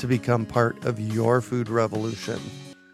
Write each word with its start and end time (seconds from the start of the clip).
to 0.00 0.06
become 0.06 0.46
part 0.46 0.82
of 0.86 0.98
your 0.98 1.42
food 1.42 1.68
revolution. 1.68 2.40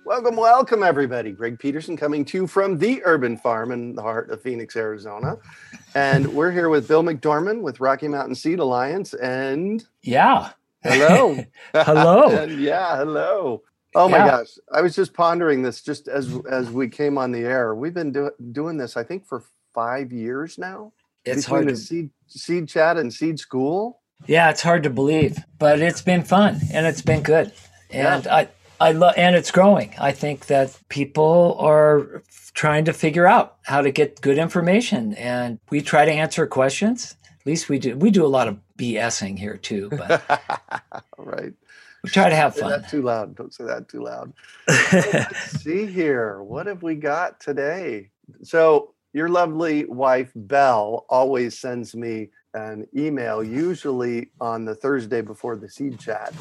Welcome, 0.04 0.36
welcome, 0.36 0.82
everybody. 0.82 1.30
Greg 1.30 1.58
Peterson 1.58 1.96
coming 1.96 2.24
to 2.26 2.38
you 2.38 2.46
from 2.48 2.78
the 2.78 3.00
Urban 3.04 3.36
Farm 3.36 3.70
in 3.70 3.94
the 3.94 4.02
heart 4.02 4.30
of 4.30 4.42
Phoenix, 4.42 4.74
Arizona. 4.76 5.38
And 5.94 6.26
we're 6.34 6.50
here 6.50 6.68
with 6.68 6.88
Bill 6.88 7.04
McDorman 7.04 7.60
with 7.60 7.78
Rocky 7.78 8.08
Mountain 8.08 8.34
Seed 8.34 8.58
Alliance. 8.58 9.14
And 9.14 9.84
yeah. 10.02 10.50
Hello. 10.82 11.38
hello. 11.72 12.28
and 12.36 12.60
yeah, 12.60 12.96
hello. 12.96 13.62
Oh 13.94 14.08
my 14.08 14.18
yeah. 14.18 14.26
gosh. 14.26 14.58
I 14.72 14.80
was 14.80 14.96
just 14.96 15.14
pondering 15.14 15.62
this 15.62 15.82
just 15.82 16.08
as 16.08 16.36
as 16.50 16.70
we 16.70 16.88
came 16.88 17.18
on 17.18 17.30
the 17.30 17.40
air. 17.40 17.74
We've 17.74 17.94
been 17.94 18.12
do- 18.12 18.34
doing 18.52 18.76
this, 18.76 18.96
I 18.96 19.04
think, 19.04 19.26
for 19.26 19.44
five 19.74 20.12
years 20.12 20.58
now. 20.58 20.92
It's 21.24 21.46
hard 21.46 21.68
to 21.68 21.76
seed 21.76 22.10
seed 22.26 22.68
chat 22.68 22.96
and 22.96 23.12
seed 23.12 23.38
school. 23.38 24.00
Yeah, 24.26 24.50
it's 24.50 24.62
hard 24.62 24.82
to 24.84 24.90
believe, 24.90 25.38
but 25.58 25.80
it's 25.80 26.02
been 26.02 26.24
fun 26.24 26.60
and 26.72 26.86
it's 26.86 27.02
been 27.02 27.22
good. 27.22 27.52
And 27.90 28.24
yeah. 28.24 28.34
I 28.34 28.48
I 28.80 28.92
love 28.92 29.14
and 29.16 29.36
it's 29.36 29.50
growing. 29.50 29.94
I 29.98 30.12
think 30.12 30.46
that 30.46 30.78
people 30.88 31.56
are 31.58 32.22
trying 32.54 32.84
to 32.86 32.92
figure 32.92 33.26
out 33.26 33.56
how 33.62 33.82
to 33.82 33.90
get 33.90 34.20
good 34.20 34.38
information 34.38 35.14
and 35.14 35.58
we 35.70 35.80
try 35.80 36.04
to 36.04 36.12
answer 36.12 36.46
questions. 36.46 37.16
At 37.24 37.46
least 37.46 37.68
we 37.68 37.78
do. 37.78 37.96
We 37.96 38.10
do 38.10 38.24
a 38.24 38.28
lot 38.28 38.48
of 38.48 38.58
BSing 38.78 39.38
here 39.38 39.56
too, 39.56 39.90
but 39.96 40.22
right. 41.18 41.52
We 42.02 42.10
try 42.10 42.28
to 42.28 42.36
have 42.36 42.54
fun. 42.56 42.70
That 42.70 42.88
too 42.88 43.02
loud. 43.02 43.34
Don't 43.34 43.52
say 43.52 43.64
that 43.64 43.88
too 43.88 44.02
loud. 44.04 44.32
See 45.36 45.86
here. 45.86 46.42
What 46.42 46.66
have 46.66 46.82
we 46.82 46.94
got 46.94 47.40
today? 47.40 48.10
So 48.42 48.94
your 49.16 49.30
lovely 49.30 49.86
wife 49.86 50.30
Belle 50.36 51.06
always 51.08 51.58
sends 51.58 51.96
me 51.96 52.28
an 52.52 52.86
email, 52.94 53.42
usually 53.42 54.30
on 54.42 54.66
the 54.66 54.74
Thursday 54.74 55.22
before 55.22 55.56
the 55.56 55.70
seed 55.70 55.98
chat, 55.98 56.34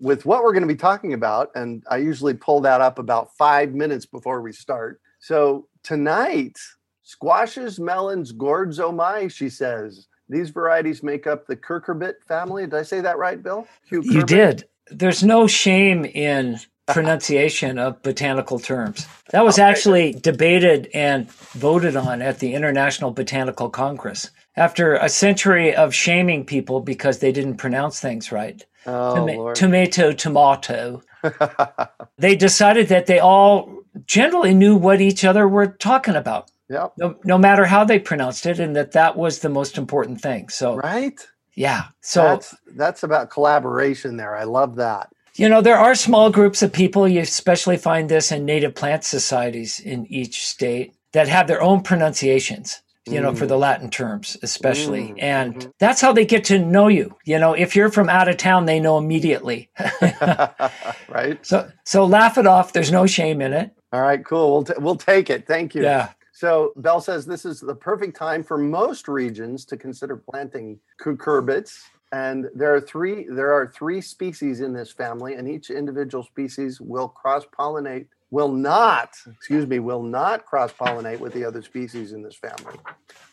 with 0.00 0.26
what 0.26 0.42
we're 0.42 0.52
going 0.52 0.66
to 0.66 0.68
be 0.68 0.74
talking 0.74 1.12
about. 1.12 1.50
And 1.54 1.84
I 1.88 1.98
usually 1.98 2.34
pull 2.34 2.60
that 2.62 2.80
up 2.80 2.98
about 2.98 3.36
five 3.36 3.72
minutes 3.72 4.04
before 4.04 4.42
we 4.42 4.52
start. 4.52 5.00
So 5.20 5.68
tonight, 5.84 6.58
squashes, 7.04 7.78
melons, 7.78 8.32
gourds, 8.32 8.80
oh 8.80 8.90
my, 8.90 9.28
she 9.28 9.48
says. 9.48 10.08
These 10.28 10.50
varieties 10.50 11.04
make 11.04 11.28
up 11.28 11.46
the 11.46 11.54
cucurbit 11.54 12.14
family. 12.26 12.64
Did 12.64 12.74
I 12.74 12.82
say 12.82 13.00
that 13.00 13.16
right, 13.16 13.40
Bill? 13.40 13.64
You 13.90 14.24
did 14.24 14.64
there's 14.90 15.22
no 15.22 15.46
shame 15.46 16.04
in 16.04 16.58
pronunciation 16.92 17.78
of 17.78 18.02
botanical 18.02 18.58
terms. 18.58 19.06
That 19.30 19.44
was 19.44 19.58
actually 19.58 20.12
debated 20.12 20.88
and 20.94 21.30
voted 21.30 21.96
on 21.96 22.22
at 22.22 22.38
the 22.38 22.54
International 22.54 23.10
Botanical 23.10 23.70
Congress 23.70 24.30
after 24.56 24.94
a 24.94 25.08
century 25.08 25.74
of 25.74 25.94
shaming 25.94 26.44
people 26.44 26.80
because 26.80 27.18
they 27.18 27.32
didn't 27.32 27.56
pronounce 27.56 28.00
things 28.00 28.32
right. 28.32 28.64
Oh, 28.86 29.14
Toma- 29.14 29.54
tomato, 29.54 30.12
tomato. 30.12 31.02
they 32.18 32.36
decided 32.36 32.88
that 32.88 33.06
they 33.06 33.18
all 33.18 33.82
generally 34.06 34.54
knew 34.54 34.76
what 34.76 35.00
each 35.00 35.24
other 35.24 35.46
were 35.46 35.66
talking 35.66 36.14
about. 36.14 36.50
Yep. 36.70 36.92
No, 36.98 37.16
no 37.24 37.38
matter 37.38 37.64
how 37.64 37.84
they 37.84 37.98
pronounced 37.98 38.46
it, 38.46 38.60
and 38.60 38.76
that 38.76 38.92
that 38.92 39.16
was 39.16 39.38
the 39.38 39.48
most 39.48 39.78
important 39.78 40.20
thing. 40.20 40.48
So, 40.50 40.76
right 40.76 41.18
yeah. 41.58 41.86
So 42.02 42.22
that's 42.22 42.54
that's 42.76 43.02
about 43.02 43.30
collaboration 43.30 44.16
there. 44.16 44.36
I 44.36 44.44
love 44.44 44.76
that. 44.76 45.10
You 45.38 45.48
know, 45.48 45.60
there 45.60 45.78
are 45.78 45.94
small 45.94 46.30
groups 46.30 46.62
of 46.62 46.72
people, 46.72 47.06
you 47.06 47.20
especially 47.20 47.76
find 47.76 48.08
this 48.08 48.32
in 48.32 48.44
native 48.44 48.74
plant 48.74 49.04
societies 49.04 49.78
in 49.78 50.04
each 50.06 50.44
state 50.44 50.94
that 51.12 51.28
have 51.28 51.46
their 51.46 51.62
own 51.62 51.82
pronunciations, 51.82 52.82
you 53.06 53.20
mm. 53.20 53.22
know, 53.22 53.34
for 53.36 53.46
the 53.46 53.54
mm. 53.54 53.60
Latin 53.60 53.88
terms, 53.88 54.36
especially. 54.42 55.10
Mm. 55.10 55.22
And 55.22 55.54
mm-hmm. 55.54 55.70
that's 55.78 56.00
how 56.00 56.12
they 56.12 56.24
get 56.24 56.42
to 56.46 56.58
know 56.58 56.88
you. 56.88 57.16
You 57.24 57.38
know, 57.38 57.52
if 57.52 57.76
you're 57.76 57.90
from 57.90 58.08
out 58.08 58.28
of 58.28 58.36
town, 58.36 58.66
they 58.66 58.80
know 58.80 58.98
immediately. 58.98 59.70
right. 61.08 61.38
So, 61.46 61.70
so 61.84 62.04
laugh 62.04 62.36
it 62.36 62.46
off. 62.48 62.72
There's 62.72 62.90
no 62.90 63.06
shame 63.06 63.40
in 63.40 63.52
it. 63.52 63.70
All 63.92 64.02
right, 64.02 64.24
cool. 64.24 64.52
We'll, 64.52 64.64
t- 64.64 64.74
we'll 64.78 64.96
take 64.96 65.30
it. 65.30 65.46
Thank 65.46 65.72
you. 65.72 65.84
Yeah. 65.84 66.10
So 66.32 66.72
Belle 66.76 67.00
says 67.00 67.26
this 67.26 67.44
is 67.44 67.60
the 67.60 67.74
perfect 67.74 68.16
time 68.16 68.42
for 68.42 68.58
most 68.58 69.06
regions 69.06 69.64
to 69.66 69.76
consider 69.76 70.16
planting 70.16 70.78
cucurbits. 71.00 71.78
And 72.12 72.48
there 72.54 72.74
are 72.74 72.80
three 72.80 73.26
there 73.28 73.52
are 73.52 73.66
three 73.66 74.00
species 74.00 74.60
in 74.60 74.72
this 74.72 74.90
family, 74.90 75.34
and 75.34 75.48
each 75.48 75.70
individual 75.70 76.24
species 76.24 76.80
will 76.80 77.08
cross 77.08 77.44
pollinate, 77.46 78.06
will 78.30 78.50
not, 78.50 79.10
excuse 79.36 79.66
me, 79.66 79.78
will 79.78 80.02
not 80.02 80.46
cross 80.46 80.72
pollinate 80.72 81.20
with 81.20 81.34
the 81.34 81.44
other 81.44 81.62
species 81.62 82.12
in 82.12 82.22
this 82.22 82.34
family. 82.34 82.78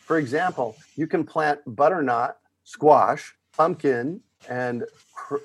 For 0.04 0.18
example, 0.18 0.76
you 0.94 1.06
can 1.06 1.24
plant 1.24 1.60
butternut, 1.66 2.38
squash, 2.64 3.34
pumpkin, 3.56 4.20
and 4.48 4.84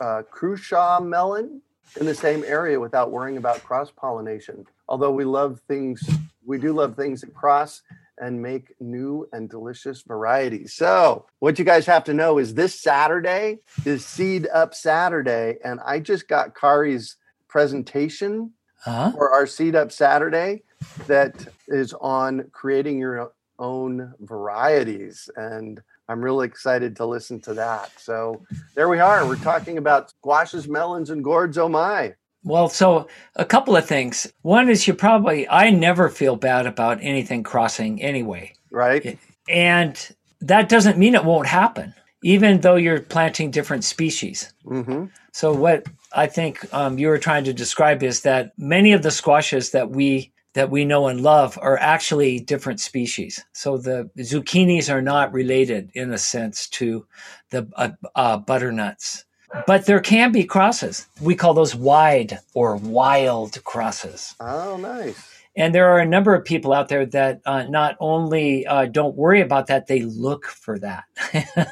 uh, 0.02 0.24
crucian 0.30 1.10
melon 1.10 1.62
in 2.00 2.06
the 2.06 2.16
same 2.16 2.44
area 2.46 2.80
without 2.80 3.12
worrying 3.12 3.38
about 3.38 3.64
cross 3.64 3.92
pollination. 3.92 4.66
Although 4.88 5.12
we 5.12 5.24
love 5.24 5.62
things 5.68 6.04
we 6.46 6.58
do 6.58 6.74
love 6.74 6.96
things 6.96 7.22
that 7.22 7.34
cross 7.34 7.82
and 8.22 8.42
make 8.42 8.76
new 8.80 9.28
and 9.34 9.50
delicious 9.50 10.04
varieties. 10.04 10.74
So, 10.74 11.26
what 11.40 11.60
you 11.60 11.66
guys 11.66 11.88
have 11.88 12.04
to 12.06 12.14
know 12.14 12.38
is 12.38 12.54
this 12.54 12.80
Saturday 12.80 13.58
is 13.84 14.06
Seed 14.06 14.48
Up 14.54 14.74
Saturday, 14.74 15.58
and 15.66 15.80
I 15.84 16.00
just 16.00 16.28
got 16.28 16.56
Kari's 16.56 17.18
presentation 17.50 18.54
uh-huh. 18.86 19.12
for 19.12 19.32
our 19.32 19.48
Seed 19.48 19.76
Up 19.76 19.92
Saturday 19.92 20.62
that 21.08 21.48
is 21.68 21.94
on 22.00 22.48
creating 22.52 23.00
your 23.00 23.34
own 23.60 24.14
varieties. 24.20 25.30
And 25.36 25.82
I'm 26.08 26.24
really 26.24 26.48
excited 26.48 26.96
to 26.98 27.06
listen 27.06 27.42
to 27.42 27.56
that. 27.56 27.92
So, 28.00 28.46
there 28.76 28.88
we 28.88 29.00
are. 29.00 29.26
We're 29.26 29.36
talking 29.38 29.80
about 29.80 30.12
squashes, 30.12 30.68
melons, 30.68 31.10
and 31.10 31.24
gourds. 31.24 31.58
Oh 31.58 31.70
my. 31.70 32.14
Well, 32.44 32.70
so 32.70 33.08
a 33.36 33.46
couple 33.46 33.76
of 33.76 33.86
things. 33.86 34.32
One 34.42 34.70
is 34.70 34.88
you 34.88 34.94
probably, 34.94 35.48
I 35.48 35.70
never 35.70 36.10
feel 36.10 36.36
bad 36.36 36.66
about 36.66 37.00
anything 37.02 37.44
crossing 37.44 38.02
anyway. 38.02 38.54
Right. 38.72 39.20
And 39.48 40.16
that 40.42 40.70
doesn't 40.70 40.98
mean 40.98 41.14
it 41.14 41.26
won't 41.26 41.48
happen, 41.48 41.94
even 42.24 42.62
though 42.62 42.78
you're 42.78 43.02
planting 43.02 43.52
different 43.52 43.84
species. 43.84 44.52
Mm-hmm. 44.66 45.06
So, 45.34 45.54
what 45.54 45.86
I 46.14 46.28
think 46.28 46.72
um, 46.74 46.98
you 46.98 47.08
were 47.08 47.20
trying 47.20 47.44
to 47.46 47.54
describe 47.54 48.04
is 48.04 48.22
that 48.22 48.52
many 48.58 48.94
of 48.94 49.04
the 49.04 49.12
squashes 49.12 49.72
that 49.72 49.92
we 49.92 50.32
that 50.54 50.70
we 50.70 50.84
know 50.84 51.08
and 51.08 51.22
love 51.22 51.58
are 51.62 51.78
actually 51.78 52.40
different 52.40 52.80
species. 52.80 53.44
So 53.54 53.78
the 53.78 54.10
zucchinis 54.18 54.94
are 54.94 55.02
not 55.02 55.32
related 55.32 55.92
in 55.94 56.12
a 56.12 56.18
sense 56.18 56.68
to 56.70 57.06
the 57.52 57.70
uh, 57.76 57.92
uh, 58.16 58.38
butternuts 58.38 59.24
but 59.68 59.86
there 59.86 60.00
can 60.00 60.32
be 60.32 60.44
crosses. 60.44 61.08
We 61.22 61.36
call 61.36 61.54
those 61.54 61.76
wide 61.76 62.40
or 62.54 62.76
wild 62.78 63.64
crosses. 63.64 64.36
Oh, 64.40 64.78
nice. 64.78 65.28
And 65.56 65.76
there 65.76 65.90
are 65.92 66.00
a 66.00 66.06
number 66.06 66.34
of 66.34 66.46
people 66.46 66.72
out 66.72 66.88
there 66.88 67.06
that 67.08 67.42
uh, 67.46 67.64
not 67.64 67.98
only 68.00 68.66
uh, 68.66 68.86
don't 68.86 69.16
worry 69.16 69.42
about 69.42 69.68
that, 69.68 69.88
they 69.88 70.02
look 70.02 70.46
for 70.46 70.80
that. 70.80 71.04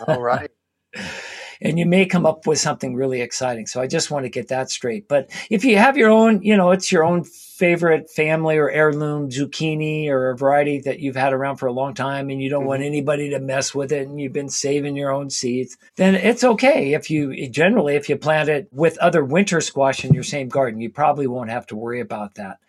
All 0.08 0.22
right. 0.22 0.52
and 1.62 1.80
you 1.80 1.86
may 1.86 2.06
come 2.06 2.26
up 2.26 2.46
with 2.46 2.60
something 2.60 2.96
really 2.96 3.22
exciting. 3.22 3.68
So 3.68 3.82
I 3.82 3.88
just 3.88 4.12
want 4.12 4.26
to 4.26 4.30
get 4.30 4.50
that 4.50 4.70
straight. 4.70 5.08
But 5.08 5.30
if 5.50 5.64
you 5.64 5.78
have 5.78 5.98
your 5.98 6.10
own, 6.10 6.42
you 6.42 6.58
know, 6.58 6.72
it's 6.72 6.92
your 6.92 7.06
own 7.06 7.24
favorite 7.60 8.10
family 8.10 8.58
or 8.58 8.70
heirloom 8.70 9.30
zucchini 9.30 10.08
or 10.08 10.30
a 10.30 10.38
variety 10.38 10.80
that 10.80 11.02
you've 11.02 11.18
had 11.18 11.34
around 11.34 11.58
for 11.58 11.68
a 11.68 11.74
long 11.74 11.94
time 11.94 12.30
and 12.30 12.42
you 12.42 12.50
don't 12.50 12.62
mm-hmm. 12.62 12.70
want 12.70 12.82
anybody 12.82 13.30
to 13.30 13.38
mess 13.38 13.76
with 13.76 13.92
it 13.92 14.08
and 14.08 14.20
you've 14.20 14.32
been 14.32 14.48
saving 14.48 14.96
your 14.96 15.12
own 15.12 15.30
seeds, 15.30 15.78
then 15.98 16.16
it's 16.16 16.46
okay 16.46 16.94
if 16.94 17.12
you 17.12 17.50
generally 17.50 17.98
if 17.98 18.08
you 18.08 18.16
plant 18.16 18.48
it 18.48 18.70
with 18.72 18.98
other 19.00 19.26
winter 19.26 19.60
squash 19.60 20.06
in 20.06 20.14
your 20.14 20.24
same 20.24 20.48
garden, 20.48 20.80
you 20.80 20.90
probably 20.90 21.28
won't 21.28 21.50
have 21.50 21.68
to 21.68 21.76
worry 21.76 22.00
about 22.00 22.36
that. 22.36 22.60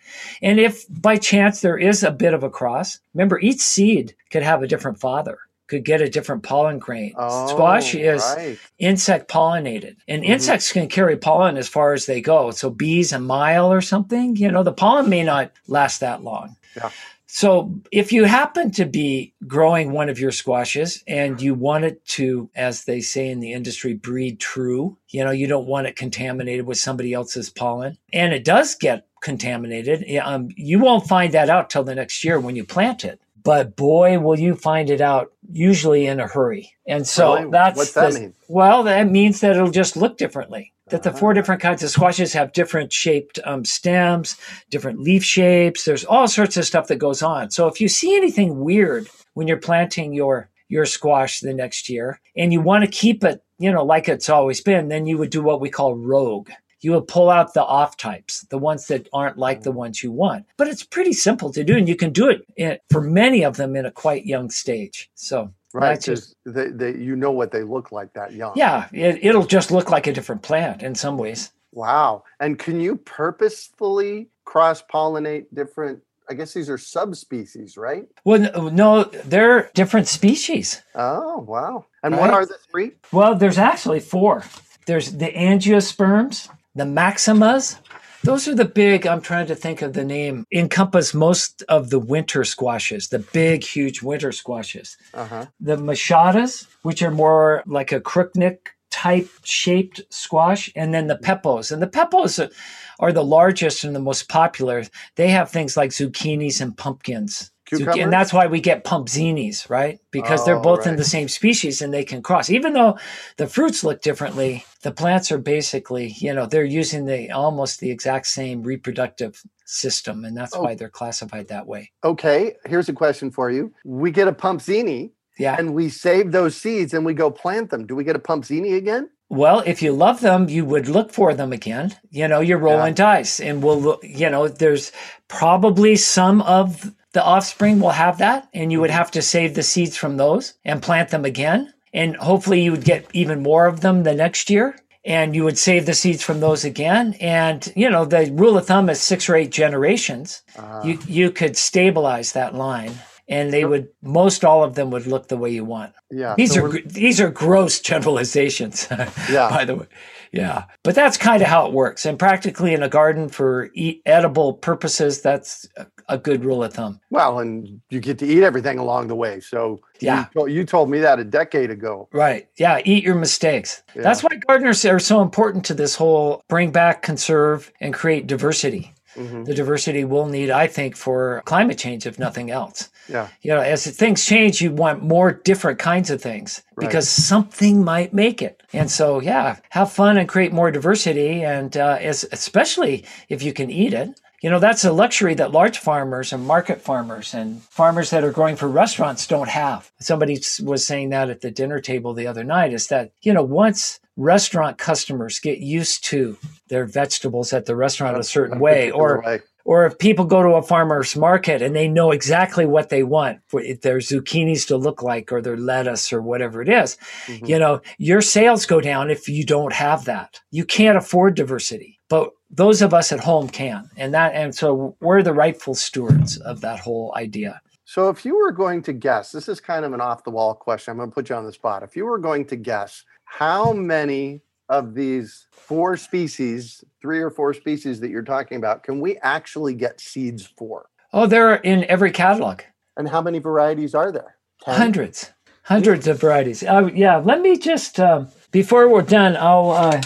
And 0.43 0.59
if 0.59 0.85
by 0.89 1.17
chance 1.17 1.61
there 1.61 1.79
is 1.79 2.03
a 2.03 2.11
bit 2.11 2.35
of 2.35 2.43
a 2.43 2.51
cross, 2.51 2.99
remember 3.15 3.39
each 3.39 3.61
seed 3.61 4.17
could 4.31 4.43
have 4.43 4.61
a 4.61 4.67
different 4.67 4.99
father 4.99 5.39
could 5.71 5.85
get 5.85 6.03
a 6.03 6.11
different 6.11 6.43
pollen 6.43 6.79
grain. 6.79 7.15
Oh, 7.17 7.47
Squash 7.47 7.95
is 7.95 8.23
right. 8.37 8.59
insect 8.79 9.31
pollinated, 9.31 9.97
and 10.09 10.23
mm-hmm. 10.23 10.33
insects 10.33 10.73
can 10.73 10.89
carry 10.89 11.17
pollen 11.17 11.57
as 11.57 11.69
far 11.69 11.95
as 11.95 12.07
they 12.07 12.21
go. 12.21 12.51
So 12.51 12.69
bees 12.69 13.13
a 13.13 13.21
mile 13.21 13.73
or 13.73 13.81
something, 13.81 14.37
you 14.37 14.51
know, 14.51 14.65
the 14.65 14.73
pollen 14.73 15.09
may 15.09 15.23
not 15.23 15.53
last 15.69 16.01
that 16.01 16.23
long. 16.23 16.57
Yeah. 16.77 16.91
So 17.33 17.73
if 17.93 18.11
you 18.13 18.25
happen 18.25 18.73
to 18.73 18.85
be 18.85 19.33
growing 19.47 19.93
one 19.93 20.09
of 20.09 20.19
your 20.19 20.33
squashes 20.33 21.05
and 21.07 21.41
you 21.41 21.55
want 21.55 21.85
it 21.85 22.05
to, 22.07 22.51
as 22.57 22.85
they 22.85 23.01
say 23.01 23.31
in 23.31 23.39
the 23.39 23.53
industry, 23.53 23.95
breed 23.95 24.41
true, 24.41 24.99
you 25.11 25.23
know, 25.23 25.31
you 25.31 25.47
don't 25.47 25.69
want 25.69 25.87
it 25.87 25.95
contaminated 25.95 26.67
with 26.67 26.79
somebody 26.79 27.13
else's 27.13 27.49
pollen, 27.49 27.97
and 28.13 28.33
it 28.33 28.45
does 28.45 28.75
get 28.75 29.07
contaminated, 29.23 30.05
um, 30.25 30.49
you 30.57 30.81
won't 30.81 31.07
find 31.07 31.33
that 31.33 31.51
out 31.51 31.71
till 31.71 31.85
the 31.85 31.95
next 31.95 32.25
year 32.25 32.41
when 32.41 32.57
you 32.57 32.65
plant 32.65 33.05
it 33.05 33.21
but 33.43 33.77
boy, 33.77 34.19
will 34.19 34.39
you 34.39 34.55
find 34.55 34.91
it 34.91 35.01
out 35.01 35.33
usually 35.53 36.07
in 36.07 36.21
a 36.21 36.27
hurry. 36.27 36.75
And 36.87 37.07
so 37.07 37.35
really? 37.35 37.51
that's 37.51 37.77
what's 37.77 37.93
that 37.93 38.13
the, 38.13 38.21
mean? 38.21 38.35
Well, 38.49 38.83
that 38.85 39.11
means 39.11 39.41
that 39.41 39.53
it'll 39.53 39.71
just 39.71 39.97
look 39.97 40.19
differently. 40.19 40.73
That 40.89 41.03
the 41.05 41.13
four 41.13 41.31
ah. 41.31 41.35
different 41.35 41.63
kinds 41.63 41.83
of 41.83 41.91
squashes 41.91 42.33
have 42.33 42.53
different 42.53 42.93
shaped 42.93 43.39
um, 43.45 43.65
stems, 43.65 44.37
different 44.71 45.01
leaf 45.01 45.23
shapes. 45.23 45.85
There's 45.85 46.05
all 46.05 46.27
sorts 46.27 46.57
of 46.57 46.65
stuff 46.65 46.89
that 46.89 46.97
goes 46.97 47.23
on. 47.23 47.51
So 47.51 47.69
if 47.69 47.81
you 47.81 47.89
see 47.89 48.17
anything 48.17 48.61
weird 48.61 49.09
when 49.35 49.47
you're 49.47 49.57
planting 49.57 50.13
your 50.13 50.51
your 50.69 50.87
squash 50.87 51.41
the 51.41 51.53
next 51.53 51.89
year 51.89 52.21
and 52.37 52.53
you 52.53 52.61
want 52.61 52.85
to 52.85 52.91
keep 52.91 53.25
it, 53.25 53.43
you 53.59 53.73
know, 53.73 53.85
like 53.85 54.09
it's 54.09 54.29
always 54.29 54.61
been, 54.61 54.89
then 54.89 55.07
you 55.07 55.19
would 55.19 55.31
do 55.31 55.43
what 55.43 55.61
we 55.61 55.69
call 55.69 55.97
rogue 55.97 56.51
you 56.81 56.93
will 56.93 57.03
pull 57.03 57.31
out 57.31 57.55
the 57.55 57.65
off 57.65 57.97
types, 57.97 58.43
the 58.51 58.59
ones 58.59 58.87
that 58.87 59.09
aren't 59.13 59.39
like 59.39 59.63
the 59.63 59.71
mm-hmm. 59.71 59.79
ones 59.79 60.03
you 60.03 60.11
want. 60.11 60.47
But 60.57 60.69
it's 60.69 60.85
pretty 60.85 61.13
simple 61.13 61.53
to 61.53 61.65
do, 61.65 61.77
and 61.77 61.89
you 61.89 61.97
can 61.97 62.13
do 62.13 62.29
it 62.29 62.43
in, 62.57 62.79
for 62.91 63.01
many 63.01 63.45
of 63.45 63.57
them 63.57 63.77
in 63.77 63.87
a 63.87 63.91
quite 63.91 64.27
young 64.27 64.51
stage. 64.51 65.11
So 65.15 65.53
right, 65.73 66.01
just 66.01 66.37
they, 66.45 66.69
they, 66.69 66.97
you 66.97 67.17
know 67.17 67.31
what 67.31 67.53
they 67.53 67.63
look 67.63 67.93
like 67.93 68.13
that 68.15 68.33
young. 68.33 68.53
Yeah, 68.57 68.89
it, 68.93 69.19
it'll 69.23 69.47
just 69.47 69.71
look 69.71 69.91
like 69.91 70.07
a 70.07 70.13
different 70.13 70.43
plant 70.43 70.83
in 70.83 70.95
some 70.95 71.17
ways. 71.19 71.53
Wow! 71.73 72.25
And 72.41 72.59
can 72.59 72.81
you 72.81 72.97
purposefully 72.97 74.29
cross 74.45 74.83
pollinate 74.83 75.47
different 75.55 76.03
I 76.31 76.35
guess 76.35 76.55
these 76.55 76.71
are 76.71 76.79
subspecies, 76.79 77.77
right? 77.77 78.07
Well, 78.25 78.49
oh, 78.55 78.69
no, 78.69 79.03
they're 79.03 79.69
different 79.75 80.07
species. 80.07 80.81
Oh, 80.95 81.39
wow. 81.39 81.87
And 82.05 82.15
right? 82.15 82.21
what 82.21 82.31
are 82.31 82.47
the 82.47 82.57
three? 82.71 82.93
Well, 83.11 83.35
there's 83.35 83.59
actually 83.59 83.99
four. 83.99 84.45
There's 84.87 85.11
the 85.13 85.33
angiosperms, 85.33 86.49
the 86.75 86.85
maximas, 86.85 87.79
those 88.23 88.47
are 88.47 88.55
the 88.55 88.65
big, 88.67 89.07
I'm 89.07 89.23
trying 89.23 89.47
to 89.47 89.55
think 89.55 89.83
of 89.83 89.95
the 89.95 90.05
name, 90.05 90.45
encompass 90.53 91.15
most 91.15 91.63
of 91.69 91.91
the 91.91 91.99
winter 91.99 92.45
squashes, 92.45 93.09
the 93.09 93.19
big, 93.19 93.65
huge 93.65 94.03
winter 94.03 94.31
squashes. 94.31 94.97
Uh-huh. 95.15 95.47
The 95.59 95.77
moschatas, 95.77 96.67
which 96.83 97.03
are 97.03 97.11
more 97.11 97.63
like 97.67 97.93
a 97.93 98.01
crookneck 98.01 98.59
type 98.91 99.29
shaped 99.45 100.01
squash, 100.11 100.71
and 100.75 100.93
then 100.93 101.07
the 101.07 101.17
pepos 101.17 101.73
And 101.73 101.83
the 101.83 101.87
pepos 101.87 102.51
are 102.99 103.13
the 103.13 103.25
largest 103.25 103.85
and 103.85 103.95
the 103.95 104.01
most 104.01 104.29
popular. 104.29 104.85
They 105.17 105.29
have 105.29 105.51
things 105.51 105.77
like 105.77 105.91
zucchinis 105.91 106.61
and 106.61 106.77
pumpkins. 106.77 107.51
Cucumbers? 107.71 108.03
And 108.03 108.13
that's 108.13 108.33
why 108.33 108.47
we 108.49 108.61
get 108.61 108.85
pumpzinis, 108.85 109.71
right? 109.71 110.01
Because 110.11 110.43
oh, 110.43 110.45
they're 110.45 110.61
both 110.61 110.81
right. 110.81 110.89
in 110.89 110.97
the 110.97 111.05
same 111.05 111.29
species 111.29 111.81
and 111.81 111.95
they 111.95 112.05
can 112.05 112.21
cross. 112.21 112.51
Even 112.51 112.73
though 112.73 112.99
the 113.37 113.47
fruits 113.47 113.85
look 113.85 114.03
differently, 114.03 114.65
the 114.83 114.91
plants 114.91 115.31
are 115.31 115.39
basically, 115.39 116.09
you 116.19 116.35
know, 116.35 116.47
they're 116.47 116.65
using 116.65 117.05
the 117.07 117.31
almost 117.31 117.79
the 117.79 117.91
exact 117.91 118.27
same 118.27 118.65
reproductive 118.65 119.41
system. 119.67 120.25
And 120.25 120.37
that's 120.37 120.57
oh. 120.57 120.63
why 120.63 120.75
they're 120.75 120.89
classified 120.89 121.49
that 121.49 121.67
way. 121.67 121.93
Okay. 122.03 122.57
Here's 122.67 122.89
a 122.89 122.93
question 122.93 123.31
for 123.31 123.51
you. 123.51 123.73
We 123.85 124.11
get 124.11 124.27
a 124.27 124.33
pumpzini. 124.33 125.13
Yeah. 125.41 125.57
And 125.59 125.75
we 125.75 125.89
save 125.89 126.33
those 126.33 126.55
seeds 126.55 126.93
and 126.93 127.05
we 127.05 127.15
go 127.15 127.31
plant 127.31 127.71
them. 127.71 127.87
Do 127.87 127.97
we 127.97 128.05
get 128.05 128.15
a 128.15 128.19
pumpzini 128.19 128.77
again? 128.77 129.09
Well, 129.31 129.63
if 129.65 129.81
you 129.81 129.93
love 129.93 130.21
them, 130.21 130.49
you 130.51 130.67
would 130.67 130.87
look 130.89 131.13
for 131.13 131.33
them 131.33 131.53
again. 131.53 131.97
You 132.11 132.29
know, 132.29 132.41
you're 132.41 132.59
rolling 132.59 132.95
yeah. 132.99 133.15
dice, 133.15 133.41
and 133.41 133.63
we'll, 133.63 133.99
you 134.03 134.29
know, 134.29 134.49
there's 134.49 134.93
probably 135.29 135.97
some 135.97 136.43
of 136.43 136.93
the 137.13 137.25
offspring 137.25 137.81
will 137.81 137.91
have 137.91 138.19
that, 138.19 138.49
and 138.53 138.71
you 138.71 138.81
would 138.81 138.91
have 138.91 139.11
to 139.13 139.23
save 139.23 139.55
the 139.55 139.63
seeds 139.63 139.97
from 139.97 140.17
those 140.17 140.55
and 140.65 140.83
plant 140.83 141.11
them 141.11 141.25
again. 141.25 141.73
And 141.95 142.17
hopefully, 142.17 142.61
you 142.61 142.73
would 142.73 142.85
get 142.85 143.07
even 143.13 143.43
more 143.43 143.67
of 143.67 143.81
them 143.81 144.03
the 144.03 144.15
next 144.15 144.51
year. 144.51 144.77
And 145.03 145.35
you 145.35 145.45
would 145.45 145.57
save 145.57 145.87
the 145.87 145.95
seeds 145.95 146.23
from 146.23 146.41
those 146.41 146.63
again. 146.63 147.15
And, 147.21 147.73
you 147.75 147.89
know, 147.89 148.05
the 148.05 148.31
rule 148.33 148.59
of 148.59 148.67
thumb 148.67 148.91
is 148.91 149.01
six 149.01 149.31
or 149.31 149.35
eight 149.35 149.51
generations. 149.51 150.43
Uh, 150.59 150.83
you, 150.85 150.99
you 151.07 151.31
could 151.31 151.57
stabilize 151.57 152.33
that 152.33 152.55
line 152.55 152.93
and 153.31 153.53
they 153.53 153.65
would 153.65 153.89
most 154.03 154.45
all 154.45 154.65
of 154.65 154.75
them 154.75 154.91
would 154.91 155.07
look 155.07 155.29
the 155.29 155.37
way 155.37 155.51
you 155.51 155.65
want. 155.65 155.95
Yeah. 156.11 156.35
These 156.37 156.55
so 156.55 156.67
are 156.67 156.81
these 156.85 157.21
are 157.21 157.31
gross 157.31 157.81
generalizations. 157.81 158.89
yeah. 159.31 159.49
By 159.49 159.65
the 159.65 159.77
way. 159.77 159.87
Yeah. 160.33 160.65
But 160.83 160.95
that's 160.95 161.17
kind 161.17 161.41
of 161.41 161.49
how 161.49 161.67
it 161.67 161.73
works. 161.73 162.05
And 162.05 162.19
practically 162.19 162.75
in 162.75 162.83
a 162.83 162.89
garden 162.89 163.29
for 163.29 163.71
eat, 163.75 164.03
edible 164.05 164.53
purposes, 164.53 165.23
that's 165.23 165.69
a 166.09 166.19
good 166.19 166.45
rule 166.45 166.63
of 166.63 166.75
thumb. 166.75 167.01
Well, 167.11 167.39
and 167.39 167.81
you 167.91 168.01
get 168.01 168.19
to 168.19 168.27
eat 168.27 168.43
everything 168.43 168.79
along 168.79 169.09
the 169.09 169.17
way. 169.17 169.41
So 169.41 169.81
yeah, 170.01 170.27
you, 170.35 170.49
you 170.49 170.65
told 170.65 170.91
me 170.91 170.99
that 170.99 171.21
a 171.21 171.25
decade 171.25 171.71
ago. 171.71 172.09
Right. 172.13 172.49
Yeah. 172.59 172.81
Eat 172.85 173.05
your 173.05 173.15
mistakes. 173.15 173.83
Yeah. 173.95 174.03
That's 174.03 174.23
why 174.25 174.31
gardeners 174.47 174.85
are 174.85 174.99
so 174.99 175.23
important 175.23 175.65
to 175.67 175.75
this 175.75 175.95
whole 175.95 176.43
bring 176.49 176.73
back, 176.73 177.03
conserve, 177.03 177.73
and 177.81 177.95
create 177.95 178.27
diversity. 178.27 178.93
Mm-hmm. 179.17 179.45
The 179.45 179.55
diversity 179.55 180.05
we'll 180.05 180.27
need, 180.27 180.51
I 180.51 180.67
think, 180.67 180.97
for 180.97 181.43
climate 181.45 181.79
change, 181.79 182.07
if 182.07 182.19
nothing 182.19 182.51
else. 182.51 182.89
Yeah. 183.11 183.29
You 183.43 183.51
know, 183.51 183.61
as 183.61 183.87
things 183.87 184.25
change, 184.25 184.61
you 184.61 184.73
want 184.73 185.03
more 185.03 185.33
different 185.33 185.79
kinds 185.79 186.11
of 186.11 186.23
things 186.23 186.63
right. 186.77 186.87
because 186.87 187.09
something 187.09 187.85
might 187.85 188.15
make 188.15 188.41
it. 188.41 188.63
And 188.73 188.91
so, 188.91 189.21
yeah, 189.21 189.57
have 189.71 189.91
fun 189.91 190.17
and 190.17 190.29
create 190.29 190.53
more 190.53 190.71
diversity, 190.71 191.43
and 191.43 191.77
uh, 191.77 191.99
as, 192.01 192.25
especially 192.33 193.05
if 193.29 193.43
you 193.43 193.53
can 193.53 193.71
eat 193.71 193.93
it. 193.93 194.21
You 194.43 194.49
know, 194.49 194.59
that's 194.59 194.87
a 194.87 194.93
luxury 194.93 195.35
that 195.35 195.53
large 195.53 195.77
farmers 195.77 196.33
and 196.33 196.47
market 196.47 196.81
farmers 196.81 197.35
and 197.35 197.61
farmers 197.65 198.09
that 198.09 198.25
are 198.25 198.31
growing 198.31 198.57
for 198.57 198.69
restaurants 198.69 199.27
don't 199.27 199.51
have. 199.51 199.93
Somebody 200.01 200.41
was 200.63 200.87
saying 200.87 201.11
that 201.11 201.29
at 201.29 201.43
the 201.43 201.51
dinner 201.51 201.79
table 201.79 202.15
the 202.15 202.27
other 202.27 202.43
night 202.43 202.73
is 202.73 202.87
that, 202.87 203.13
you 203.21 203.35
know, 203.35 203.43
once 203.43 204.01
restaurant 204.17 204.79
customers 204.79 205.41
get 205.41 205.59
used 205.59 206.05
to 206.05 206.39
their 206.69 206.87
vegetables 206.87 207.53
at 207.53 207.67
the 207.67 207.77
restaurant 207.77 208.17
a 208.17 208.23
certain 208.23 208.61
way 208.61 208.91
or 208.91 209.23
way. 209.23 209.41
Or 209.65 209.87
if 209.87 209.99
people 209.99 210.25
go 210.25 210.43
to 210.43 210.51
a 210.51 210.63
farmer's 210.63 211.17
market 211.17 211.63
and 211.63 211.75
they 211.75 211.89
know 211.89 212.11
exactly 212.11 212.67
what 212.67 212.89
they 212.89 213.03
want 213.03 213.41
for 213.49 213.63
their 213.83 213.99
zucchinis 213.99 214.67
to 214.67 214.77
look 214.77 215.03
like 215.03 215.33
or 215.33 215.41
their 215.41 215.57
lettuce 215.57 216.13
or 216.13 216.23
whatever 216.23 216.63
it 216.63 216.69
is, 216.69 216.97
mm-hmm. 217.27 217.47
you 217.47 217.59
know 217.59 217.81
your 217.99 218.21
sales 218.21 218.67
go 218.67 218.81
down 218.81 219.11
if 219.11 219.29
you 219.29 219.45
don't 219.45 219.73
have 219.73 220.05
that. 220.05 220.41
You 220.51 220.65
can't 220.65 220.99
afford 220.99 221.35
diversity 221.35 222.01
but 222.11 222.33
those 222.51 222.83
of 222.83 222.93
us 222.93 223.13
at 223.13 223.21
home 223.21 223.49
can. 223.49 223.89
And 223.97 224.13
that 224.13 224.35
and 224.35 224.55
so 224.55 224.95
we're 225.01 225.23
the 225.23 225.33
rightful 225.33 225.75
stewards 225.75 226.37
of 226.39 226.61
that 226.61 226.81
whole 226.81 227.15
idea. 227.17 227.63
So 227.87 228.09
if 228.11 228.25
you 228.25 228.37
were 228.37 228.53
going 228.53 228.83
to 228.83 228.93
guess 228.93 229.33
this 229.33 229.49
is 229.49 229.61
kind 229.61 229.85
of 229.85 229.95
an 229.95 230.01
off 230.01 230.25
the 230.25 230.31
wall 230.31 230.55
question 230.55 230.93
i'm 230.93 230.99
going 230.99 231.11
to 231.11 231.15
put 231.15 231.31
you 231.31 231.37
on 231.37 231.47
the 231.47 231.53
spot. 231.53 231.83
If 231.83 231.97
you 231.97 232.05
were 232.05 232.19
going 232.19 232.45
to 232.47 232.57
guess 232.57 233.05
how 233.25 233.73
many 233.73 234.43
of 234.71 234.95
these 234.95 235.47
four 235.53 235.97
species 235.99 236.83
three 237.03 237.21
or 237.21 237.29
four 237.29 237.53
species 237.53 238.01
that 238.01 238.11
you're 238.11 238.23
talking 238.23 238.57
about 238.57 238.83
can 238.83 239.01
we 239.01 239.19
actually 239.19 239.75
get 239.75 240.01
seeds 240.01 240.47
for 240.57 240.87
oh 241.13 241.27
they're 241.27 241.57
in 241.57 241.85
every 241.85 242.11
catalog 242.11 242.63
and 242.97 243.09
how 243.11 243.21
many 243.21 243.39
varieties 243.39 243.95
are 243.95 244.11
there 244.11 244.37
Ten? 244.65 244.75
hundreds 244.77 245.33
hundreds 245.65 246.07
of 246.07 246.19
varieties 246.19 246.63
uh, 246.63 246.89
yeah 246.95 247.19
let 247.19 247.43
me 247.43 247.59
just 247.59 248.01
uh, 248.01 248.25
before 248.51 248.89
we're 248.89 249.03
done 249.03 249.37
i'll 249.37 249.71
uh, 249.73 250.01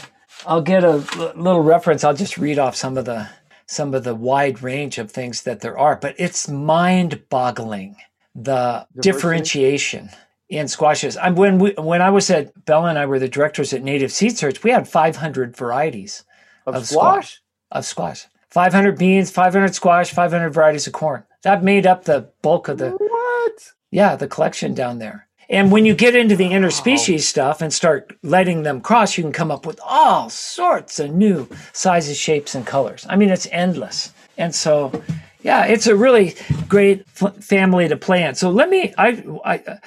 I'll 0.47 0.63
get 0.63 0.85
a 0.85 0.97
little 1.37 1.63
reference. 1.63 2.05
I'll 2.05 2.15
just 2.15 2.37
read 2.39 2.59
off 2.59 2.77
some 2.77 2.97
of 2.99 3.05
the 3.05 3.29
some 3.67 3.95
of 3.95 4.05
the 4.05 4.15
wide 4.15 4.63
range 4.63 4.99
of 4.99 5.11
things 5.11 5.43
that 5.43 5.61
there 5.61 5.79
are, 5.79 5.97
but 5.97 6.15
it's 6.19 6.49
mind-boggling 6.49 7.97
the 8.35 8.87
Diversity. 8.93 9.01
differentiation 9.01 10.11
in 10.49 10.69
squashes. 10.69 11.17
I'm 11.17 11.35
when 11.35 11.59
we 11.59 11.73
when 11.73 12.03
I 12.03 12.11
was 12.11 12.31
at 12.31 12.65
Bella 12.65 12.89
and 12.89 12.99
I 12.99 13.07
were 13.07 13.19
the 13.19 13.29
directors 13.29 13.73
at 13.73 13.83
Native 13.83 14.13
Seed 14.13 14.37
Search, 14.37 14.63
we 14.63 14.71
had 14.71 14.89
500 14.89 15.57
varieties 15.57 16.25
of, 16.67 16.75
of 16.75 16.87
squash? 16.87 16.95
squash. 16.95 17.41
Of 17.71 17.85
squash. 17.87 18.27
500 18.51 18.97
beans, 18.99 19.31
500 19.31 19.75
squash, 19.75 20.11
500 20.11 20.51
varieties 20.51 20.87
of 20.87 20.93
corn. 20.93 21.25
That 21.43 21.65
made 21.65 21.87
up 21.87 22.05
the 22.05 22.31
bulk 22.41 22.69
of 22.69 22.79
the 22.79 22.91
What? 22.91 23.73
Yeah, 23.91 24.17
the 24.17 24.29
collection 24.29 24.75
down 24.75 24.99
there. 24.99 25.27
And 25.49 25.71
when 25.71 25.85
you 25.85 25.95
get 25.95 26.17
into 26.17 26.37
the 26.37 26.51
interspecies 26.51 27.13
wow. 27.15 27.19
stuff 27.19 27.61
and 27.63 27.73
start 27.73 28.17
letting 28.23 28.63
them 28.63 28.81
cross, 28.81 29.19
you 29.19 29.25
can 29.25 29.33
come 29.33 29.51
up 29.51 29.67
with 29.67 29.79
all 29.85 30.31
sorts 30.31 30.99
of 30.99 31.13
new 31.13 31.49
sizes, 31.73 32.17
shapes, 32.17 32.55
and 32.55 32.67
colors. 32.67 33.07
I 33.09 33.17
mean, 33.17 33.29
it's 33.29 33.47
endless. 33.53 34.13
And 34.39 34.55
so, 34.55 35.03
yeah, 35.45 35.67
it's 35.67 35.87
a 35.87 35.95
really 35.95 36.35
great 36.69 37.05
f- 37.21 37.37
family 37.37 37.87
to 37.87 37.99
plant. 37.99 38.39
So 38.39 38.49
let 38.49 38.71
me, 38.71 38.95
I, 38.97 39.23
I, 39.45 39.79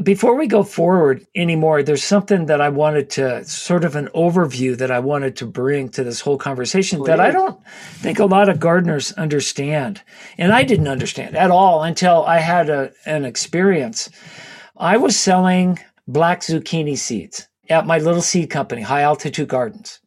before 0.00 0.34
we 0.34 0.46
go 0.46 0.62
forward 0.62 1.26
anymore, 1.36 1.82
there's 1.82 2.02
something 2.02 2.46
that 2.46 2.62
I 2.62 2.70
wanted 2.70 3.10
to 3.10 3.44
sort 3.44 3.84
of 3.84 3.96
an 3.96 4.08
overview 4.14 4.78
that 4.78 4.90
I 4.90 5.00
wanted 5.00 5.36
to 5.36 5.46
bring 5.46 5.90
to 5.90 6.04
this 6.04 6.22
whole 6.22 6.38
conversation 6.38 7.00
Please. 7.00 7.08
that 7.08 7.20
I 7.20 7.30
don't 7.30 7.62
think 7.96 8.18
a 8.18 8.24
lot 8.24 8.48
of 8.48 8.58
gardeners 8.58 9.12
understand. 9.12 10.00
And 10.38 10.54
I 10.54 10.62
didn't 10.62 10.88
understand 10.88 11.36
at 11.36 11.50
all 11.50 11.82
until 11.82 12.24
I 12.24 12.38
had 12.38 12.70
a, 12.70 12.90
an 13.04 13.26
experience. 13.26 14.08
I 14.78 14.96
was 14.96 15.18
selling 15.18 15.78
black 16.08 16.40
zucchini 16.40 16.96
seeds 16.96 17.46
at 17.68 17.86
my 17.86 17.98
little 17.98 18.22
seed 18.22 18.48
company, 18.48 18.80
High 18.80 19.02
Altitude 19.02 19.48
Gardens. 19.48 20.00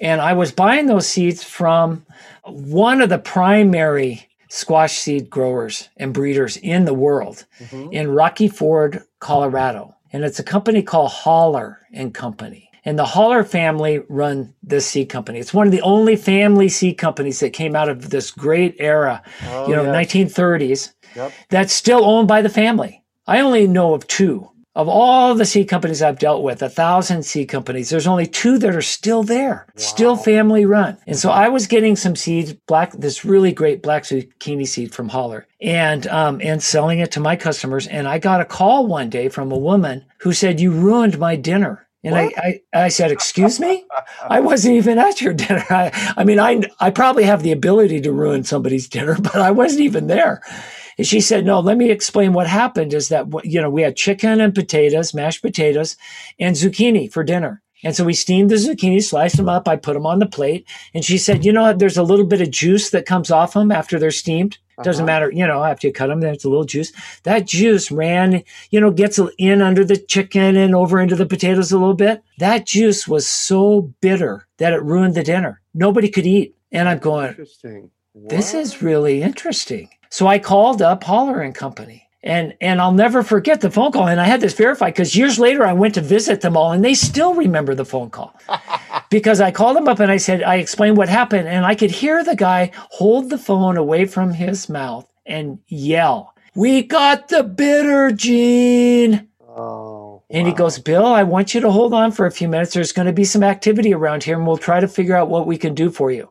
And 0.00 0.20
I 0.20 0.32
was 0.32 0.52
buying 0.52 0.86
those 0.86 1.06
seeds 1.06 1.42
from 1.42 2.04
one 2.44 3.00
of 3.00 3.08
the 3.08 3.18
primary 3.18 4.28
squash 4.48 4.98
seed 4.98 5.28
growers 5.28 5.88
and 5.96 6.14
breeders 6.14 6.56
in 6.58 6.84
the 6.84 6.94
world 6.94 7.44
mm-hmm. 7.58 7.92
in 7.92 8.10
Rocky 8.10 8.48
Ford, 8.48 9.02
Colorado. 9.18 9.94
And 10.12 10.24
it's 10.24 10.38
a 10.38 10.44
company 10.44 10.82
called 10.82 11.10
Hollar 11.10 11.78
and 11.92 12.14
Company. 12.14 12.70
And 12.84 12.98
the 12.98 13.04
Hollar 13.04 13.44
family 13.44 14.00
run 14.08 14.54
this 14.62 14.86
seed 14.86 15.08
company. 15.08 15.38
It's 15.38 15.54
one 15.54 15.66
of 15.66 15.72
the 15.72 15.80
only 15.80 16.16
family 16.16 16.68
seed 16.68 16.98
companies 16.98 17.40
that 17.40 17.50
came 17.54 17.74
out 17.74 17.88
of 17.88 18.10
this 18.10 18.30
great 18.30 18.76
era, 18.78 19.22
oh, 19.46 19.68
you 19.68 19.74
know, 19.74 19.84
yes. 19.84 20.12
1930s, 20.12 20.92
yep. 21.16 21.32
that's 21.48 21.72
still 21.72 22.04
owned 22.04 22.28
by 22.28 22.42
the 22.42 22.48
family. 22.48 23.02
I 23.26 23.40
only 23.40 23.66
know 23.66 23.94
of 23.94 24.06
two 24.06 24.50
of 24.74 24.88
all 24.88 25.34
the 25.34 25.44
seed 25.44 25.68
companies 25.68 26.02
I've 26.02 26.18
dealt 26.18 26.42
with, 26.42 26.62
a 26.62 26.68
thousand 26.68 27.24
seed 27.24 27.48
companies, 27.48 27.90
there's 27.90 28.06
only 28.06 28.26
two 28.26 28.58
that 28.58 28.74
are 28.74 28.82
still 28.82 29.22
there, 29.22 29.66
wow. 29.68 29.72
still 29.76 30.16
family 30.16 30.64
run. 30.64 30.98
And 31.06 31.16
so 31.16 31.30
I 31.30 31.48
was 31.48 31.66
getting 31.66 31.94
some 31.94 32.16
seeds, 32.16 32.52
black, 32.52 32.92
this 32.92 33.24
really 33.24 33.52
great 33.52 33.82
black 33.82 34.02
zucchini 34.02 34.66
seed 34.66 34.92
from 34.92 35.08
Hollar 35.08 35.46
and, 35.60 36.06
um, 36.08 36.40
and 36.42 36.62
selling 36.62 36.98
it 36.98 37.12
to 37.12 37.20
my 37.20 37.36
customers. 37.36 37.86
And 37.86 38.08
I 38.08 38.18
got 38.18 38.40
a 38.40 38.44
call 38.44 38.86
one 38.86 39.10
day 39.10 39.28
from 39.28 39.52
a 39.52 39.58
woman 39.58 40.04
who 40.18 40.32
said, 40.32 40.60
you 40.60 40.72
ruined 40.72 41.18
my 41.18 41.36
dinner. 41.36 41.86
And 42.02 42.14
I, 42.14 42.30
I, 42.36 42.60
I, 42.74 42.88
said, 42.88 43.10
excuse 43.10 43.58
me? 43.58 43.86
I 44.28 44.40
wasn't 44.40 44.74
even 44.74 44.98
at 44.98 45.22
your 45.22 45.32
dinner. 45.32 45.64
I, 45.70 46.12
I 46.18 46.24
mean, 46.24 46.38
I, 46.38 46.60
I 46.78 46.90
probably 46.90 47.24
have 47.24 47.42
the 47.42 47.52
ability 47.52 48.02
to 48.02 48.12
ruin 48.12 48.44
somebody's 48.44 48.88
dinner, 48.88 49.16
but 49.20 49.36
I 49.36 49.52
wasn't 49.52 49.82
even 49.82 50.06
there. 50.06 50.42
And 50.98 51.06
she 51.06 51.20
said, 51.20 51.44
no, 51.44 51.60
let 51.60 51.76
me 51.76 51.90
explain 51.90 52.32
what 52.32 52.46
happened 52.46 52.94
is 52.94 53.08
that, 53.08 53.26
you 53.44 53.60
know, 53.60 53.70
we 53.70 53.82
had 53.82 53.96
chicken 53.96 54.40
and 54.40 54.54
potatoes, 54.54 55.14
mashed 55.14 55.42
potatoes 55.42 55.96
and 56.38 56.56
zucchini 56.56 57.10
for 57.12 57.24
dinner. 57.24 57.62
And 57.82 57.94
so 57.94 58.04
we 58.04 58.14
steamed 58.14 58.50
the 58.50 58.54
zucchini, 58.54 59.02
sliced 59.02 59.36
them 59.36 59.48
up. 59.48 59.68
I 59.68 59.76
put 59.76 59.92
them 59.92 60.06
on 60.06 60.18
the 60.18 60.26
plate. 60.26 60.66
And 60.94 61.04
she 61.04 61.18
said, 61.18 61.44
you 61.44 61.52
know, 61.52 61.72
there's 61.72 61.98
a 61.98 62.02
little 62.02 62.24
bit 62.24 62.40
of 62.40 62.50
juice 62.50 62.90
that 62.90 63.06
comes 63.06 63.30
off 63.30 63.52
them 63.52 63.70
after 63.70 63.98
they're 63.98 64.10
steamed. 64.10 64.58
Doesn't 64.82 65.02
uh-huh. 65.02 65.06
matter, 65.06 65.30
you 65.30 65.46
know, 65.46 65.62
after 65.62 65.86
you 65.86 65.92
cut 65.92 66.08
them, 66.08 66.20
there's 66.20 66.44
a 66.44 66.48
little 66.48 66.64
juice. 66.64 66.92
That 67.22 67.46
juice 67.46 67.92
ran, 67.92 68.42
you 68.70 68.80
know, 68.80 68.90
gets 68.90 69.20
in 69.38 69.62
under 69.62 69.84
the 69.84 69.96
chicken 69.96 70.56
and 70.56 70.74
over 70.74 71.00
into 71.00 71.14
the 71.14 71.26
potatoes 71.26 71.70
a 71.70 71.78
little 71.78 71.94
bit. 71.94 72.22
That 72.38 72.66
juice 72.66 73.06
was 73.06 73.28
so 73.28 73.92
bitter 74.00 74.48
that 74.58 74.72
it 74.72 74.82
ruined 74.82 75.14
the 75.14 75.22
dinner. 75.22 75.60
Nobody 75.74 76.08
could 76.08 76.26
eat. 76.26 76.56
And 76.72 76.88
I'm 76.88 76.98
going, 76.98 77.28
interesting. 77.28 77.90
This 78.14 78.54
is 78.54 78.80
really 78.80 79.22
interesting. 79.22 79.90
So 80.08 80.28
I 80.28 80.38
called 80.38 80.80
up 80.80 81.02
Hollar 81.02 81.40
and 81.40 81.54
Company. 81.54 82.02
And, 82.22 82.54
and 82.60 82.80
I'll 82.80 82.92
never 82.92 83.22
forget 83.22 83.60
the 83.60 83.70
phone 83.70 83.92
call. 83.92 84.08
And 84.08 84.20
I 84.20 84.24
had 84.24 84.40
this 84.40 84.54
verified 84.54 84.94
because 84.94 85.14
years 85.14 85.38
later 85.38 85.66
I 85.66 85.74
went 85.74 85.94
to 85.94 86.00
visit 86.00 86.40
them 86.40 86.56
all 86.56 86.72
and 86.72 86.82
they 86.82 86.94
still 86.94 87.34
remember 87.34 87.74
the 87.74 87.84
phone 87.84 88.08
call 88.08 88.34
because 89.10 89.42
I 89.42 89.50
called 89.50 89.76
them 89.76 89.88
up 89.88 90.00
and 90.00 90.10
I 90.10 90.16
said, 90.16 90.42
I 90.42 90.56
explained 90.56 90.96
what 90.96 91.10
happened. 91.10 91.48
And 91.48 91.66
I 91.66 91.74
could 91.74 91.90
hear 91.90 92.24
the 92.24 92.36
guy 92.36 92.70
hold 92.74 93.28
the 93.28 93.36
phone 93.36 93.76
away 93.76 94.06
from 94.06 94.32
his 94.32 94.70
mouth 94.70 95.06
and 95.26 95.58
yell, 95.66 96.34
We 96.54 96.82
got 96.84 97.28
the 97.28 97.42
bitter 97.42 98.10
gene. 98.10 99.28
Oh, 99.46 100.22
and 100.30 100.46
he 100.46 100.54
goes, 100.54 100.78
Bill, 100.78 101.04
I 101.04 101.24
want 101.24 101.54
you 101.54 101.60
to 101.60 101.70
hold 101.70 101.92
on 101.92 102.10
for 102.10 102.24
a 102.24 102.30
few 102.30 102.48
minutes. 102.48 102.72
There's 102.72 102.92
going 102.92 103.06
to 103.06 103.12
be 103.12 103.24
some 103.24 103.42
activity 103.42 103.92
around 103.92 104.24
here 104.24 104.36
and 104.36 104.46
we'll 104.46 104.56
try 104.56 104.80
to 104.80 104.88
figure 104.88 105.14
out 105.14 105.28
what 105.28 105.46
we 105.46 105.58
can 105.58 105.74
do 105.74 105.90
for 105.90 106.10
you. 106.10 106.30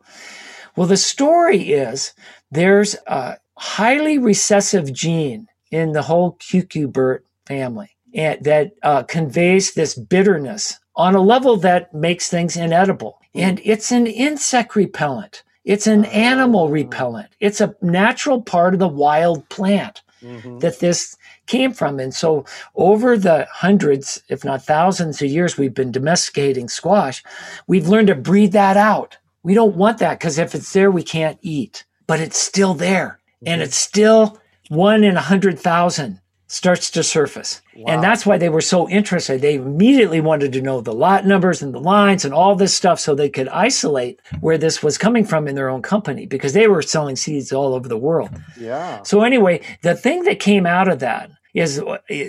Well, 0.76 0.88
the 0.88 0.98
story 0.98 1.72
is 1.74 2.14
there's 2.52 2.96
a 3.08 3.38
highly 3.58 4.18
recessive 4.18 4.92
gene 4.92 5.48
in 5.72 5.92
the 5.92 6.02
whole 6.02 6.34
cucurbit 6.34 7.20
family 7.46 7.90
and 8.14 8.44
that 8.44 8.72
uh, 8.84 9.04
conveys 9.04 9.74
this 9.74 9.96
bitterness 9.96 10.80
on 10.96 11.16
a 11.16 11.22
level 11.22 11.58
that 11.58 11.94
makes 11.94 12.30
things 12.30 12.56
inedible. 12.56 13.20
And 13.34 13.60
it's 13.64 13.92
an 13.92 14.06
insect 14.06 14.76
repellent. 14.76 15.44
It's 15.66 15.88
an 15.88 16.06
animal 16.06 16.70
repellent. 16.70 17.30
It's 17.40 17.62
a 17.62 17.76
natural 17.82 18.42
part 18.42 18.74
of 18.74 18.80
the 18.80 18.88
wild 18.88 19.48
plant 19.50 20.02
mm-hmm. 20.22 20.60
that 20.60 20.80
this 20.80 21.18
came 21.48 21.74
from. 21.74 22.00
And 22.00 22.14
so 22.14 22.46
over 22.76 23.18
the 23.18 23.48
hundreds, 23.52 24.22
if 24.30 24.44
not 24.44 24.64
thousands 24.64 25.22
of 25.22 25.30
years 25.30 25.58
we've 25.58 25.74
been 25.74 25.92
domesticating 25.92 26.70
squash, 26.70 27.24
we've 27.68 27.88
learned 27.88 28.08
to 28.08 28.16
breed 28.16 28.52
that 28.52 28.78
out. 28.78 29.18
We 29.44 29.54
don't 29.54 29.76
want 29.76 30.00
that 30.00 30.20
because 30.20 30.38
if 30.38 30.56
it's 30.56 30.72
there, 30.74 30.90
we 30.90 31.04
can't 31.04 31.38
eat, 31.42 31.86
but 32.08 32.20
it's 32.20 32.38
still 32.38 32.74
there 32.74 33.20
and 33.46 33.60
mm-hmm. 33.60 33.64
it's 33.64 33.78
still 33.78 34.40
one 34.70 35.04
in 35.04 35.18
a 35.18 35.22
hundred 35.22 35.60
thousand 35.60 36.20
starts 36.48 36.92
to 36.92 37.02
surface. 37.02 37.62
Wow. 37.76 37.94
And 37.94 38.04
that's 38.04 38.28
why 38.28 38.38
they 38.38 38.50
were 38.50 38.62
so 38.62 38.88
interested. 38.88 39.42
They 39.42 39.56
immediately 39.56 40.22
wanted 40.22 40.54
to 40.54 40.62
know 40.62 40.82
the 40.82 40.94
lot 40.94 41.26
numbers 41.26 41.64
and 41.64 41.74
the 41.74 41.80
lines 41.80 42.26
and 42.26 42.34
all 42.34 42.56
this 42.56 42.76
stuff 42.76 43.00
so 43.00 43.16
they 43.16 43.30
could 43.30 43.48
isolate 43.50 44.20
where 44.40 44.58
this 44.58 44.84
was 44.84 44.98
coming 44.98 45.26
from 45.26 45.48
in 45.48 45.56
their 45.56 45.70
own 45.70 45.82
company 45.82 46.28
because 46.28 46.54
they 46.54 46.68
were 46.68 46.84
selling 46.84 47.16
seeds 47.16 47.52
all 47.52 47.74
over 47.74 47.88
the 47.88 47.98
world. 47.98 48.30
Yeah. 48.60 49.02
So 49.02 49.24
anyway, 49.24 49.62
the 49.82 49.96
thing 49.96 50.24
that 50.24 50.40
came 50.40 50.68
out 50.68 50.88
of 50.88 51.00
that 51.00 51.32
is 51.54 51.80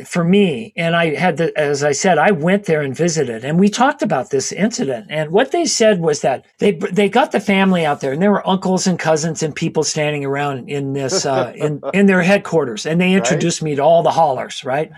for 0.04 0.22
me. 0.22 0.72
And 0.76 0.94
I 0.94 1.14
had 1.14 1.38
the, 1.38 1.56
as 1.58 1.82
I 1.82 1.92
said, 1.92 2.18
I 2.18 2.30
went 2.30 2.64
there 2.64 2.82
and 2.82 2.94
visited 2.94 3.44
and 3.44 3.58
we 3.58 3.70
talked 3.70 4.02
about 4.02 4.30
this 4.30 4.52
incident. 4.52 5.06
And 5.08 5.30
what 5.30 5.50
they 5.50 5.64
said 5.64 6.00
was 6.00 6.20
that 6.20 6.44
they, 6.58 6.72
they 6.72 7.08
got 7.08 7.32
the 7.32 7.40
family 7.40 7.86
out 7.86 8.00
there 8.00 8.12
and 8.12 8.20
there 8.20 8.30
were 8.30 8.46
uncles 8.46 8.86
and 8.86 8.98
cousins 8.98 9.42
and 9.42 9.54
people 9.54 9.82
standing 9.82 10.24
around 10.24 10.68
in 10.68 10.92
this, 10.92 11.24
uh, 11.24 11.52
in, 11.56 11.80
in 11.94 12.06
their 12.06 12.22
headquarters. 12.22 12.84
And 12.84 13.00
they 13.00 13.14
introduced 13.14 13.62
right. 13.62 13.70
me 13.70 13.76
to 13.76 13.82
all 13.82 14.02
the 14.02 14.10
Hollars, 14.10 14.62
right? 14.62 14.92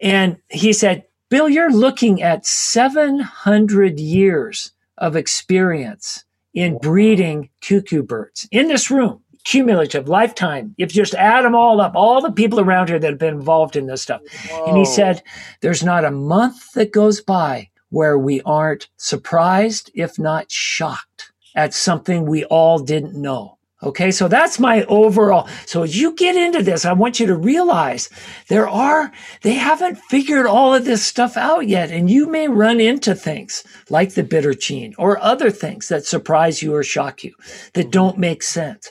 And 0.00 0.38
he 0.48 0.72
said, 0.72 1.04
Bill, 1.28 1.48
you're 1.48 1.72
looking 1.72 2.22
at 2.22 2.46
700 2.46 4.00
years 4.00 4.72
of 4.96 5.16
experience 5.16 6.24
in 6.54 6.78
breeding 6.78 7.50
cucurbits 7.62 8.48
in 8.50 8.68
this 8.68 8.90
room 8.90 9.22
cumulative 9.44 10.08
lifetime. 10.08 10.74
If 10.78 10.94
you 10.94 11.02
just 11.02 11.14
add 11.14 11.44
them 11.44 11.54
all 11.54 11.80
up, 11.80 11.92
all 11.94 12.20
the 12.20 12.32
people 12.32 12.60
around 12.60 12.88
here 12.88 12.98
that 12.98 13.10
have 13.10 13.18
been 13.18 13.34
involved 13.34 13.76
in 13.76 13.86
this 13.86 14.02
stuff. 14.02 14.20
Whoa. 14.48 14.66
And 14.66 14.76
he 14.76 14.84
said, 14.84 15.22
there's 15.60 15.82
not 15.82 16.04
a 16.04 16.10
month 16.10 16.72
that 16.72 16.92
goes 16.92 17.20
by 17.20 17.70
where 17.90 18.18
we 18.18 18.40
aren't 18.42 18.88
surprised, 18.96 19.90
if 19.94 20.18
not 20.18 20.50
shocked 20.50 21.32
at 21.54 21.74
something 21.74 22.24
we 22.26 22.44
all 22.44 22.78
didn't 22.78 23.14
know. 23.14 23.58
Okay. 23.82 24.10
So 24.10 24.28
that's 24.28 24.58
my 24.58 24.84
overall. 24.84 25.48
So 25.66 25.82
as 25.82 25.98
you 25.98 26.14
get 26.14 26.36
into 26.36 26.62
this, 26.62 26.84
I 26.84 26.92
want 26.92 27.18
you 27.18 27.26
to 27.26 27.36
realize 27.36 28.10
there 28.48 28.68
are, 28.68 29.10
they 29.42 29.54
haven't 29.54 29.96
figured 29.96 30.46
all 30.46 30.74
of 30.74 30.84
this 30.84 31.04
stuff 31.04 31.36
out 31.36 31.66
yet. 31.66 31.90
And 31.90 32.10
you 32.10 32.26
may 32.26 32.48
run 32.48 32.80
into 32.80 33.14
things 33.14 33.64
like 33.88 34.14
the 34.14 34.22
bitter 34.22 34.52
gene 34.52 34.94
or 34.98 35.18
other 35.22 35.50
things 35.50 35.88
that 35.88 36.04
surprise 36.04 36.62
you 36.62 36.74
or 36.74 36.82
shock 36.82 37.24
you 37.24 37.34
that 37.72 37.90
don't 37.90 38.18
make 38.18 38.42
sense. 38.42 38.90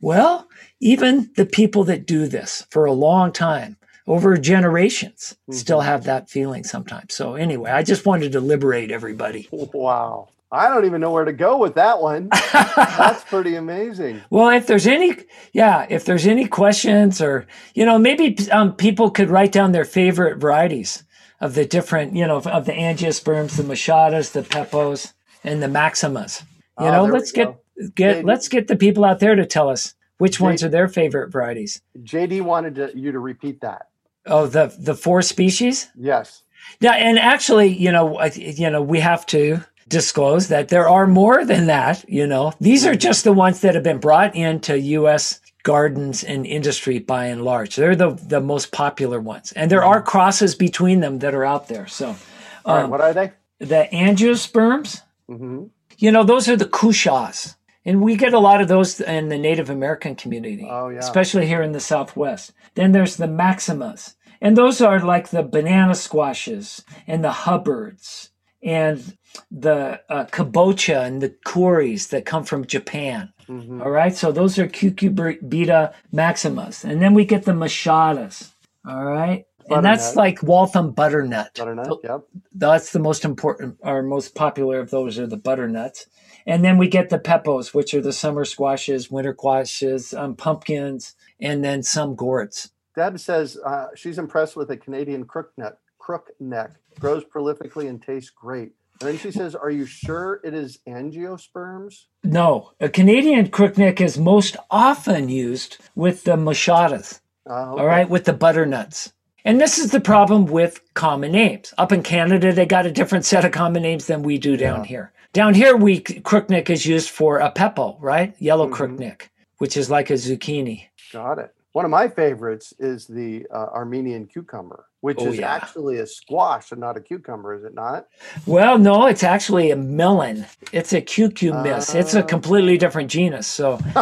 Well, 0.00 0.48
even 0.80 1.30
the 1.36 1.46
people 1.46 1.84
that 1.84 2.06
do 2.06 2.26
this 2.26 2.66
for 2.70 2.86
a 2.86 2.92
long 2.92 3.32
time 3.32 3.76
over 4.06 4.36
generations 4.36 5.36
mm-hmm. 5.42 5.52
still 5.52 5.80
have 5.82 6.04
that 6.04 6.30
feeling 6.30 6.64
sometimes. 6.64 7.14
So 7.14 7.34
anyway, 7.34 7.70
I 7.70 7.82
just 7.82 8.06
wanted 8.06 8.32
to 8.32 8.40
liberate 8.40 8.90
everybody. 8.90 9.48
Wow. 9.52 10.30
I 10.52 10.68
don't 10.68 10.84
even 10.84 11.00
know 11.00 11.12
where 11.12 11.24
to 11.24 11.32
go 11.32 11.58
with 11.58 11.76
that 11.76 12.00
one. 12.00 12.28
That's 12.52 13.22
pretty 13.30 13.54
amazing. 13.54 14.20
Well, 14.30 14.48
if 14.50 14.66
there's 14.66 14.86
any, 14.86 15.16
yeah, 15.52 15.86
if 15.88 16.04
there's 16.04 16.26
any 16.26 16.46
questions 16.46 17.20
or, 17.20 17.46
you 17.74 17.86
know, 17.86 17.98
maybe 17.98 18.36
um, 18.50 18.74
people 18.74 19.10
could 19.10 19.30
write 19.30 19.52
down 19.52 19.70
their 19.70 19.84
favorite 19.84 20.38
varieties 20.38 21.04
of 21.40 21.54
the 21.54 21.64
different, 21.64 22.16
you 22.16 22.26
know, 22.26 22.38
of 22.38 22.64
the 22.66 22.72
angiosperms, 22.72 23.56
the 23.56 23.62
moschatas, 23.62 24.32
the 24.32 24.42
pepos, 24.42 25.12
and 25.44 25.62
the 25.62 25.68
maximas. 25.68 26.42
You 26.80 26.86
oh, 26.86 26.90
know, 26.90 27.04
let's 27.04 27.30
get, 27.30 27.56
get, 27.94 28.18
JD, 28.18 28.24
let's 28.24 28.48
get 28.48 28.66
the 28.66 28.76
people 28.76 29.04
out 29.04 29.20
there 29.20 29.36
to 29.36 29.46
tell 29.46 29.68
us 29.68 29.94
which 30.18 30.38
JD, 30.38 30.40
ones 30.40 30.64
are 30.64 30.68
their 30.68 30.88
favorite 30.88 31.30
varieties. 31.30 31.80
JD 31.96 32.42
wanted 32.42 32.74
to, 32.74 32.92
you 32.94 33.12
to 33.12 33.20
repeat 33.20 33.60
that. 33.60 33.86
Oh, 34.26 34.46
the, 34.46 34.74
the 34.78 34.94
four 34.94 35.22
species? 35.22 35.88
Yes. 35.96 36.42
Yeah. 36.80 36.92
And 36.92 37.18
actually, 37.18 37.68
you 37.68 37.92
know, 37.92 38.22
you 38.24 38.68
know, 38.68 38.82
we 38.82 39.00
have 39.00 39.24
to, 39.26 39.64
disclose 39.90 40.48
that 40.48 40.68
there 40.68 40.88
are 40.88 41.06
more 41.06 41.44
than 41.44 41.66
that. 41.66 42.08
You 42.08 42.26
know, 42.26 42.52
these 42.60 42.86
are 42.86 42.94
just 42.94 43.24
the 43.24 43.32
ones 43.32 43.60
that 43.60 43.74
have 43.74 43.84
been 43.84 43.98
brought 43.98 44.34
into 44.34 44.78
U.S. 44.78 45.40
gardens 45.64 46.24
and 46.24 46.46
industry 46.46 46.98
by 46.98 47.26
and 47.26 47.44
large. 47.44 47.76
They're 47.76 47.96
the, 47.96 48.12
the 48.12 48.40
most 48.40 48.72
popular 48.72 49.20
ones. 49.20 49.52
And 49.52 49.70
there 49.70 49.84
are 49.84 50.00
crosses 50.00 50.54
between 50.54 51.00
them 51.00 51.18
that 51.18 51.34
are 51.34 51.44
out 51.44 51.68
there. 51.68 51.86
So, 51.86 52.16
um, 52.64 52.88
what 52.88 53.02
are 53.02 53.12
they? 53.12 53.32
The 53.58 53.88
angiosperms. 53.92 55.02
Mm-hmm. 55.28 55.64
You 55.98 56.10
know, 56.10 56.24
those 56.24 56.48
are 56.48 56.56
the 56.56 56.64
cushaws. 56.64 57.56
And 57.84 58.02
we 58.02 58.16
get 58.16 58.32
a 58.34 58.38
lot 58.38 58.60
of 58.60 58.68
those 58.68 59.00
in 59.00 59.28
the 59.28 59.38
Native 59.38 59.70
American 59.70 60.14
community, 60.14 60.66
Oh, 60.68 60.88
yeah. 60.88 60.98
especially 60.98 61.46
here 61.46 61.62
in 61.62 61.72
the 61.72 61.80
Southwest. 61.80 62.52
Then 62.74 62.92
there's 62.92 63.16
the 63.16 63.26
Maximas. 63.26 64.14
And 64.40 64.56
those 64.56 64.80
are 64.80 65.00
like 65.00 65.28
the 65.28 65.42
banana 65.42 65.94
squashes 65.94 66.82
and 67.06 67.22
the 67.24 67.32
Hubbards 67.32 68.29
and 68.62 69.16
the 69.50 70.00
uh, 70.08 70.26
kabocha 70.26 71.04
and 71.04 71.22
the 71.22 71.30
kuris 71.46 72.08
that 72.08 72.24
come 72.24 72.44
from 72.44 72.66
Japan. 72.66 73.32
Mhm. 73.48 73.82
All 73.82 73.90
right. 73.90 74.14
So 74.14 74.32
those 74.32 74.58
are 74.58 74.68
cucurbita 74.68 75.92
maximas. 76.12 76.84
And 76.84 77.00
then 77.02 77.14
we 77.14 77.24
get 77.24 77.44
the 77.44 77.52
moschatas. 77.52 78.50
All 78.86 79.04
right. 79.04 79.44
And 79.68 79.84
that's 79.84 80.16
like 80.16 80.42
Waltham 80.42 80.90
butternut. 80.92 81.54
Butternut. 81.54 82.00
Yep. 82.02 82.22
That's 82.54 82.92
the 82.92 82.98
most 82.98 83.24
important 83.24 83.76
or 83.82 84.02
most 84.02 84.34
popular 84.34 84.80
of 84.80 84.90
those 84.90 85.18
are 85.18 85.26
the 85.28 85.36
butternuts. 85.36 86.06
And 86.46 86.64
then 86.64 86.78
we 86.78 86.88
get 86.88 87.10
the 87.10 87.18
pepos, 87.18 87.72
which 87.74 87.94
are 87.94 88.00
the 88.00 88.12
summer 88.12 88.44
squashes, 88.44 89.10
winter 89.10 89.34
squashes, 89.34 90.14
um, 90.14 90.34
pumpkins, 90.34 91.14
and 91.40 91.64
then 91.64 91.82
some 91.82 92.16
gourds. 92.16 92.70
Deb 92.96 93.20
says 93.20 93.58
uh, 93.64 93.88
she's 93.94 94.18
impressed 94.18 94.56
with 94.56 94.70
a 94.70 94.76
Canadian 94.76 95.24
crookneck. 95.24 95.74
Crookneck 96.00 96.72
grows 97.00 97.24
prolifically 97.24 97.88
and 97.88 98.00
tastes 98.00 98.30
great. 98.30 98.72
And 99.00 99.08
then 99.08 99.18
she 99.18 99.30
says, 99.30 99.54
"Are 99.54 99.70
you 99.70 99.86
sure 99.86 100.40
it 100.44 100.52
is 100.54 100.78
angiosperms?" 100.86 102.04
No, 102.22 102.72
a 102.80 102.88
Canadian 102.88 103.48
crookneck 103.48 104.00
is 104.00 104.18
most 104.18 104.56
often 104.70 105.28
used 105.28 105.78
with 105.94 106.24
the 106.24 106.36
moschatas. 106.36 107.20
Uh, 107.48 107.74
all 107.74 107.86
right, 107.86 108.08
with 108.08 108.24
the 108.26 108.32
butternuts. 108.34 109.12
And 109.44 109.58
this 109.58 109.78
is 109.78 109.90
the 109.90 110.00
problem 110.00 110.44
with 110.44 110.82
common 110.92 111.32
names. 111.32 111.72
Up 111.78 111.92
in 111.92 112.02
Canada, 112.02 112.52
they 112.52 112.66
got 112.66 112.84
a 112.84 112.92
different 112.92 113.24
set 113.24 113.44
of 113.46 113.52
common 113.52 113.82
names 113.82 114.06
than 114.06 114.22
we 114.22 114.36
do 114.36 114.56
down 114.58 114.80
Yeah. 114.80 114.84
here. 114.86 115.12
Down 115.32 115.54
here, 115.54 115.74
we 115.76 116.00
crookneck 116.00 116.68
is 116.68 116.84
used 116.84 117.08
for 117.08 117.38
a 117.38 117.50
pepo, 117.50 117.96
right? 118.00 118.34
Yellow 118.38 118.68
Mhm. 118.68 118.74
crookneck, 118.74 119.22
which 119.56 119.76
is 119.78 119.88
like 119.90 120.10
a 120.10 120.14
zucchini. 120.14 120.88
Got 121.12 121.38
it. 121.38 121.54
One 121.72 121.84
of 121.84 121.90
my 121.90 122.08
favorites 122.08 122.74
is 122.80 123.06
the 123.06 123.46
uh, 123.54 123.66
Armenian 123.72 124.26
cucumber, 124.26 124.86
which 125.02 125.18
Oh, 125.20 125.28
is 125.28 125.38
yeah. 125.38 125.54
actually 125.54 125.98
a 125.98 126.06
squash 126.06 126.72
and 126.72 126.80
not 126.80 126.96
a 126.96 127.00
cucumber, 127.00 127.54
is 127.54 127.62
it 127.64 127.74
not? 127.74 128.06
Well, 128.44 128.76
no, 128.76 129.06
it's 129.06 129.22
actually 129.22 129.70
a 129.70 129.76
melon. 129.76 130.46
It's 130.72 130.92
a 130.92 131.00
cucumis. 131.00 131.94
it's 131.94 132.14
a 132.14 132.24
Ah. 132.24 132.26
completely 132.26 132.76
different 132.76 133.08
genus. 133.08 133.46
So, 133.46 133.78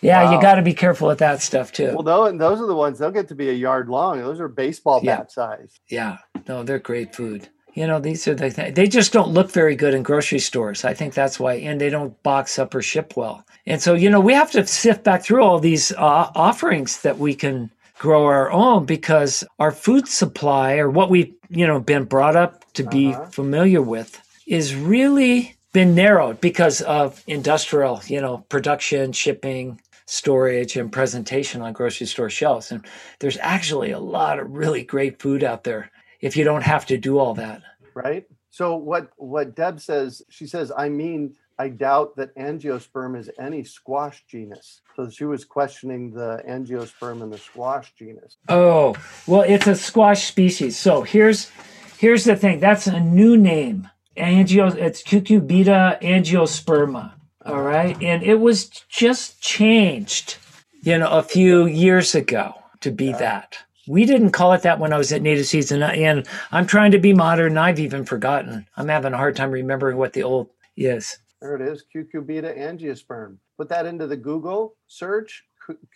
yeah, 0.00 0.24
Wow. 0.24 0.32
you 0.32 0.40
got 0.40 0.54
to 0.54 0.62
be 0.62 0.72
careful 0.72 1.08
with 1.08 1.18
that 1.18 1.42
stuff 1.42 1.72
too. 1.72 1.92
well, 1.94 2.02
those, 2.02 2.38
those 2.38 2.60
are 2.60 2.66
the 2.66 2.74
ones. 2.74 2.98
They'll 2.98 3.10
get 3.10 3.28
to 3.28 3.34
be 3.34 3.50
a 3.50 3.54
yard 3.54 3.90
long. 3.90 4.18
Those 4.20 4.40
are 4.40 4.48
baseball 4.48 5.00
Yeah. 5.02 5.18
bat 5.18 5.30
size. 5.32 5.78
Yeah, 5.90 6.18
no, 6.48 6.62
they're 6.62 6.78
great 6.78 7.14
food. 7.14 7.48
You 7.74 7.86
know, 7.86 8.00
these 8.00 8.28
are 8.28 8.34
the 8.34 8.50
th- 8.50 8.74
they 8.74 8.86
just 8.86 9.12
don't 9.12 9.30
look 9.32 9.50
very 9.50 9.76
good 9.76 9.94
in 9.94 10.02
grocery 10.02 10.38
stores. 10.40 10.84
I 10.84 10.94
think 10.94 11.14
that's 11.14 11.40
why, 11.40 11.54
and 11.54 11.80
they 11.80 11.90
don't 11.90 12.20
box 12.22 12.58
up 12.58 12.74
or 12.74 12.82
ship 12.82 13.14
well. 13.16 13.44
And 13.66 13.80
so, 13.80 13.94
you 13.94 14.10
know, 14.10 14.20
we 14.20 14.34
have 14.34 14.50
to 14.52 14.66
sift 14.66 15.04
back 15.04 15.22
through 15.22 15.42
all 15.42 15.58
these 15.58 15.92
uh, 15.92 16.30
offerings 16.34 17.02
that 17.02 17.18
we 17.18 17.34
can 17.34 17.70
grow 17.98 18.24
our 18.26 18.50
own 18.50 18.84
because 18.84 19.44
our 19.58 19.70
food 19.72 20.08
supply 20.08 20.76
or 20.76 20.90
what 20.90 21.08
we've, 21.08 21.32
you 21.48 21.66
know, 21.66 21.80
been 21.80 22.04
brought 22.04 22.36
up 22.36 22.64
to 22.74 22.82
be 22.84 23.14
Uh-huh. 23.14 23.26
familiar 23.30 23.80
with 23.80 24.20
is 24.46 24.74
really 24.74 25.54
been 25.72 25.94
narrowed 25.94 26.40
because 26.40 26.82
of 26.82 27.22
industrial, 27.26 28.02
you 28.06 28.20
know, 28.20 28.38
production, 28.48 29.12
shipping, 29.12 29.80
storage, 30.06 30.76
and 30.76 30.92
presentation 30.92 31.62
on 31.62 31.72
grocery 31.72 32.06
store 32.06 32.28
shelves. 32.28 32.72
And 32.72 32.84
there's 33.20 33.38
actually 33.40 33.92
a 33.92 34.00
lot 34.00 34.40
of 34.40 34.50
really 34.50 34.82
great 34.82 35.22
food 35.22 35.44
out 35.44 35.64
there 35.64 35.90
if 36.22 36.36
you 36.36 36.44
don't 36.44 36.62
have 36.62 36.86
to 36.86 36.96
do 36.96 37.18
all 37.18 37.34
that. 37.34 37.62
right? 37.94 38.24
So 38.50 38.76
what 38.76 39.10
what 39.16 39.54
Deb 39.54 39.80
says, 39.80 40.22
she 40.30 40.46
says, 40.46 40.72
I 40.76 40.88
mean, 40.88 41.34
I 41.58 41.68
doubt 41.68 42.16
that 42.16 42.34
angiosperm 42.36 43.18
is 43.18 43.30
any 43.38 43.64
squash 43.64 44.24
genus. 44.26 44.80
So 44.96 45.08
she 45.10 45.24
was 45.24 45.44
questioning 45.44 46.12
the 46.12 46.42
angiosperm 46.48 47.22
and 47.22 47.32
the 47.32 47.38
squash 47.38 47.92
genus. 47.94 48.36
Oh, 48.48 48.94
well, 49.26 49.42
it's 49.42 49.66
a 49.66 49.74
squash 49.74 50.26
species. 50.26 50.78
So 50.78 51.02
here's 51.02 51.50
here's 51.98 52.24
the 52.24 52.36
thing. 52.36 52.60
That's 52.60 52.86
a 52.86 53.00
new 53.00 53.36
name. 53.36 53.88
Angio, 54.16 54.74
it's 54.76 55.02
Cucurbita 55.02 56.00
angiosperma. 56.02 57.14
All 57.44 57.62
right, 57.62 58.00
and 58.00 58.22
it 58.22 58.36
was 58.36 58.68
just 58.88 59.40
changed, 59.40 60.36
you 60.82 60.98
know, 60.98 61.10
a 61.10 61.22
few 61.22 61.66
years 61.66 62.14
ago 62.14 62.54
to 62.80 62.92
be 62.92 63.12
that. 63.12 63.56
We 63.88 64.04
didn't 64.04 64.30
call 64.30 64.52
it 64.52 64.62
that 64.62 64.78
when 64.78 64.92
I 64.92 64.98
was 64.98 65.12
at 65.12 65.22
Native 65.22 65.46
Seeds, 65.46 65.72
and, 65.72 65.84
I- 65.84 65.94
and 65.94 66.26
I'm 66.52 66.66
trying 66.66 66.92
to 66.92 66.98
be 66.98 67.12
modern. 67.12 67.58
I've 67.58 67.80
even 67.80 68.04
forgotten. 68.04 68.66
I'm 68.76 68.88
having 68.88 69.12
a 69.12 69.16
hard 69.16 69.34
time 69.36 69.50
remembering 69.50 69.96
what 69.96 70.12
the 70.12 70.22
old 70.22 70.50
is. 70.76 71.18
There 71.40 71.56
it 71.56 71.60
is, 71.62 71.84
Cucurbita 71.94 72.56
angiosperm. 72.56 73.36
Put 73.58 73.68
that 73.70 73.86
into 73.86 74.06
the 74.06 74.16
Google 74.16 74.76
search. 74.86 75.44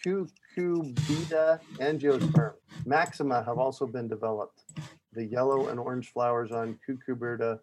Cucurbita 0.05 1.61
angiosperm. 1.79 2.55
Maxima 2.85 3.43
have 3.45 3.59
also 3.59 3.87
been 3.87 4.09
developed. 4.09 4.63
The 5.13 5.25
yellow 5.25 5.69
and 5.69 5.79
orange 5.79 6.13
flowers 6.13 6.51
on 6.53 6.79
Cucurbita, 6.89 7.61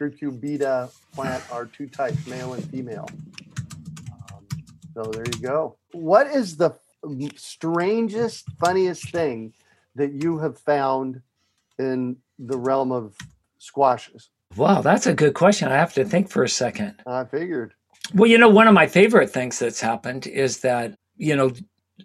Cucurbita 0.00 0.90
plant 1.12 1.42
are 1.52 1.66
two 1.66 1.88
types, 1.88 2.24
male 2.26 2.54
and 2.54 2.64
female. 2.70 3.08
Um, 4.32 4.46
so 4.94 5.02
there 5.12 5.24
you 5.26 5.40
go. 5.40 5.76
What 5.92 6.28
is 6.28 6.56
the 6.56 6.70
strangest, 7.36 8.50
funniest 8.58 9.10
thing 9.10 9.52
that 9.94 10.12
you 10.12 10.38
have 10.38 10.58
found 10.58 11.20
in 11.78 12.16
the 12.38 12.56
realm 12.56 12.92
of 12.92 13.16
squashes? 13.58 14.30
Wow, 14.56 14.80
that's 14.80 15.06
a 15.06 15.14
good 15.14 15.34
question. 15.34 15.68
I 15.68 15.76
have 15.76 15.94
to 15.94 16.04
think 16.04 16.30
for 16.30 16.42
a 16.42 16.48
second. 16.48 17.02
I 17.06 17.24
figured. 17.24 17.74
Well, 18.14 18.30
you 18.30 18.38
know, 18.38 18.48
one 18.48 18.68
of 18.68 18.74
my 18.74 18.86
favorite 18.86 19.30
things 19.30 19.58
that's 19.58 19.80
happened 19.80 20.26
is 20.26 20.60
that, 20.60 20.94
you 21.16 21.36
know, 21.36 21.52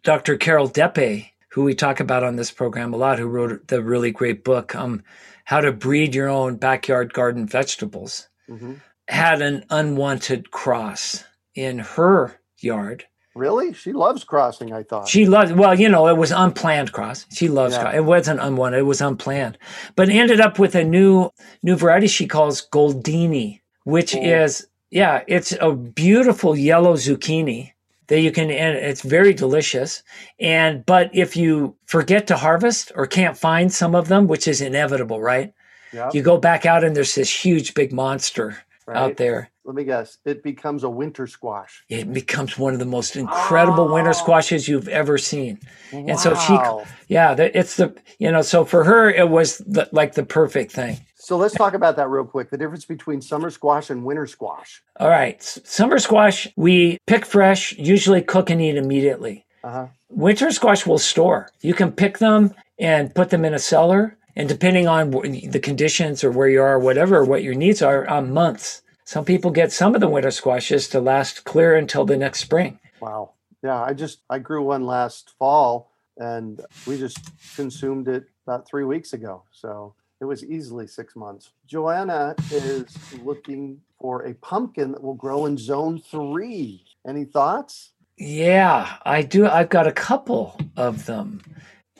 Dr. 0.04 0.38
Carol 0.38 0.70
Deppe, 0.70 1.30
who 1.50 1.64
we 1.64 1.76
talk 1.76 2.00
about 2.00 2.24
on 2.24 2.36
this 2.36 2.52
program 2.52 2.94
a 2.94 2.98
lot, 2.98 3.20
who 3.20 3.28
wrote 3.28 3.68
the 3.68 3.82
really 3.82 4.12
great 4.12 4.44
book, 4.44 4.76
um, 4.76 5.04
How 5.46 5.62
to 5.62 5.72
Breed 5.72 6.14
Your 6.14 6.28
Own 6.28 6.58
Backyard 6.58 7.14
Garden 7.14 7.48
Vegetables, 7.48 8.28
hmm 8.48 8.74
had 9.08 9.42
an 9.42 9.66
unwanted 9.70 10.52
cross 10.52 11.24
in 11.56 11.80
her 11.80 12.40
yard. 12.60 13.06
Really? 13.36 13.74
She 13.74 13.94
loves 13.94 14.24
crossing, 14.24 14.72
I 14.74 14.84
thought. 14.84 15.08
She 15.08 15.26
loved, 15.26 15.54
well, 15.54 15.74
you 15.78 15.90
know, 15.90 16.08
it 16.08 16.18
was 16.18 16.32
unplanned 16.32 16.92
cross. 16.92 17.26
She 17.34 17.48
loves 17.48 17.74
Yeah. 17.76 17.82
cross. 17.82 17.96
It 17.96 18.06
wasn't 18.06 18.40
unwanted, 18.40 18.80
it 18.82 18.84
was 18.84 19.02
unplanned. 19.02 19.58
But 19.96 20.10
ended 20.10 20.40
up 20.40 20.60
with 20.60 20.76
a 20.76 20.84
new 20.84 21.30
new 21.64 21.76
variety 21.76 22.08
she 22.08 22.28
calls 22.28 22.68
Goldini, 22.72 23.62
which 23.86 24.14
Cool. 24.14 24.24
is 24.24 24.68
yeah, 24.92 25.22
it's 25.28 25.54
a 25.60 25.72
beautiful 25.74 26.56
yellow 26.56 26.94
zucchini 26.96 27.72
that 28.08 28.20
you 28.20 28.32
can 28.32 28.52
and 28.52 28.78
it's 28.78 29.02
very 29.02 29.34
delicious. 29.34 30.04
And 30.40 30.86
but 30.86 31.10
if 31.14 31.36
you 31.36 31.76
forget 31.88 32.28
to 32.28 32.38
harvest 32.38 32.92
or 32.96 33.08
can't 33.08 33.36
find 33.38 33.74
some 33.74 33.96
of 33.96 34.08
them, 34.10 34.28
which 34.28 34.48
is 34.48 34.62
inevitable, 34.62 35.20
right? 35.20 35.52
yeah, 35.92 36.12
You 36.14 36.22
go 36.22 36.38
back 36.38 36.66
out 36.68 36.84
and 36.84 36.96
there's 36.96 37.16
this 37.16 37.32
huge 37.46 37.74
big 37.74 37.92
monster 37.92 38.58
right. 38.86 38.98
out 38.98 39.18
there. 39.18 39.50
Let 39.66 39.76
me 39.76 39.86
guess. 39.86 40.18
It 40.26 40.44
becomes 40.44 40.84
a 40.84 40.90
winter 40.90 41.26
squash. 41.26 41.86
It 41.88 42.12
becomes 42.14 42.58
one 42.60 42.74
of 42.74 42.80
the 42.80 42.86
most 42.86 43.16
incredible 43.16 43.88
winter 43.94 44.10
Oh. 44.10 44.14
squashes 44.14 44.68
you've 44.68 44.90
ever 44.90 45.18
seen. 45.18 45.58
And 45.94 46.20
so 46.20 46.36
she- 46.36 46.60
Yeah, 47.08 47.34
it's 47.38 47.78
the 47.78 47.96
you 48.20 48.30
know. 48.32 48.42
So 48.42 48.66
for 48.66 48.84
her, 48.84 49.10
it 49.10 49.30
was 49.30 49.60
the, 49.60 49.88
like 49.94 50.16
the 50.16 50.24
perfect 50.24 50.74
thing. 50.74 50.98
So 51.16 51.38
let's 51.38 51.56
talk 51.56 51.74
about 51.74 51.96
that 51.96 52.10
real 52.10 52.26
quick. 52.26 52.50
The 52.50 52.58
difference 52.58 52.84
between 52.84 53.22
summer 53.22 53.50
squash 53.50 53.90
and 53.90 54.04
winter 54.04 54.28
squash. 54.28 54.84
All 55.00 55.08
right, 55.10 55.42
summer 55.42 55.98
squash 56.00 56.50
we 56.58 56.98
pick 57.08 57.26
fresh, 57.26 57.72
usually 57.78 58.22
cook 58.22 58.50
and 58.50 58.62
eat 58.62 58.76
immediately. 58.76 59.46
Uh-huh. 59.64 59.88
Winter 60.10 60.52
squash 60.52 60.86
will 60.86 60.98
store. 60.98 61.50
You 61.62 61.74
can 61.74 61.94
pick 61.94 62.18
them 62.18 62.54
and 62.78 63.16
put 63.16 63.30
them 63.30 63.46
in 63.46 63.54
a 63.54 63.60
cellar, 63.60 64.18
and 64.36 64.50
depending 64.50 64.88
on 64.90 65.12
the 65.12 65.60
conditions 65.60 66.22
or 66.24 66.32
where 66.32 66.50
you 66.50 66.62
are, 66.62 66.74
or 66.74 66.80
whatever, 66.80 67.24
what 67.24 67.44
your 67.44 67.54
needs 67.56 67.82
are, 67.82 68.06
on 68.10 68.34
months. 68.34 68.82
Some 69.06 69.26
people 69.26 69.52
get 69.52 69.72
some 69.72 69.96
of 69.96 70.02
the 70.02 70.10
winter 70.10 70.32
squashes 70.32 70.88
to 70.90 71.00
last 71.00 71.44
clear 71.44 71.76
until 71.76 72.06
the 72.06 72.18
next 72.18 72.40
spring. 72.40 72.80
Wow. 73.00 73.32
Yeah, 73.62 73.82
I 73.82 73.94
just 73.94 74.22
I 74.30 74.40
grew 74.40 74.64
one 74.64 74.86
last 74.86 75.34
fall 75.40 75.92
and 76.18 76.62
we 76.86 76.98
just 76.98 77.18
consumed 77.56 78.08
it 78.08 78.26
about 78.46 78.68
three 78.68 78.84
weeks 78.84 79.14
ago. 79.14 79.44
So 79.52 79.96
it 80.22 80.26
was 80.26 80.44
easily 80.44 80.88
six 80.88 81.16
months. 81.16 81.52
Joanna 81.68 82.36
is 82.52 82.96
looking 83.24 83.82
for 84.00 84.26
a 84.26 84.34
pumpkin 84.36 84.92
that 84.92 85.04
will 85.04 85.16
grow 85.16 85.46
in 85.46 85.58
zone 85.58 86.00
three. 86.00 86.84
Any 87.08 87.26
thoughts? 87.26 87.92
Yeah, 88.18 88.98
I 89.04 89.22
do. 89.24 89.48
I've 89.48 89.70
got 89.70 89.88
a 89.88 89.92
couple 89.92 90.60
of 90.78 91.06
them. 91.06 91.42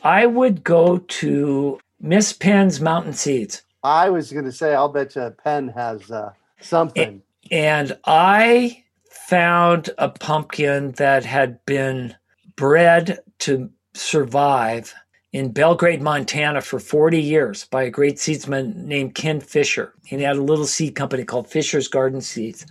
I 0.02 0.26
would 0.26 0.62
go 0.64 0.98
to 0.98 1.80
Miss 2.00 2.32
Penn's 2.32 2.80
Mountain 2.80 3.14
Seeds. 3.14 3.62
I 3.82 4.10
was 4.10 4.32
going 4.32 4.44
to 4.44 4.52
say, 4.52 4.74
I'll 4.74 4.88
bet 4.88 5.16
you 5.16 5.34
Penn 5.42 5.68
has 5.68 6.10
uh, 6.10 6.32
something. 6.64 7.22
And 7.50 7.96
I 8.04 8.84
found 9.10 9.90
a 9.98 10.08
pumpkin 10.08 10.92
that 10.92 11.24
had 11.24 11.64
been 11.66 12.14
bred 12.56 13.20
to 13.40 13.70
survive 13.94 14.94
in 15.32 15.50
Belgrade, 15.50 16.00
Montana 16.00 16.60
for 16.60 16.78
40 16.78 17.20
years 17.20 17.64
by 17.64 17.82
a 17.82 17.90
great 17.90 18.16
seedsman 18.16 18.84
named 18.84 19.16
Ken 19.16 19.40
Fisher. 19.40 19.92
He 20.04 20.20
had 20.22 20.36
a 20.36 20.42
little 20.42 20.66
seed 20.66 20.94
company 20.94 21.24
called 21.24 21.48
Fisher's 21.48 21.88
Garden 21.88 22.20
Seeds. 22.20 22.64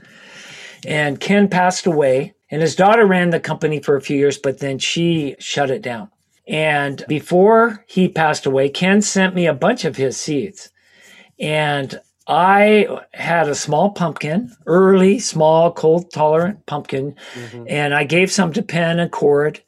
And 0.86 1.20
Ken 1.20 1.50
passed 1.50 1.86
away, 1.86 2.34
and 2.50 2.62
his 2.62 2.76
daughter 2.76 3.06
ran 3.06 3.32
the 3.32 3.40
company 3.40 3.82
for 3.82 3.96
a 3.96 4.02
few 4.02 4.18
years, 4.18 4.38
but 4.38 4.60
then 4.60 4.80
she 4.80 5.36
shut 5.40 5.72
it 5.72 5.82
down. 5.82 6.10
And 6.48 7.04
before 7.08 7.84
he 7.88 8.08
passed 8.08 8.46
away, 8.46 8.70
Ken 8.70 9.02
sent 9.02 9.36
me 9.36 9.46
a 9.46 9.54
bunch 9.54 9.86
of 9.86 9.96
his 9.96 10.18
seeds. 10.18 10.70
And 11.40 12.00
I 12.28 12.88
had 13.14 13.50
a 13.50 13.56
small 13.56 13.92
pumpkin, 13.92 14.56
early, 14.66 15.20
small, 15.20 15.72
cold 15.72 16.12
tolerant 16.12 16.66
pumpkin, 16.66 17.16
mm-hmm. 17.34 17.66
and 17.68 17.94
I 17.94 18.06
gave 18.06 18.32
some 18.32 18.54
to 18.54 18.64
Penn 18.64 19.00
and 19.00 19.12
Cord, 19.12 19.62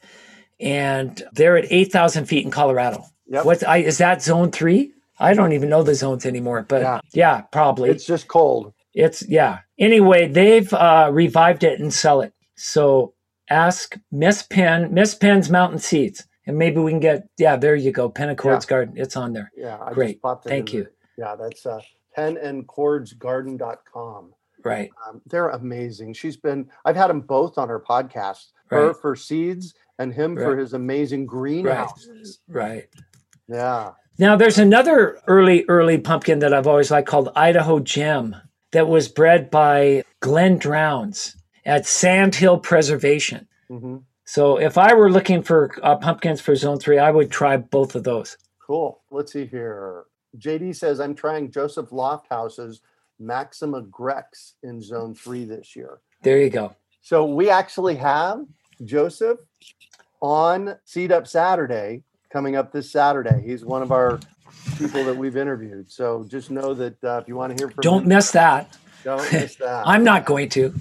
and 0.60 1.22
they're 1.34 1.58
at 1.58 1.70
8,000 1.70 2.26
feet 2.26 2.46
in 2.46 2.52
Colorado. 2.52 3.06
Yep. 3.28 3.46
What 3.46 3.68
I, 3.68 3.78
is 3.78 3.98
that 3.98 4.22
zone 4.22 4.52
three? 4.52 4.94
I 5.20 5.34
don't 5.34 5.54
even 5.54 5.70
know 5.70 5.84
the 5.84 5.96
zones 5.96 6.26
anymore, 6.26 6.65
but 6.68 6.82
yeah, 6.82 7.00
yeah 7.13 7.41
probably. 7.41 7.89
It's 7.89 8.06
just 8.06 8.28
cold. 8.28 8.74
It's, 8.94 9.28
yeah. 9.28 9.60
Anyway, 9.78 10.28
they've 10.28 10.72
uh, 10.74 11.10
revived 11.12 11.63
it 11.63 11.80
and 11.80 11.94
sell 11.94 12.22
it. 12.22 12.34
So 12.56 13.13
ask 13.50 13.98
Miss 14.12 14.44
Penn, 14.44 14.94
Miss 14.94 15.15
Penn's 15.15 15.50
Mountain 15.50 15.80
Seeds, 15.80 16.26
and 16.48 16.58
maybe 16.58 16.80
we 16.80 16.91
can 16.91 17.00
get, 17.00 17.28
yeah, 17.38 17.58
there 17.58 17.76
you 17.76 17.91
go. 17.91 18.10
Penn 18.10 18.30
and 18.30 18.38
Cord's 18.38 18.65
yeah. 18.65 18.70
Garden. 18.70 18.94
It's 18.98 19.18
on 19.18 19.34
there. 19.34 19.52
Yeah. 19.58 19.78
I 19.82 19.94
Great. 19.94 20.20
Thank 20.46 20.74
you. 20.74 20.88
Yeah, 21.18 21.36
that's 21.36 21.65
uh, 21.65 21.82
pennandcordsgarden.com. 22.17 24.34
Right. 24.63 24.89
Um, 25.08 25.21
they're 25.28 25.49
amazing. 25.49 26.13
She's 26.13 26.38
been, 26.38 26.69
I've 26.86 26.95
had 26.95 27.08
them 27.08 27.21
both 27.21 27.58
on 27.58 27.67
her 27.69 27.80
podcast, 27.80 28.51
right. 28.71 28.80
her 28.80 28.93
for 28.93 29.15
seeds 29.15 29.73
and 29.99 30.13
him 30.13 30.36
right. 30.36 30.43
for 30.43 30.58
his 30.58 30.73
amazing 30.73 31.28
greenhouses. 31.28 32.39
Right. 32.47 32.67
right. 32.67 32.88
Yeah. 33.47 33.91
Now 34.17 34.36
there's 34.36 34.58
another 34.58 35.19
early, 35.28 35.65
early 35.67 35.99
pumpkin 35.99 36.39
that 36.39 36.54
I've 36.54 36.67
always 36.67 36.89
liked 36.89 37.08
called 37.08 37.30
Idaho 37.36 37.80
Gem 37.80 38.36
that 38.71 38.88
was 38.88 39.08
bred 39.08 39.51
by 39.51 40.04
Glenn 40.21 40.58
Drowns 40.58 41.36
at 41.65 41.86
Sandhill 41.86 42.60
Preservation. 42.60 43.47
Mm-hmm. 43.69 43.97
So 44.25 44.58
if 44.58 44.78
I 44.78 44.93
were 44.93 45.12
looking 45.12 45.43
for 45.43 45.75
uh, 45.84 45.97
pumpkins 45.97 46.41
for 46.41 46.56
Zone 46.56 46.80
Three, 46.80 46.97
I 46.97 47.12
would 47.12 47.30
try 47.30 47.58
both 47.58 47.95
of 47.95 48.04
those. 48.04 48.38
Cool. 48.65 49.01
Let's 49.12 49.34
see 49.34 49.45
here. 49.45 50.06
JD 50.38 50.76
says 50.76 51.00
I'm 51.00 51.15
trying 51.15 51.52
Joseph 51.52 51.89
Lofthouse's 51.89 52.82
Maxima 53.19 53.82
Grex 53.82 54.56
in 54.63 54.82
Zone 54.82 55.15
Three 55.15 55.45
this 55.45 55.76
year. 55.76 56.00
There 56.21 56.39
you 56.39 56.50
go. 56.50 56.76
So 57.02 57.26
we 57.26 57.50
actually 57.50 57.95
have 57.95 58.45
Joseph 58.84 59.39
on 60.21 60.76
Seed 60.86 61.12
Up 61.12 61.28
Saturday 61.28 62.04
coming 62.32 62.56
up 62.56 62.71
this 62.71 62.91
Saturday. 62.91 63.41
He's 63.45 63.63
one 63.63 63.82
of 63.82 63.91
our 63.91 64.19
people 64.78 65.04
that 65.06 65.15
we've 65.15 65.38
interviewed. 65.38 65.89
So 65.89 66.26
just 66.28 66.52
know 66.52 66.74
that 66.74 67.04
uh, 67.04 67.19
if 67.21 67.28
you 67.28 67.36
want 67.36 67.56
to 67.56 67.62
hear 67.63 67.69
from 67.71 67.82
don't 67.82 68.04
him, 68.04 68.10
miss 68.10 68.32
that. 68.32 68.76
Don't 69.04 69.32
miss 69.32 69.56
that. 69.60 69.88
I'm 69.88 70.04
not 70.04 70.26
going 70.26 70.50
to. 70.50 70.74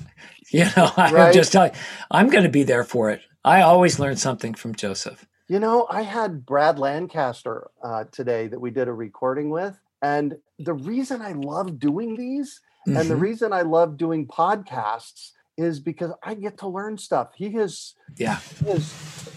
You 0.51 0.65
know, 0.77 0.91
I'm 0.97 1.15
right? 1.15 1.35
just 1.35 1.53
telling. 1.53 1.73
I'm 2.11 2.29
going 2.29 2.45
to 2.45 2.51
be 2.51 2.63
there 2.63 2.85
for 2.85 3.11
it. 3.11 3.23
I 3.45 3.63
always 3.63 3.99
learn 3.99 4.17
something 4.17 4.55
from 4.55 4.75
Joseph. 4.75 5.27
You 5.47 5.59
know, 5.59 5.87
I 5.91 6.03
had 6.03 6.47
Brad 6.47 6.79
Lancaster 6.79 7.69
uh, 7.83 8.05
today 8.11 8.47
that 8.47 8.59
we 8.59 8.71
did 8.71 8.89
a 8.89 8.93
recording 8.93 9.51
with. 9.51 9.79
And 10.01 10.37
the 10.59 10.73
reason 10.73 11.21
I 11.21 11.33
love 11.33 11.79
doing 11.79 12.17
these 12.17 12.61
mm-hmm. 12.89 12.97
and 12.97 13.11
the 13.11 13.15
mm-hmm. 13.15 13.23
reason 13.23 13.53
I 13.53 13.61
love 13.61 13.99
doing 13.99 14.27
podcasts 14.27 15.33
is 15.59 15.81
because 15.81 16.13
I 16.23 16.35
get 16.35 16.59
to 16.59 16.69
learn 16.69 16.97
stuff. 16.97 17.33
He 17.37 17.51
has, 17.53 17.95
yeah, 18.17 18.39
he 18.59 18.71
has 18.71 18.93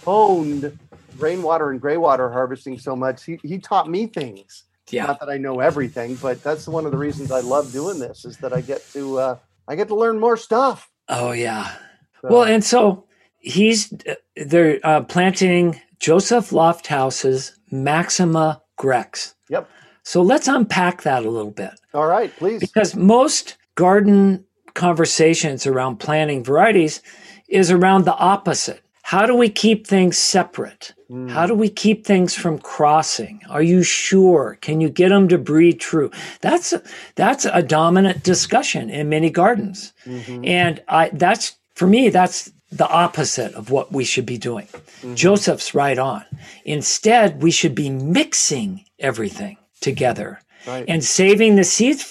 honed 0.06 0.80
rainwater 1.18 1.72
and 1.72 1.82
graywater 1.82 2.32
harvesting 2.32 2.80
so 2.80 2.96
much. 2.96 3.26
He, 3.26 3.40
he 3.44 3.60
taught 3.60 3.90
me 3.90 4.08
things. 4.08 4.64
Yeah. 4.90 5.08
Not 5.08 5.20
that 5.20 5.30
I 5.30 5.38
know 5.38 5.60
everything, 5.60 6.16
but 6.16 6.42
that's 6.42 6.68
one 6.68 6.86
of 6.86 6.92
the 6.92 6.98
reasons 6.98 7.32
I 7.32 7.42
love 7.42 7.74
doing 7.74 8.00
this 8.00 8.24
is 8.24 8.38
that 8.38 8.54
I 8.54 8.62
get 8.62 8.82
to, 8.94 9.20
uh, 9.20 9.38
I 9.68 9.76
get 9.76 9.90
to 9.90 9.96
learn 9.96 10.20
more 10.20 10.38
stuff. 10.38 10.90
Oh 11.10 11.34
yeah. 11.34 11.74
So. 12.22 12.30
Well, 12.30 12.44
and 12.44 12.64
so 12.64 13.06
he's, 13.40 13.92
uh, 14.08 14.16
they're 14.38 14.80
uh, 14.84 15.02
planting 15.02 15.82
Joseph 16.00 16.52
Lofthouse's 16.52 17.58
Maxima 17.72 18.62
Grex. 18.78 19.36
Yep. 19.50 19.70
So 20.04 20.22
let's 20.22 20.48
unpack 20.48 21.02
that 21.04 21.26
a 21.26 21.30
little 21.30 21.52
bit. 21.52 21.72
All 21.94 22.08
right, 22.08 22.36
please. 22.38 22.62
Because 22.62 22.96
most 22.96 23.58
garden 23.76 24.46
conversations 24.74 25.66
around 25.68 25.98
planting 25.98 26.44
varieties 26.44 27.02
is 27.50 27.72
around 27.72 28.06
the 28.06 28.16
opposite. 28.16 28.82
How 29.04 29.26
do 29.26 29.36
we 29.36 29.50
keep 29.50 29.88
things 29.88 30.18
separate? 30.18 30.94
Mm. 31.10 31.30
How 31.30 31.46
do 31.46 31.54
we 31.54 31.70
keep 31.70 32.06
things 32.06 32.36
from 32.36 32.60
crossing? 32.60 33.40
Are 33.50 33.62
you 33.62 33.82
sure? 33.82 34.58
Can 34.62 34.82
you 34.82 34.90
get 34.90 35.10
them 35.10 35.30
to 35.30 35.38
breed 35.38 35.80
true? 35.80 36.12
That's 36.42 36.74
a, 36.74 36.84
that's 37.16 37.46
a 37.46 37.64
dominant 37.64 38.24
discussion 38.24 38.90
in 38.90 39.08
many 39.08 39.30
gardens. 39.30 39.94
Mm-hmm. 40.06 40.44
And 40.44 40.84
I 40.90 41.10
that's 41.14 41.56
for 41.76 41.88
me 41.88 42.10
that's 42.10 42.52
the 42.72 42.88
opposite 42.90 43.54
of 43.54 43.72
what 43.72 43.92
we 43.92 44.04
should 44.04 44.26
be 44.26 44.38
doing. 44.38 44.68
Mm-hmm. 44.68 45.16
Joseph's 45.16 45.74
right 45.74 45.98
on. 45.98 46.26
Instead, 46.66 47.42
we 47.42 47.52
should 47.52 47.76
be 47.76 47.90
mixing 47.90 48.86
everything 49.00 49.58
together 49.80 50.42
right. 50.66 50.86
and 50.88 51.04
saving 51.04 51.56
the 51.56 51.64
seeds 51.64 52.04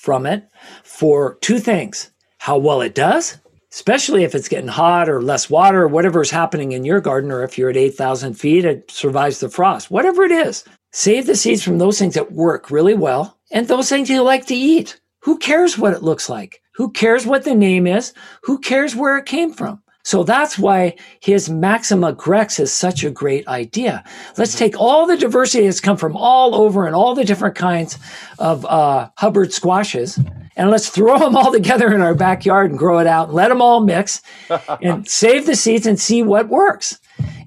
from 0.00 0.26
it 0.26 0.48
for 0.82 1.36
two 1.40 1.58
things 1.58 2.10
how 2.38 2.58
well 2.58 2.80
it 2.80 2.94
does, 2.94 3.38
especially 3.72 4.24
if 4.24 4.34
it's 4.34 4.48
getting 4.48 4.66
hot 4.66 5.08
or 5.08 5.22
less 5.22 5.48
water 5.48 5.82
or 5.82 5.88
whatever 5.88 6.20
is 6.20 6.30
happening 6.30 6.72
in 6.72 6.84
your 6.84 7.00
garden, 7.00 7.30
or 7.30 7.44
if 7.44 7.56
you're 7.56 7.70
at 7.70 7.76
8,000 7.76 8.34
feet, 8.34 8.64
it 8.64 8.90
survives 8.90 9.38
the 9.38 9.48
frost, 9.48 9.92
whatever 9.92 10.24
it 10.24 10.32
is. 10.32 10.64
Save 10.90 11.26
the 11.26 11.36
seeds 11.36 11.62
from 11.62 11.78
those 11.78 12.00
things 12.00 12.14
that 12.14 12.32
work 12.32 12.70
really 12.70 12.94
well 12.94 13.38
and 13.52 13.68
those 13.68 13.88
things 13.88 14.10
you 14.10 14.22
like 14.22 14.46
to 14.46 14.56
eat. 14.56 15.00
Who 15.22 15.38
cares 15.38 15.78
what 15.78 15.92
it 15.92 16.02
looks 16.02 16.28
like? 16.28 16.60
Who 16.74 16.90
cares 16.90 17.26
what 17.26 17.44
the 17.44 17.54
name 17.54 17.86
is? 17.86 18.12
Who 18.42 18.58
cares 18.58 18.96
where 18.96 19.18
it 19.18 19.26
came 19.26 19.52
from? 19.52 19.82
So 20.04 20.24
that's 20.24 20.58
why 20.58 20.96
his 21.20 21.48
Maxima 21.48 22.12
Grex 22.12 22.58
is 22.58 22.72
such 22.72 23.04
a 23.04 23.10
great 23.10 23.46
idea. 23.46 24.02
Let's 24.36 24.58
take 24.58 24.80
all 24.80 25.06
the 25.06 25.16
diversity 25.16 25.64
that's 25.64 25.80
come 25.80 25.96
from 25.96 26.16
all 26.16 26.56
over 26.56 26.86
and 26.86 26.96
all 26.96 27.14
the 27.14 27.24
different 27.24 27.54
kinds 27.54 27.98
of 28.40 28.66
uh, 28.66 29.10
Hubbard 29.16 29.52
squashes, 29.52 30.18
and 30.56 30.70
let's 30.70 30.88
throw 30.88 31.18
them 31.20 31.36
all 31.36 31.52
together 31.52 31.94
in 31.94 32.00
our 32.00 32.16
backyard 32.16 32.70
and 32.70 32.78
grow 32.78 32.98
it 32.98 33.06
out 33.06 33.28
and 33.28 33.36
let 33.36 33.48
them 33.48 33.62
all 33.62 33.80
mix 33.80 34.22
and 34.82 35.08
save 35.08 35.46
the 35.46 35.54
seeds 35.54 35.86
and 35.86 36.00
see 36.00 36.24
what 36.24 36.48
works. 36.48 36.98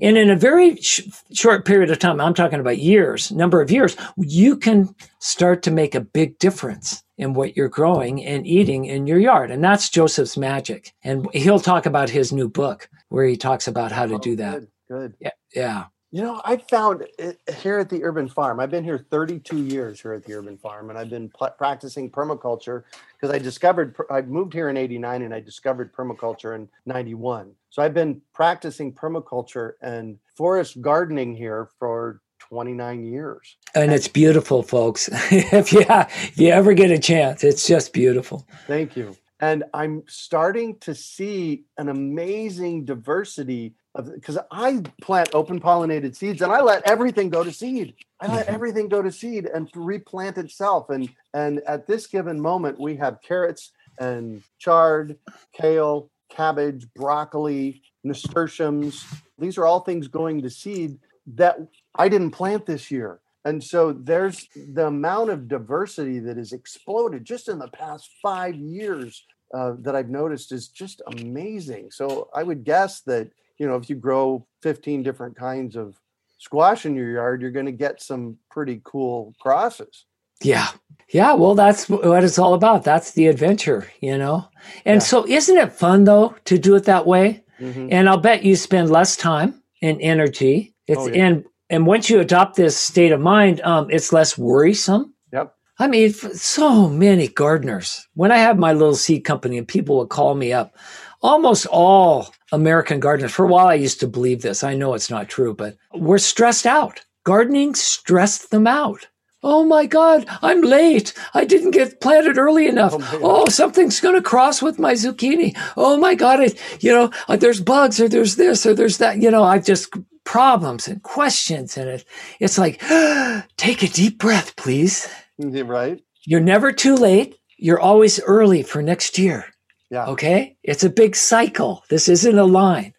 And 0.01 0.17
in 0.17 0.29
a 0.29 0.38
very 0.38 0.77
sh- 0.77 1.01
short 1.33 1.65
period 1.65 1.91
of 1.91 1.99
time, 1.99 2.21
I'm 2.21 2.33
talking 2.33 2.61
about 2.61 2.77
years, 2.77 3.33
number 3.33 3.59
of 3.59 3.69
years, 3.69 3.97
you 4.17 4.55
can 4.55 4.95
start 5.19 5.61
to 5.63 5.71
make 5.71 5.93
a 5.93 5.99
big 5.99 6.39
difference 6.39 7.03
in 7.17 7.34
what 7.34 7.56
you're 7.56 7.69
growing 7.69 8.23
and 8.23 8.45
eating 8.45 8.86
in 8.86 9.08
your 9.08 9.19
yard. 9.19 9.51
And 9.51 9.63
that's 9.63 9.89
Joseph's 9.89 10.38
magic. 10.38 10.93
And 11.04 11.28
he'll 11.34 11.60
talk 11.60 11.86
about 11.86 12.10
his 12.10 12.34
new 12.34 12.49
book 12.49 12.89
where 13.10 13.25
he 13.25 13.38
talks 13.38 13.67
about 13.67 13.91
how 13.91 14.06
to 14.06 14.15
oh, 14.15 14.19
do 14.19 14.36
that. 14.38 14.60
Good, 14.60 14.67
good. 14.88 15.15
Yeah. 15.19 15.32
Yeah. 15.54 15.86
You 16.12 16.21
know, 16.21 16.41
I 16.45 16.56
found 16.56 17.06
it 17.19 17.41
here 17.58 17.78
at 17.78 17.89
the 17.89 18.01
Urban 18.04 18.30
Farm. 18.30 18.62
I've 18.62 18.71
been 18.71 18.86
here 18.86 19.06
32 19.10 19.58
years 19.58 19.99
here 19.99 20.13
at 20.13 20.23
the 20.23 20.34
Urban 20.34 20.58
Farm, 20.58 20.89
and 20.89 20.97
I've 20.97 21.10
been 21.10 21.28
pl- 21.28 21.54
practicing 21.58 22.10
permaculture 22.10 22.84
because 23.13 23.36
I 23.36 23.38
discovered 23.38 23.97
I 24.10 24.21
moved 24.21 24.54
here 24.54 24.69
in 24.69 24.78
89 24.78 25.23
and 25.23 25.34
I 25.34 25.41
discovered 25.41 25.93
permaculture 25.93 26.56
in 26.56 26.69
91. 26.86 27.51
So 27.69 27.82
I've 27.82 27.93
been 27.93 28.21
practicing 28.34 28.93
permaculture 28.93 29.73
and 29.82 30.17
forest 30.38 30.80
gardening 30.80 31.36
here 31.36 31.67
for 31.80 32.21
29 32.49 33.03
years. 33.03 33.58
And 33.73 33.91
it's 33.91 34.08
beautiful, 34.08 34.63
folks. 34.63 35.10
if 35.31 35.73
you 35.73 35.86
if 35.89 36.38
you 36.38 36.49
ever 36.49 36.73
get 36.73 36.91
a 36.91 36.99
chance, 36.99 37.43
it's 37.43 37.67
just 37.67 37.93
beautiful. 37.93 38.47
Thank 38.67 38.95
you. 38.95 39.15
And 39.41 39.65
I'm 39.73 40.03
starting 40.08 40.77
to 40.79 40.95
see 40.95 41.65
an 41.77 41.89
amazing 41.89 42.86
diversity 42.86 43.75
of 43.93 44.13
because 44.13 44.38
I 44.49 44.81
plant 45.01 45.29
open 45.34 45.60
pollinated 45.60 46.15
seeds 46.15 46.41
and 46.41 46.51
I 46.51 46.62
let 46.62 46.88
everything 46.88 47.29
go 47.29 47.43
to 47.43 47.51
seed. 47.51 47.95
I 48.21 48.27
let 48.27 48.45
mm-hmm. 48.45 48.55
everything 48.55 48.88
go 48.88 49.01
to 49.01 49.12
seed 49.12 49.45
and 49.45 49.69
replant 49.75 50.38
itself. 50.38 50.89
And 50.89 51.10
and 51.34 51.60
at 51.67 51.86
this 51.86 52.08
given 52.08 52.39
moment, 52.39 52.79
we 52.79 52.95
have 52.95 53.21
carrots 53.21 53.71
and 53.99 54.41
chard, 54.58 55.17
kale, 55.53 56.10
cabbage, 56.29 56.88
broccoli, 56.95 57.81
nasturtiums. 58.03 59.05
These 59.38 59.58
are 59.58 59.65
all 59.65 59.81
things 59.81 60.08
going 60.08 60.41
to 60.43 60.49
seed 60.49 60.97
that 61.36 61.58
I 61.97 62.10
didn't 62.10 62.31
plant 62.31 62.65
this 62.65 62.91
year. 62.91 63.19
And 63.45 63.63
so 63.63 63.93
there's 63.93 64.47
the 64.55 64.88
amount 64.88 65.29
of 65.29 65.47
diversity 65.47 66.19
that 66.19 66.38
has 66.38 66.51
exploded 66.51 67.23
just 67.23 67.47
in 67.47 67.60
the 67.60 67.67
past 67.67 68.10
five 68.21 68.55
years 68.55 69.23
uh, 69.53 69.73
that 69.79 69.95
I've 69.95 70.10
noticed 70.10 70.51
is 70.51 70.67
just 70.67 71.01
amazing. 71.08 71.91
So 71.91 72.29
I 72.34 72.41
would 72.41 72.63
guess 72.63 73.01
that, 73.01 73.29
you 73.60 73.67
know, 73.67 73.75
if 73.75 73.89
you 73.89 73.95
grow 73.95 74.47
15 74.63 75.03
different 75.03 75.38
kinds 75.38 75.75
of 75.75 75.95
squash 76.39 76.88
in 76.88 76.95
your 76.95 77.12
yard, 77.12 77.41
you're 77.41 77.51
going 77.51 77.67
to 77.67 77.71
get 77.71 78.01
some 78.01 78.38
pretty 78.49 78.81
cool 78.84 79.36
crosses. 79.39 80.05
Yeah. 80.41 80.67
Yeah. 81.10 81.34
Well, 81.34 81.53
that's 81.53 81.88
what 81.88 82.23
it's 82.23 82.39
all 82.39 82.55
about. 82.55 82.84
That's 82.84 83.12
the 83.12 83.27
adventure, 83.27 83.88
you 84.01 84.17
know? 84.17 84.47
And 84.86 84.95
yeah. 84.95 85.05
so 85.05 85.27
isn't 85.27 85.58
it 85.58 85.71
fun 85.71 86.03
though 86.03 86.36
to 86.45 86.58
do 86.58 86.75
it 86.75 86.86
that 86.86 87.05
way? 87.05 87.43
Mm-hmm. 87.60 87.89
And 87.91 88.10
I'll 88.10 88.17
bet 88.17 88.43
you 88.43 88.55
spend 88.55 88.89
less 88.89 89.15
time 89.15 89.62
and 89.81 90.01
energy. 90.01 90.73
It's 90.88 91.01
oh, 91.01 91.08
yeah. 91.08 91.25
and 91.25 91.45
and 91.69 91.88
once 91.88 92.10
you 92.10 92.19
adopt 92.19 92.56
this 92.56 92.78
state 92.78 93.12
of 93.12 93.19
mind, 93.19 93.62
um, 93.62 93.88
it's 93.89 94.13
less 94.13 94.38
worrisome. 94.38 95.13
Yep. 95.34 95.56
I 95.80 95.88
mean, 95.88 96.13
so 96.13 96.88
many 96.88 97.28
gardeners. 97.28 98.08
When 98.13 98.32
I 98.32 98.38
have 98.38 98.58
my 98.58 98.73
little 98.73 98.95
seed 98.95 99.23
company 99.23 99.58
and 99.58 99.67
people 99.67 99.97
would 99.97 100.10
call 100.10 100.36
me 100.36 100.54
up, 100.54 100.75
almost 101.21 101.65
all 101.65 102.34
American 102.51 102.99
gardeners, 102.99 103.32
for 103.32 103.45
a 103.45 103.47
while 103.47 103.67
I 103.67 103.73
used 103.73 103.99
to 104.01 104.08
believe 104.08 104.41
this. 104.41 104.63
I 104.63 104.75
know 104.75 104.93
it's 104.93 105.10
not 105.10 105.28
true, 105.28 105.54
but 105.54 105.75
we're 105.93 106.19
stressed 106.19 106.65
out. 106.65 107.04
Gardening 107.23 107.73
stressed 107.73 108.51
them 108.51 108.67
out. 108.67 109.08
Oh 109.41 109.63
my 109.63 109.86
God, 109.86 110.25
I'm 110.41 110.62
late. 110.62 111.13
I 111.36 111.45
didn't 111.45 111.71
get 111.71 112.01
planted 112.01 112.38
early 112.38 112.67
enough. 112.67 112.93
Oh, 112.95 113.19
oh 113.21 113.49
something's 113.49 113.99
going 113.99 114.15
to 114.15 114.21
cross 114.21 114.62
with 114.62 114.80
my 114.80 114.93
zucchini. 114.93 115.56
Oh 115.78 115.97
my 115.97 116.15
God, 116.15 116.39
it, 116.39 116.84
you 116.84 116.91
know, 116.91 117.12
uh, 117.28 117.36
there's 117.36 117.62
bugs 117.62 117.99
or 117.99 118.10
there's 118.10 118.38
this 118.38 118.65
or 118.65 118.73
there's 118.73 118.97
that. 118.97 119.21
You 119.21 119.30
know, 119.30 119.43
I've 119.43 119.63
just 119.63 119.93
problems 120.25 120.88
and 120.88 121.01
questions. 121.03 121.77
And 121.77 121.89
it, 121.89 122.05
it's 122.39 122.57
like, 122.57 122.81
take 123.57 123.83
a 123.83 123.88
deep 123.88 124.19
breath, 124.19 124.55
please. 124.55 125.07
Right. 125.39 126.01
You're 126.25 126.41
never 126.41 126.71
too 126.71 126.95
late. 126.95 127.38
You're 127.57 127.79
always 127.79 128.19
early 128.21 128.63
for 128.63 128.81
next 128.81 129.17
year. 129.17 129.45
Yeah. 129.89 130.07
Okay. 130.07 130.57
It's 130.63 130.83
a 130.83 130.89
big 130.89 131.15
cycle. 131.15 131.83
This 131.89 132.09
isn't 132.09 132.38
a 132.38 132.43
line. 132.43 132.93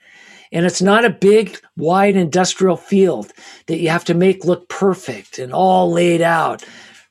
And 0.53 0.65
it's 0.65 0.81
not 0.81 1.05
a 1.05 1.11
big, 1.11 1.59
wide 1.77 2.17
industrial 2.17 2.77
field 2.77 3.33
that 3.67 3.79
you 3.79 3.91
have 3.91 4.05
to 4.05 4.15
make 4.15 4.45
look 4.45 4.69
perfect 4.69 5.39
and 5.39 5.53
all 5.53 5.91
laid 5.91 6.23
out, 6.23 6.65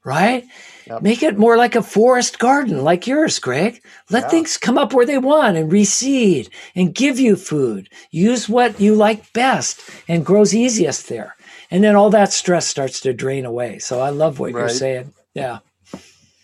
right? 0.05 0.45
Yep. 0.87 1.01
Make 1.01 1.23
it 1.23 1.37
more 1.37 1.57
like 1.57 1.75
a 1.75 1.81
forest 1.81 2.37
garden 2.37 2.83
like 2.83 3.07
yours, 3.07 3.39
Greg. 3.39 3.81
Let 4.09 4.23
yeah. 4.23 4.29
things 4.29 4.57
come 4.57 4.77
up 4.77 4.93
where 4.93 5.05
they 5.05 5.17
want 5.17 5.57
and 5.57 5.71
reseed 5.71 6.49
and 6.75 6.93
give 6.93 7.19
you 7.19 7.35
food. 7.35 7.89
Use 8.11 8.47
what 8.47 8.79
you 8.79 8.93
like 8.93 9.33
best 9.33 9.81
and 10.07 10.25
grows 10.25 10.53
easiest 10.53 11.09
there. 11.09 11.35
And 11.71 11.83
then 11.83 11.95
all 11.95 12.11
that 12.11 12.31
stress 12.31 12.67
starts 12.67 12.99
to 13.01 13.13
drain 13.13 13.45
away. 13.45 13.79
So 13.79 13.99
I 13.99 14.09
love 14.09 14.39
what 14.39 14.53
right. 14.53 14.61
you're 14.61 14.69
saying. 14.69 15.13
Yeah. 15.33 15.59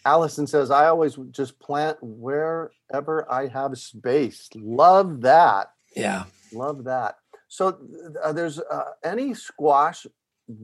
Allison 0.06 0.48
says, 0.48 0.72
I 0.72 0.88
always 0.88 1.16
just 1.30 1.60
plant 1.60 1.98
wherever 2.02 3.32
I 3.32 3.48
have 3.48 3.78
space. 3.78 4.50
Love 4.56 5.22
that. 5.22 5.68
Yeah. 5.96 6.24
Love 6.52 6.86
that. 6.86 7.18
So 7.48 7.78
uh, 8.24 8.34
there's 8.34 8.60
uh, 8.60 8.92
any 9.04 9.36
squash 9.36 10.08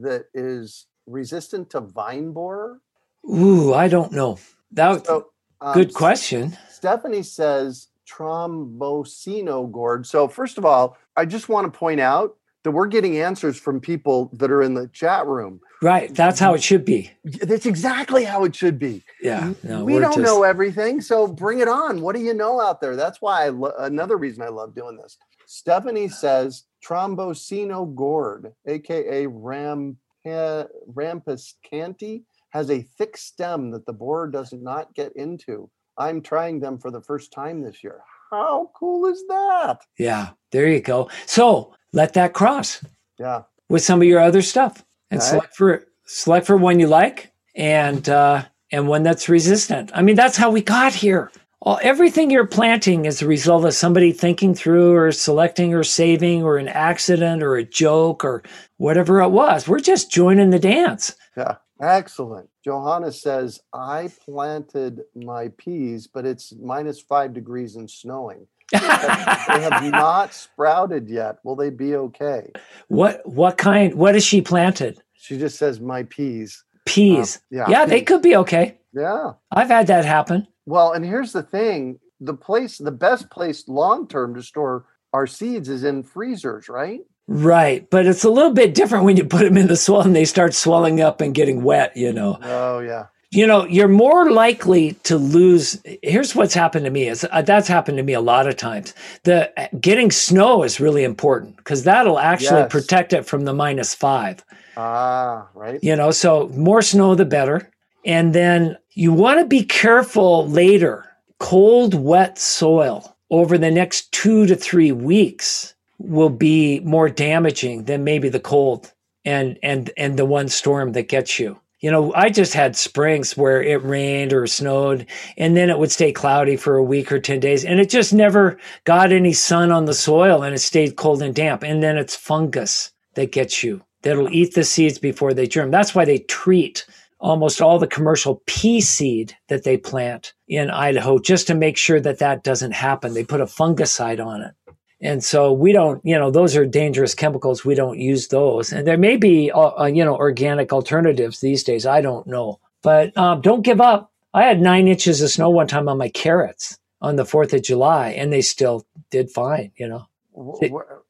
that 0.00 0.26
is 0.34 0.86
resistant 1.06 1.70
to 1.70 1.80
vine 1.80 2.32
borer? 2.32 2.80
Ooh, 3.28 3.74
I 3.74 3.88
don't 3.88 4.12
know. 4.12 4.38
That 4.72 5.06
so, 5.06 5.30
um, 5.60 5.74
good 5.74 5.92
question. 5.94 6.56
Stephanie 6.70 7.22
says 7.22 7.88
tromboncino 8.08 9.70
gourd. 9.70 10.06
So 10.06 10.28
first 10.28 10.58
of 10.58 10.64
all, 10.64 10.96
I 11.16 11.24
just 11.24 11.48
want 11.48 11.72
to 11.72 11.78
point 11.78 12.00
out 12.00 12.36
that 12.64 12.72
we're 12.72 12.86
getting 12.86 13.18
answers 13.18 13.58
from 13.58 13.80
people 13.80 14.30
that 14.34 14.50
are 14.50 14.62
in 14.62 14.74
the 14.74 14.88
chat 14.88 15.26
room. 15.26 15.60
Right. 15.80 16.12
That's 16.14 16.40
how 16.40 16.54
it 16.54 16.62
should 16.62 16.84
be. 16.84 17.10
That's 17.24 17.66
exactly 17.66 18.24
how 18.24 18.44
it 18.44 18.54
should 18.54 18.78
be. 18.78 19.04
Yeah. 19.22 19.52
No, 19.62 19.84
we 19.84 19.98
don't 19.98 20.14
just... 20.14 20.24
know 20.24 20.42
everything. 20.42 21.00
So 21.00 21.26
bring 21.28 21.60
it 21.60 21.68
on. 21.68 22.00
What 22.00 22.16
do 22.16 22.22
you 22.22 22.34
know 22.34 22.60
out 22.60 22.80
there? 22.80 22.96
That's 22.96 23.22
why 23.22 23.44
I 23.44 23.48
lo- 23.50 23.74
another 23.78 24.16
reason 24.16 24.42
I 24.42 24.48
love 24.48 24.74
doing 24.74 24.96
this. 24.96 25.18
Stephanie 25.46 26.08
says 26.08 26.64
Tromboncino 26.84 27.94
gourd, 27.94 28.52
aka 28.66 29.26
Ram, 29.26 29.96
Rampicante, 30.26 32.24
has 32.50 32.70
a 32.70 32.82
thick 32.82 33.16
stem 33.16 33.70
that 33.70 33.86
the 33.86 33.92
borer 33.92 34.28
does 34.28 34.52
not 34.52 34.94
get 34.94 35.12
into. 35.16 35.70
I'm 35.96 36.22
trying 36.22 36.60
them 36.60 36.78
for 36.78 36.90
the 36.90 37.00
first 37.00 37.32
time 37.32 37.62
this 37.62 37.82
year. 37.82 38.00
How 38.30 38.70
cool 38.74 39.06
is 39.06 39.24
that? 39.28 39.78
Yeah, 39.98 40.30
there 40.52 40.68
you 40.68 40.80
go. 40.80 41.10
So 41.26 41.74
let 41.92 42.14
that 42.14 42.34
cross. 42.34 42.84
Yeah. 43.18 43.42
With 43.68 43.82
some 43.82 44.00
of 44.00 44.08
your 44.08 44.20
other 44.20 44.42
stuff 44.42 44.84
and 45.10 45.20
right. 45.20 45.26
select 45.26 45.56
for 45.56 45.84
select 46.06 46.46
for 46.46 46.56
one 46.56 46.80
you 46.80 46.86
like 46.86 47.32
and 47.54 48.08
uh 48.08 48.44
and 48.70 48.88
one 48.88 49.02
that's 49.02 49.28
resistant. 49.28 49.90
I 49.94 50.02
mean, 50.02 50.16
that's 50.16 50.36
how 50.36 50.50
we 50.50 50.62
got 50.62 50.94
here 50.94 51.30
all, 51.60 51.78
everything 51.82 52.30
you're 52.30 52.46
planting 52.46 53.04
is 53.04 53.20
a 53.20 53.26
result 53.26 53.64
of 53.64 53.74
somebody 53.74 54.12
thinking 54.12 54.54
through 54.54 54.94
or 54.94 55.10
selecting 55.10 55.74
or 55.74 55.82
saving 55.82 56.42
or 56.42 56.56
an 56.56 56.68
accident 56.68 57.42
or 57.42 57.56
a 57.56 57.64
joke 57.64 58.24
or 58.24 58.42
whatever 58.76 59.20
it 59.20 59.30
was. 59.30 59.66
We're 59.66 59.80
just 59.80 60.10
joining 60.10 60.50
the 60.50 60.58
dance. 60.58 61.16
Yeah, 61.36 61.56
excellent. 61.80 62.48
Johanna 62.64 63.12
says, 63.12 63.60
I 63.72 64.10
planted 64.24 65.02
my 65.14 65.48
peas, 65.58 66.06
but 66.06 66.26
it's 66.26 66.52
minus 66.60 67.00
five 67.00 67.32
degrees 67.32 67.76
and 67.76 67.90
snowing. 67.90 68.46
they 68.72 68.78
have 68.78 69.82
not 69.90 70.34
sprouted 70.34 71.08
yet. 71.08 71.38
Will 71.44 71.56
they 71.56 71.70
be 71.70 71.94
okay? 71.96 72.52
What 72.88 73.22
what 73.24 73.56
kind? 73.56 73.94
What 73.94 74.14
has 74.14 74.24
she 74.24 74.42
planted? 74.42 75.00
She 75.14 75.38
just 75.38 75.58
says 75.58 75.80
my 75.80 76.02
peas. 76.04 76.64
Peas. 76.84 77.36
Um, 77.36 77.42
yeah. 77.50 77.66
Yeah, 77.68 77.84
peas. 77.84 77.90
they 77.90 78.00
could 78.02 78.22
be 78.22 78.36
okay. 78.36 78.78
Yeah. 78.92 79.32
I've 79.50 79.68
had 79.68 79.86
that 79.86 80.04
happen. 80.04 80.46
Well, 80.66 80.92
and 80.92 81.04
here's 81.04 81.32
the 81.32 81.42
thing 81.42 81.98
the 82.20 82.34
place, 82.34 82.78
the 82.78 82.92
best 82.92 83.30
place 83.30 83.66
long 83.68 84.06
term 84.08 84.34
to 84.34 84.42
store 84.42 84.84
our 85.12 85.26
seeds 85.26 85.68
is 85.68 85.84
in 85.84 86.02
freezers, 86.02 86.68
right? 86.68 87.00
Right. 87.28 87.88
But 87.90 88.06
it's 88.06 88.24
a 88.24 88.30
little 88.30 88.54
bit 88.54 88.74
different 88.74 89.04
when 89.04 89.18
you 89.18 89.24
put 89.24 89.42
them 89.42 89.58
in 89.58 89.68
the 89.68 89.76
soil 89.76 90.00
and 90.00 90.16
they 90.16 90.24
start 90.24 90.54
swelling 90.54 91.02
up 91.02 91.20
and 91.20 91.34
getting 91.34 91.62
wet, 91.62 91.94
you 91.94 92.10
know. 92.10 92.38
Oh, 92.42 92.80
yeah. 92.80 93.06
You 93.30 93.46
know, 93.46 93.66
you're 93.66 93.86
more 93.86 94.30
likely 94.30 94.94
to 95.02 95.18
lose. 95.18 95.78
Here's 96.02 96.34
what's 96.34 96.54
happened 96.54 96.86
to 96.86 96.90
me 96.90 97.06
is 97.06 97.26
uh, 97.30 97.42
that's 97.42 97.68
happened 97.68 97.98
to 97.98 98.02
me 98.02 98.14
a 98.14 98.22
lot 98.22 98.48
of 98.48 98.56
times. 98.56 98.94
The 99.24 99.52
uh, 99.60 99.68
getting 99.78 100.10
snow 100.10 100.62
is 100.62 100.80
really 100.80 101.04
important 101.04 101.58
because 101.58 101.84
that'll 101.84 102.18
actually 102.18 102.60
yes. 102.60 102.72
protect 102.72 103.12
it 103.12 103.26
from 103.26 103.44
the 103.44 103.52
minus 103.52 103.94
five. 103.94 104.42
Ah, 104.78 105.46
right. 105.54 105.78
You 105.82 105.94
know, 105.94 106.10
so 106.10 106.48
more 106.56 106.80
snow 106.80 107.14
the 107.14 107.26
better. 107.26 107.70
And 108.06 108.34
then 108.34 108.78
you 108.92 109.12
want 109.12 109.40
to 109.40 109.46
be 109.46 109.64
careful 109.64 110.48
later. 110.48 111.04
Cold, 111.38 111.92
wet 111.92 112.38
soil 112.38 113.18
over 113.30 113.58
the 113.58 113.70
next 113.70 114.10
two 114.12 114.46
to 114.46 114.56
three 114.56 114.92
weeks 114.92 115.74
will 115.98 116.30
be 116.30 116.80
more 116.80 117.08
damaging 117.08 117.84
than 117.84 118.04
maybe 118.04 118.28
the 118.28 118.40
cold 118.40 118.92
and 119.24 119.58
and 119.62 119.90
and 119.96 120.18
the 120.18 120.24
one 120.24 120.48
storm 120.48 120.92
that 120.92 121.08
gets 121.08 121.38
you. 121.38 121.60
You 121.80 121.92
know, 121.92 122.12
I 122.14 122.28
just 122.28 122.54
had 122.54 122.76
springs 122.76 123.36
where 123.36 123.62
it 123.62 123.84
rained 123.84 124.32
or 124.32 124.48
snowed 124.48 125.06
and 125.36 125.56
then 125.56 125.70
it 125.70 125.78
would 125.78 125.92
stay 125.92 126.10
cloudy 126.10 126.56
for 126.56 126.76
a 126.76 126.82
week 126.82 127.12
or 127.12 127.20
10 127.20 127.38
days 127.38 127.64
and 127.64 127.78
it 127.78 127.88
just 127.88 128.12
never 128.12 128.58
got 128.82 129.12
any 129.12 129.32
sun 129.32 129.70
on 129.70 129.84
the 129.84 129.94
soil 129.94 130.42
and 130.42 130.54
it 130.56 130.58
stayed 130.58 130.96
cold 130.96 131.22
and 131.22 131.36
damp. 131.36 131.62
And 131.62 131.80
then 131.80 131.96
it's 131.96 132.16
fungus 132.16 132.90
that 133.14 133.30
gets 133.30 133.62
you 133.62 133.82
that'll 134.02 134.32
eat 134.32 134.54
the 134.54 134.64
seeds 134.64 134.98
before 134.98 135.34
they 135.34 135.46
germ. 135.46 135.70
That's 135.70 135.94
why 135.94 136.04
they 136.04 136.18
treat 136.18 136.84
almost 137.20 137.60
all 137.60 137.78
the 137.78 137.86
commercial 137.86 138.42
pea 138.46 138.80
seed 138.80 139.36
that 139.48 139.64
they 139.64 139.76
plant 139.76 140.34
in 140.46 140.70
Idaho 140.70 141.18
just 141.18 141.46
to 141.48 141.54
make 141.54 141.76
sure 141.76 142.00
that 142.00 142.18
that 142.18 142.44
doesn't 142.44 142.72
happen. 142.72 143.14
They 143.14 143.24
put 143.24 143.40
a 143.40 143.46
fungicide 143.46 144.24
on 144.24 144.42
it. 144.42 144.52
And 145.00 145.22
so 145.22 145.52
we 145.52 145.72
don't, 145.72 146.04
you 146.04 146.18
know, 146.18 146.30
those 146.30 146.56
are 146.56 146.66
dangerous 146.66 147.14
chemicals. 147.14 147.64
We 147.64 147.74
don't 147.74 147.98
use 147.98 148.28
those. 148.28 148.72
And 148.72 148.86
there 148.86 148.98
may 148.98 149.16
be, 149.16 149.50
uh, 149.50 149.82
uh 149.82 149.84
you 149.84 150.04
know, 150.04 150.16
organic 150.16 150.72
alternatives 150.72 151.40
these 151.40 151.62
days. 151.62 151.86
I 151.86 152.00
don't 152.00 152.26
know. 152.26 152.58
But 152.82 153.16
um, 153.16 153.40
don't 153.40 153.62
give 153.62 153.80
up. 153.80 154.12
I 154.34 154.42
had 154.44 154.60
nine 154.60 154.88
inches 154.88 155.22
of 155.22 155.30
snow 155.30 155.50
one 155.50 155.66
time 155.66 155.88
on 155.88 155.98
my 155.98 156.08
carrots 156.08 156.78
on 157.00 157.16
the 157.16 157.24
4th 157.24 157.52
of 157.52 157.62
July, 157.62 158.10
and 158.10 158.32
they 158.32 158.42
still 158.42 158.86
did 159.10 159.30
fine, 159.30 159.72
you 159.76 159.88
know 159.88 160.06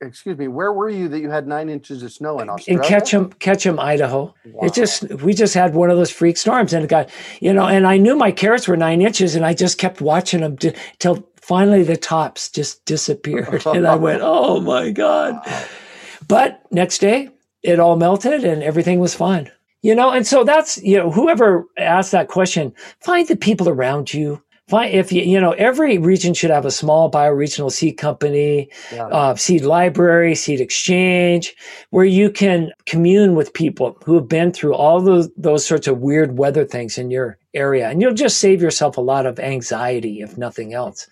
excuse 0.00 0.38
me, 0.38 0.48
where 0.48 0.72
were 0.72 0.88
you 0.88 1.08
that 1.08 1.20
you 1.20 1.30
had 1.30 1.46
nine 1.46 1.68
inches 1.68 2.02
of 2.02 2.12
snow 2.12 2.40
in 2.40 2.48
Australia? 2.48 2.82
In 2.82 2.88
Ketchum, 2.88 3.32
Ketchum, 3.34 3.78
Idaho. 3.78 4.34
Wow. 4.46 4.66
It 4.66 4.74
just 4.74 5.02
we 5.22 5.34
just 5.34 5.54
had 5.54 5.74
one 5.74 5.90
of 5.90 5.96
those 5.96 6.10
freak 6.10 6.36
storms, 6.36 6.72
and 6.72 6.84
it 6.84 6.88
got 6.88 7.10
you 7.40 7.52
know, 7.52 7.66
and 7.66 7.86
I 7.86 7.98
knew 7.98 8.16
my 8.16 8.32
carrots 8.32 8.66
were 8.68 8.76
nine 8.76 9.02
inches, 9.02 9.34
and 9.34 9.44
I 9.44 9.54
just 9.54 9.78
kept 9.78 10.00
watching 10.00 10.40
them 10.40 10.56
till 10.98 11.27
finally 11.48 11.82
the 11.82 11.96
tops 11.96 12.50
just 12.50 12.84
disappeared, 12.84 13.66
and 13.66 13.88
I 13.88 13.96
went, 13.96 14.20
"Oh 14.22 14.60
my 14.60 14.90
god!" 14.90 15.40
But 16.28 16.60
next 16.70 16.98
day, 16.98 17.30
it 17.62 17.80
all 17.80 17.96
melted, 17.96 18.44
and 18.44 18.62
everything 18.62 19.00
was 19.00 19.14
fine. 19.14 19.50
You 19.80 19.94
know, 19.94 20.10
and 20.10 20.26
so 20.26 20.44
that's 20.44 20.76
you 20.82 20.98
know, 20.98 21.10
whoever 21.10 21.64
asked 21.78 22.12
that 22.12 22.28
question, 22.28 22.74
find 23.00 23.26
the 23.26 23.36
people 23.36 23.68
around 23.68 24.12
you 24.12 24.42
if 24.70 25.12
you, 25.12 25.22
you 25.22 25.40
know, 25.40 25.52
every 25.52 25.98
region 25.98 26.34
should 26.34 26.50
have 26.50 26.66
a 26.66 26.70
small 26.70 27.10
bioregional 27.10 27.72
seed 27.72 27.96
company, 27.96 28.70
yeah. 28.92 29.06
uh, 29.06 29.34
seed 29.34 29.62
library, 29.62 30.34
seed 30.34 30.60
exchange, 30.60 31.54
where 31.90 32.04
you 32.04 32.30
can 32.30 32.72
commune 32.86 33.34
with 33.34 33.54
people 33.54 33.96
who 34.04 34.14
have 34.14 34.28
been 34.28 34.52
through 34.52 34.74
all 34.74 35.00
those, 35.00 35.30
those 35.36 35.64
sorts 35.64 35.86
of 35.86 36.00
weird 36.00 36.38
weather 36.38 36.64
things 36.64 36.98
in 36.98 37.10
your 37.10 37.38
area. 37.54 37.88
And 37.88 38.02
you'll 38.02 38.14
just 38.14 38.38
save 38.38 38.60
yourself 38.60 38.96
a 38.96 39.02
lot 39.02 39.26
of 39.26 39.40
anxiety, 39.40 40.20
if 40.20 40.36
nothing 40.36 40.74
else. 40.74 41.08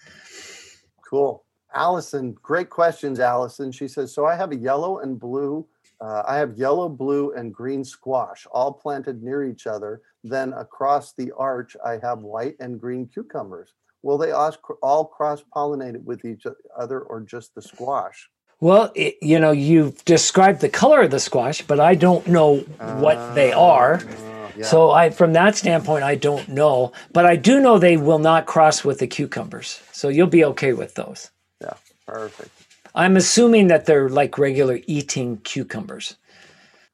Cool. 1.17 1.45
Allison, 1.75 2.33
great 2.43 2.71
questions, 2.71 3.21
Allison. 3.21 3.73
She 3.73 3.89
says, 3.89 4.15
So 4.15 4.27
I 4.27 4.35
have 4.35 4.53
a 4.53 4.57
yellow 4.57 4.99
and 4.99 5.19
blue 5.19 5.67
uh, 6.01 6.23
I 6.27 6.37
have 6.37 6.59
yellow, 6.59 6.89
blue, 6.89 7.33
and 7.33 7.55
green 7.55 7.85
squash 7.85 8.47
all 8.51 8.73
planted 8.73 9.23
near 9.23 9.45
each 9.45 9.67
other. 9.67 10.03
Then 10.25 10.53
across 10.53 11.13
the 11.13 11.33
arch, 11.37 11.77
I 11.85 11.99
have 12.03 12.19
white 12.21 12.57
and 12.61 12.81
green 12.81 13.07
cucumbers. 13.07 13.73
Will 14.03 14.19
they 14.19 14.33
all 14.33 15.05
cross 15.07 15.43
pollinate 15.55 16.03
with 16.05 16.25
each 16.25 16.45
other 16.79 17.01
or 17.01 17.21
just 17.21 17.55
the 17.55 17.63
squash? 17.63 18.29
Well, 18.61 18.93
it, 18.95 19.17
you 19.21 19.39
know, 19.39 19.53
you've 19.53 20.05
described 20.05 20.61
the 20.61 20.69
color 20.69 21.03
of 21.03 21.11
the 21.11 21.21
squash, 21.21 21.63
but 21.63 21.81
I 21.81 21.95
don't 21.95 22.27
know 22.27 22.59
what 22.99 23.17
uh, 23.17 23.35
they 23.35 23.53
are. 23.53 24.01
Yeah. 24.57 24.65
So 24.65 24.91
I, 24.91 25.11
from 25.11 25.33
that 25.35 25.57
standpoint, 25.57 26.05
I 26.05 26.15
don't 26.15 26.49
know, 26.49 26.93
but 27.13 27.27
I 27.27 27.37
do 27.37 27.61
know 27.61 27.79
they 27.79 27.97
will 27.97 28.19
not 28.19 28.47
cross 28.47 28.85
with 28.85 28.99
the 28.99 29.07
cucumbers. 29.07 29.81
So 29.93 30.09
you'll 30.09 30.27
be 30.29 30.45
okay 30.45 30.73
with 30.73 30.95
those. 30.95 31.31
Yeah, 31.61 31.75
perfect. 32.07 32.51
I'm 32.95 33.17
assuming 33.17 33.67
that 33.69 33.85
they're 33.85 34.09
like 34.09 34.39
regular 34.39 34.81
eating 34.87 35.39
cucumbers. 35.39 36.17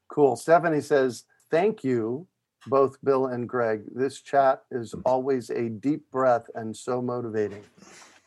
Cool. 0.09 0.35
Stephanie 0.35 0.81
says, 0.81 1.23
Thank 1.49 1.83
you, 1.83 2.27
both 2.67 2.97
Bill 3.03 3.27
and 3.27 3.47
Greg. 3.47 3.83
This 3.93 4.21
chat 4.21 4.63
is 4.71 4.93
always 5.05 5.49
a 5.49 5.69
deep 5.69 6.09
breath 6.11 6.45
and 6.55 6.75
so 6.75 7.01
motivating. 7.01 7.63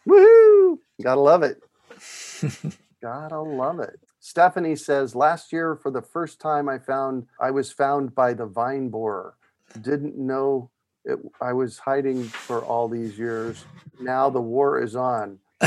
Woohoo! 0.08 0.78
Gotta 1.02 1.20
love 1.20 1.42
it. 1.42 1.62
Gotta 3.02 3.40
love 3.40 3.80
it. 3.80 4.00
Stephanie 4.26 4.74
says, 4.74 5.14
Last 5.14 5.52
year, 5.52 5.76
for 5.76 5.92
the 5.92 6.02
first 6.02 6.40
time, 6.40 6.68
I 6.68 6.80
found 6.80 7.28
I 7.40 7.52
was 7.52 7.70
found 7.70 8.12
by 8.12 8.34
the 8.34 8.44
vine 8.44 8.88
borer. 8.88 9.36
Didn't 9.80 10.18
know 10.18 10.68
it, 11.04 11.20
I 11.40 11.52
was 11.52 11.78
hiding 11.78 12.24
for 12.24 12.64
all 12.64 12.88
these 12.88 13.16
years. 13.16 13.64
Now 14.00 14.28
the 14.28 14.40
war 14.40 14.82
is 14.82 14.96
on. 14.96 15.38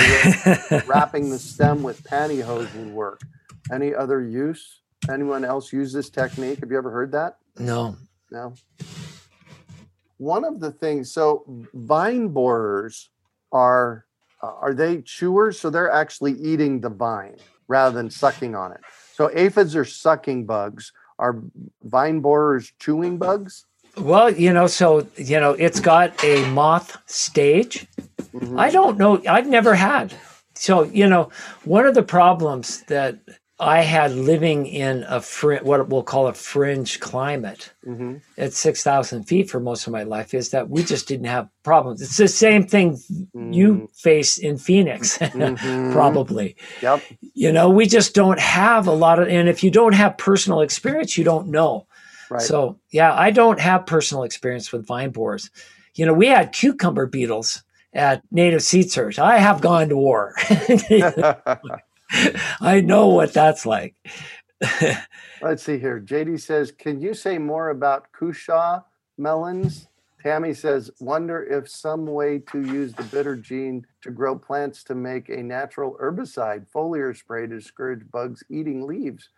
Wrapping 0.87 1.29
the 1.29 1.39
stem 1.39 1.83
with 1.83 2.03
pantyhose 2.03 2.75
would 2.75 2.91
work. 2.91 3.21
Any 3.71 3.95
other 3.95 4.21
use? 4.21 4.81
Anyone 5.09 5.45
else 5.45 5.71
use 5.71 5.93
this 5.93 6.09
technique? 6.09 6.59
Have 6.59 6.69
you 6.69 6.77
ever 6.77 6.91
heard 6.91 7.13
that? 7.13 7.37
no. 7.57 7.95
No. 8.29 8.53
One 10.17 10.43
of 10.43 10.59
the 10.59 10.71
things, 10.71 11.13
so 11.13 11.45
vine 11.73 12.27
borers 12.27 13.09
are 13.53 14.05
uh, 14.43 14.51
are 14.59 14.73
they 14.73 15.01
chewers? 15.01 15.57
So 15.57 15.69
they're 15.69 15.89
actually 15.89 16.33
eating 16.33 16.81
the 16.81 16.89
vine 16.89 17.37
rather 17.69 17.95
than 17.95 18.09
sucking 18.09 18.55
on 18.55 18.73
it. 18.73 18.81
So 19.13 19.31
aphids 19.33 19.75
are 19.77 19.85
sucking 19.85 20.45
bugs. 20.45 20.91
Are 21.17 21.41
vine 21.83 22.19
borers 22.19 22.73
chewing 22.79 23.17
bugs? 23.17 23.65
Well, 23.97 24.29
you 24.31 24.51
know, 24.51 24.67
so, 24.67 25.07
you 25.15 25.39
know, 25.39 25.51
it's 25.51 25.79
got 25.79 26.21
a 26.23 26.45
moth 26.51 26.97
stage. 27.05 27.87
Mhm. 28.33 28.59
I 28.59 28.69
don't 28.69 28.97
know. 28.97 29.21
I've 29.27 29.47
never 29.47 29.75
had. 29.75 30.13
So, 30.55 30.83
you 30.83 31.07
know, 31.07 31.29
one 31.63 31.85
of 31.85 31.95
the 31.95 32.03
problems 32.03 32.83
that 32.87 33.19
I 33.61 33.81
had 33.81 34.13
living 34.13 34.65
in 34.67 35.03
a 35.09 35.19
fr- 35.19 35.55
what 35.63 35.89
we'll 35.89 36.03
call 36.03 36.27
a 36.27 36.33
fringe 36.33 36.99
climate 37.01 37.73
Mhm. 37.85 38.21
at 38.37 38.53
6,000 38.53 39.23
feet 39.23 39.49
for 39.49 39.59
most 39.59 39.85
of 39.85 39.91
my 39.91 40.03
life 40.03 40.33
is 40.33 40.51
that 40.51 40.69
we 40.69 40.81
just 40.81 41.07
didn't 41.09 41.25
have 41.27 41.49
problems. 41.63 42.01
It's 42.01 42.15
the 42.15 42.29
same 42.29 42.65
thing 42.65 42.97
you 43.33 43.89
face 43.97 44.37
in 44.37 44.57
Phoenix, 44.57 45.17
Mhm. 45.19 45.91
probably. 45.91 46.55
Yep. 46.81 47.01
You 47.33 47.51
know, 47.51 47.69
we 47.69 47.85
just 47.85 48.15
don't 48.15 48.39
have 48.39 48.87
a 48.87 48.93
lot 48.93 49.19
of, 49.19 49.27
and 49.27 49.49
if 49.49 49.61
you 49.61 49.71
don't 49.71 49.93
have 49.93 50.17
personal 50.17 50.61
experience, 50.61 51.17
you 51.17 51.25
don't 51.25 51.49
know. 51.49 51.85
Right. 52.29 52.41
So, 52.41 52.77
yeah, 52.91 53.13
I 53.13 53.31
don't 53.31 53.59
have 53.59 53.85
personal 53.85 54.23
experience 54.23 54.71
with 54.71 54.85
vine 54.87 55.09
borers. 55.09 55.49
You 55.95 56.05
know, 56.05 56.13
we 56.13 56.27
had 56.27 56.53
cucumber 56.53 57.07
beetles 57.07 57.61
at 57.93 58.21
Native 58.31 58.61
Seed 58.63 58.89
Search. 58.91 59.19
I 59.19 59.39
have 59.39 59.59
gone 59.59 59.89
to 59.89 59.97
war. 59.97 60.33
I 62.61 62.81
know 62.81 63.07
what 63.07 63.33
that's 63.33 63.65
like. 63.65 63.95
Let's 65.41 65.63
see 65.63 65.77
here. 65.77 66.01
JD 66.01 66.41
says, 66.41 66.71
"Can 66.71 67.01
you 67.01 67.13
say 67.13 67.37
more 67.37 67.69
about 67.69 68.11
cushaw 68.11 68.83
melons?" 69.17 69.87
Tammy 70.21 70.53
says, 70.53 70.91
"Wonder 70.99 71.43
if 71.43 71.69
some 71.69 72.05
way 72.05 72.39
to 72.51 72.61
use 72.61 72.93
the 72.93 73.03
bitter 73.03 73.35
gene 73.35 73.85
to 74.01 74.11
grow 74.11 74.37
plants 74.37 74.83
to 74.85 74.95
make 74.95 75.29
a 75.29 75.41
natural 75.41 75.97
herbicide 76.01 76.65
foliar 76.69 77.15
spray 77.15 77.47
to 77.47 77.55
discourage 77.55 78.09
bugs 78.11 78.43
eating 78.49 78.85
leaves 78.85 79.29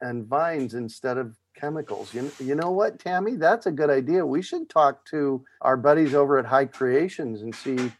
and 0.00 0.26
vines 0.26 0.74
instead 0.74 1.18
of 1.18 1.36
chemicals." 1.56 2.14
You, 2.14 2.30
you 2.38 2.54
know 2.54 2.70
what, 2.70 3.00
Tammy? 3.00 3.34
That's 3.34 3.66
a 3.66 3.72
good 3.72 3.90
idea. 3.90 4.24
We 4.24 4.42
should 4.42 4.68
talk 4.68 5.04
to 5.06 5.44
our 5.62 5.76
buddies 5.76 6.14
over 6.14 6.38
at 6.38 6.46
High 6.46 6.66
Creations 6.66 7.42
and 7.42 7.54
see 7.54 7.90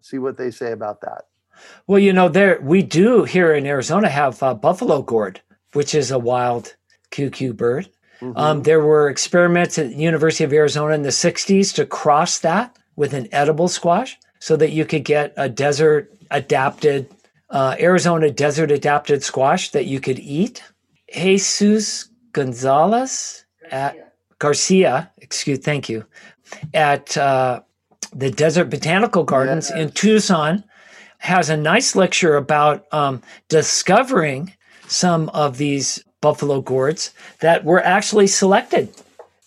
see 0.00 0.18
what 0.18 0.36
they 0.36 0.50
say 0.50 0.72
about 0.72 1.00
that. 1.02 1.26
Well, 1.86 1.98
you 1.98 2.12
know, 2.12 2.28
there 2.28 2.58
we 2.62 2.82
do 2.82 3.24
here 3.24 3.54
in 3.54 3.66
Arizona 3.66 4.08
have 4.08 4.42
uh, 4.42 4.54
buffalo 4.54 5.02
gourd, 5.02 5.40
which 5.72 5.94
is 5.94 6.10
a 6.10 6.18
wild 6.18 6.74
cucurbit. 7.10 7.88
Um, 8.34 8.62
there 8.62 8.80
were 8.80 9.10
experiments 9.10 9.78
at 9.78 9.90
the 9.90 9.96
University 9.96 10.42
of 10.42 10.52
Arizona 10.52 10.94
in 10.94 11.02
the 11.02 11.10
60s 11.10 11.74
to 11.74 11.84
cross 11.84 12.38
that 12.38 12.76
with 12.96 13.12
an 13.12 13.28
edible 13.30 13.68
squash 13.68 14.18
so 14.38 14.56
that 14.56 14.70
you 14.70 14.84
could 14.86 15.04
get 15.04 15.34
a 15.36 15.48
desert 15.48 16.12
adapted, 16.30 17.08
uh, 17.50 17.76
Arizona 17.78 18.30
desert 18.30 18.70
adapted 18.70 19.22
squash 19.22 19.70
that 19.70 19.84
you 19.84 20.00
could 20.00 20.18
eat. 20.18 20.62
Jesus 21.12 22.08
Gonzalez 22.32 23.44
at 23.70 24.14
Garcia, 24.38 25.10
excuse, 25.18 25.58
thank 25.58 25.88
you, 25.88 26.04
at 26.74 27.16
uh, 27.16 27.60
the 28.12 28.30
Desert 28.30 28.70
Botanical 28.70 29.24
Gardens 29.24 29.70
in 29.70 29.90
Tucson 29.90 30.64
has 31.26 31.50
a 31.50 31.56
nice 31.56 31.96
lecture 31.96 32.36
about 32.36 32.86
um, 32.92 33.20
discovering 33.48 34.52
some 34.86 35.28
of 35.30 35.58
these 35.58 36.02
buffalo 36.20 36.60
gourds 36.60 37.12
that 37.40 37.64
were 37.64 37.82
actually 37.82 38.28
selected 38.28 38.88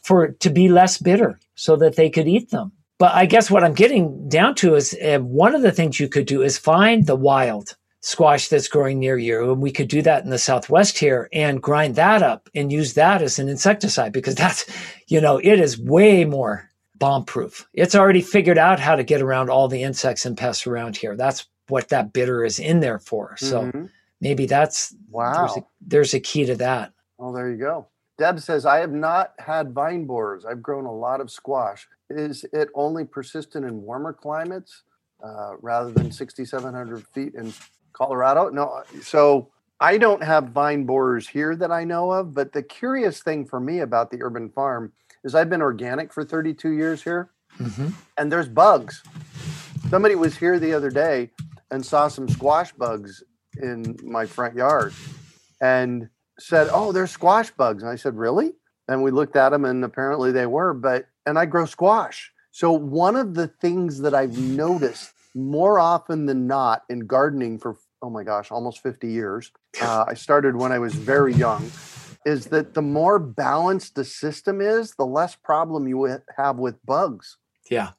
for 0.04 0.28
to 0.28 0.50
be 0.50 0.68
less 0.68 0.98
bitter 0.98 1.40
so 1.56 1.78
that 1.78 1.96
they 1.96 2.10
could 2.10 2.28
eat 2.28 2.52
them. 2.52 2.72
But 2.98 3.16
I 3.16 3.26
guess 3.26 3.50
what 3.50 3.64
I'm 3.64 3.74
getting 3.74 4.28
down 4.28 4.56
to 4.56 4.76
is 4.76 4.94
uh, 5.02 5.20
one 5.20 5.56
of 5.56 5.62
the 5.62 5.72
things 5.72 6.00
you 6.00 6.10
could 6.10 6.26
do 6.26 6.42
is 6.42 6.58
find 6.58 7.06
the 7.06 7.16
wild 7.16 7.78
squash 8.02 8.50
that's 8.50 8.68
growing 8.68 9.00
near 9.00 9.18
you. 9.18 9.52
And 9.52 9.62
we 9.62 9.72
could 9.72 9.88
do 9.88 10.02
that 10.02 10.26
in 10.26 10.30
the 10.30 10.38
Southwest 10.38 10.98
here 10.98 11.30
and 11.32 11.62
grind 11.62 11.96
that 11.96 12.22
up 12.22 12.50
and 12.54 12.74
use 12.74 12.94
that 12.96 13.22
as 13.22 13.40
an 13.40 13.48
insecticide 13.48 14.12
because 14.12 14.36
that's, 14.36 14.66
you 15.08 15.22
know, 15.22 15.38
it 15.38 15.60
is 15.60 15.80
way 15.80 16.26
more 16.26 16.70
bomb 16.96 17.24
proof. 17.24 17.68
It's 17.74 17.96
already 17.96 18.22
figured 18.22 18.58
out 18.58 18.82
how 18.82 18.98
to 18.98 19.04
get 19.04 19.22
around 19.22 19.50
all 19.50 19.70
the 19.70 19.84
insects 19.84 20.26
and 20.26 20.38
pests 20.38 20.68
around 20.68 20.98
here. 20.98 21.16
That's 21.16 21.46
what 21.70 21.90
that 21.90 22.14
bitter 22.14 22.44
is 22.44 22.60
in 22.60 22.80
there 22.80 23.00
for. 23.00 23.38
So 23.38 23.64
Mhm. 23.66 23.90
maybe 24.22 24.46
that's 24.46 24.96
wow. 25.10 25.34
there's 25.34 25.58
a, 25.58 25.66
there's 25.82 26.14
a 26.14 26.20
key 26.20 26.46
to 26.46 26.56
that. 26.56 26.94
Oh, 27.20 27.34
there 27.34 27.50
you 27.50 27.58
go. 27.58 27.88
Deb 28.18 28.40
says, 28.40 28.66
I 28.66 28.80
have 28.80 28.92
not 28.92 29.34
had 29.40 29.74
vine 29.74 30.06
borers. 30.06 30.46
I've 30.46 30.62
grown 30.62 30.86
a 30.86 30.92
lot 30.94 31.22
of 31.22 31.32
squash. 31.32 31.88
Is 32.10 32.46
it 32.52 32.70
only 32.76 33.06
persistent 33.06 33.66
in 33.66 33.82
warmer 33.82 34.14
climates 34.14 34.84
uh, 35.24 35.56
rather 35.62 35.92
than 35.92 36.12
6,700 36.12 37.08
feet 37.14 37.36
in 37.36 37.54
Colorado? 37.94 38.50
No. 38.50 38.84
So 39.02 39.50
I 39.80 39.98
don't 39.98 40.24
have 40.24 40.50
vine 40.50 40.86
borers 40.86 41.28
here 41.30 41.56
that 41.56 41.72
I 41.72 41.86
know 41.86 42.12
of. 42.12 42.34
But 42.34 42.52
the 42.52 42.64
curious 42.64 43.22
thing 43.22 43.46
for 43.46 43.60
me 43.60 43.80
about 43.80 44.12
the 44.12 44.22
urban 44.22 44.50
farm 44.50 44.92
is 45.24 45.36
I've 45.36 45.50
been 45.50 45.62
organic 45.62 46.12
for 46.14 46.24
32 46.26 46.72
years 46.72 47.04
here 47.04 47.30
hmm 47.58 47.90
and 48.18 48.32
there's 48.32 48.48
bugs. 48.50 49.02
Somebody 49.90 50.16
was 50.16 50.38
here 50.38 50.60
the 50.60 50.74
other 50.74 50.90
day 50.90 51.32
and 51.72 51.86
saw 51.86 52.08
some 52.08 52.28
squash 52.28 52.72
bugs 52.74 53.24
in 53.62 53.98
my 54.04 54.26
front 54.26 54.56
yard 54.56 54.94
and 55.62 56.10
said, 56.40 56.70
"Oh, 56.72 56.92
there's 56.92 57.12
squash 57.12 57.52
bugs." 57.52 57.84
And 57.84 57.92
I 57.92 57.96
said, 57.96 58.18
"Really?" 58.18 58.54
And 58.88 59.04
we 59.04 59.12
looked 59.12 59.36
at 59.36 59.50
them 59.50 59.66
and 59.66 59.84
apparently 59.84 60.32
they 60.32 60.46
were, 60.46 60.74
but 60.74 61.08
and 61.26 61.38
I 61.38 61.46
grow 61.46 61.66
squash. 61.66 62.32
So 62.52 62.72
one 62.72 63.16
of 63.16 63.36
the 63.36 63.48
things 63.48 64.02
that 64.02 64.16
I've 64.16 64.38
noticed 64.38 65.12
more 65.36 65.80
often 65.80 66.26
than 66.26 66.48
not 66.48 66.84
in 66.90 67.02
gardening 67.02 67.60
for 67.60 67.78
oh 68.02 68.10
my 68.10 68.24
gosh, 68.24 68.52
almost 68.52 68.82
50 68.82 69.08
years. 69.10 69.52
Uh, 69.82 70.04
I 70.08 70.16
started 70.16 70.56
when 70.56 70.72
I 70.72 70.80
was 70.80 70.94
very 70.96 71.34
young 71.34 71.72
is 72.26 72.48
that 72.48 72.74
the 72.74 72.82
more 72.82 73.20
balanced 73.20 73.96
the 73.96 74.04
system 74.04 74.62
is, 74.62 74.96
the 74.96 75.06
less 75.06 75.36
problem 75.36 75.88
you 75.88 76.20
have 76.36 76.58
with 76.58 76.84
bugs. 76.86 77.38
Yeah. 77.70 77.92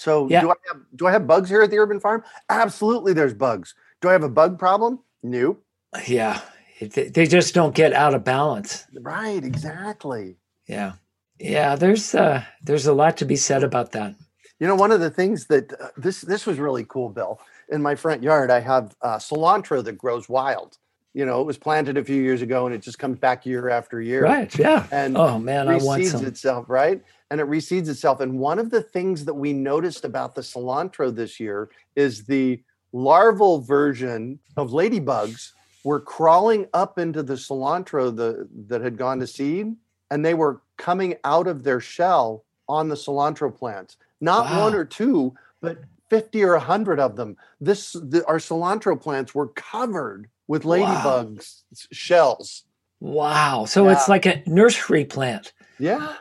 So 0.00 0.28
Yeah. 0.28 0.40
do 0.40 0.50
I 0.50 0.54
have 0.68 0.80
do 0.96 1.06
I 1.06 1.12
have 1.12 1.26
bugs 1.26 1.48
here 1.50 1.62
at 1.62 1.70
the 1.70 1.78
urban 1.78 2.00
farm? 2.00 2.24
Absolutely, 2.48 3.12
there's 3.12 3.34
bugs. 3.34 3.74
Do 4.00 4.08
I 4.08 4.12
have 4.12 4.22
a 4.22 4.28
bug 4.30 4.58
problem? 4.58 5.00
Nope. 5.22 5.62
Yeah. 6.06 6.40
They 6.80 7.26
just 7.26 7.52
don't 7.54 7.74
get 7.74 7.92
out 7.92 8.14
of 8.14 8.24
balance. 8.24 8.86
Right, 8.98 9.44
exactly. 9.44 10.36
Yeah. 10.66 10.92
Yeah. 11.38 11.76
There's 11.76 12.14
uh, 12.14 12.42
there's 12.62 12.86
a 12.86 12.94
lot 12.94 13.18
to 13.18 13.26
be 13.26 13.36
said 13.36 13.62
about 13.62 13.92
that. 13.92 14.14
You 14.58 14.66
know, 14.66 14.74
one 14.74 14.90
of 14.92 15.00
the 15.00 15.10
things 15.10 15.46
that 15.46 15.72
uh, 15.78 15.88
this 15.98 16.22
this 16.22 16.46
was 16.46 16.58
really 16.58 16.84
cool, 16.84 17.10
Bill. 17.10 17.38
In 17.68 17.82
my 17.82 17.94
front 17.94 18.22
yard, 18.22 18.50
I 18.50 18.60
have 18.60 18.96
uh, 19.02 19.16
cilantro 19.18 19.84
that 19.84 19.98
grows 19.98 20.28
wild. 20.28 20.78
You 21.12 21.26
know, 21.26 21.40
it 21.40 21.46
was 21.46 21.58
planted 21.58 21.98
a 21.98 22.04
few 22.04 22.22
years 22.22 22.40
ago, 22.40 22.66
and 22.66 22.74
it 22.74 22.82
just 22.82 22.98
comes 22.98 23.18
back 23.18 23.44
year 23.44 23.68
after 23.68 24.00
year. 24.00 24.22
Right. 24.22 24.56
Yeah. 24.58 24.86
And 24.90 25.16
Oh 25.18 25.38
man, 25.38 25.68
I 25.68 25.76
want 25.78 26.04
some. 26.06 26.24
itself, 26.24 26.66
right? 26.68 27.02
And 27.30 27.40
it 27.40 27.46
reseeds 27.46 27.88
itself. 27.88 28.20
And 28.20 28.38
one 28.38 28.58
of 28.58 28.70
the 28.70 28.82
things 28.82 29.24
that 29.26 29.34
we 29.34 29.52
noticed 29.52 30.04
about 30.04 30.34
the 30.34 30.40
cilantro 30.40 31.14
this 31.14 31.38
year 31.38 31.70
is 31.94 32.24
the 32.24 32.60
larval 32.92 33.60
version 33.60 34.40
of 34.56 34.70
ladybugs 34.70 35.52
were 35.84 36.00
crawling 36.00 36.66
up 36.74 36.98
into 36.98 37.22
the 37.22 37.34
cilantro 37.34 38.14
the, 38.14 38.48
that 38.66 38.80
had 38.80 38.98
gone 38.98 39.20
to 39.20 39.26
seed, 39.26 39.74
and 40.10 40.24
they 40.24 40.34
were 40.34 40.60
coming 40.76 41.14
out 41.24 41.46
of 41.46 41.62
their 41.62 41.80
shell 41.80 42.44
on 42.68 42.88
the 42.88 42.96
cilantro 42.96 43.54
plants. 43.56 43.96
Not 44.20 44.44
one 44.60 44.74
or 44.74 44.84
two, 44.84 45.34
but 45.62 45.78
50 46.10 46.42
or 46.42 46.52
100 46.56 46.98
of 47.00 47.16
them. 47.16 47.36
This 47.60 47.92
the, 47.92 48.24
our 48.26 48.38
cilantro 48.38 49.00
plants 49.00 49.34
were 49.34 49.48
covered 49.48 50.28
with 50.48 50.64
Wow. 50.64 50.76
ladybugs 50.76 51.62
shells. 51.92 52.64
Wow. 52.98 53.64
So 53.66 53.88
it's 53.88 54.08
like 54.08 54.26
a 54.26 54.42
nursery 54.46 55.04
plant. 55.04 55.52
Yeah. 55.78 56.14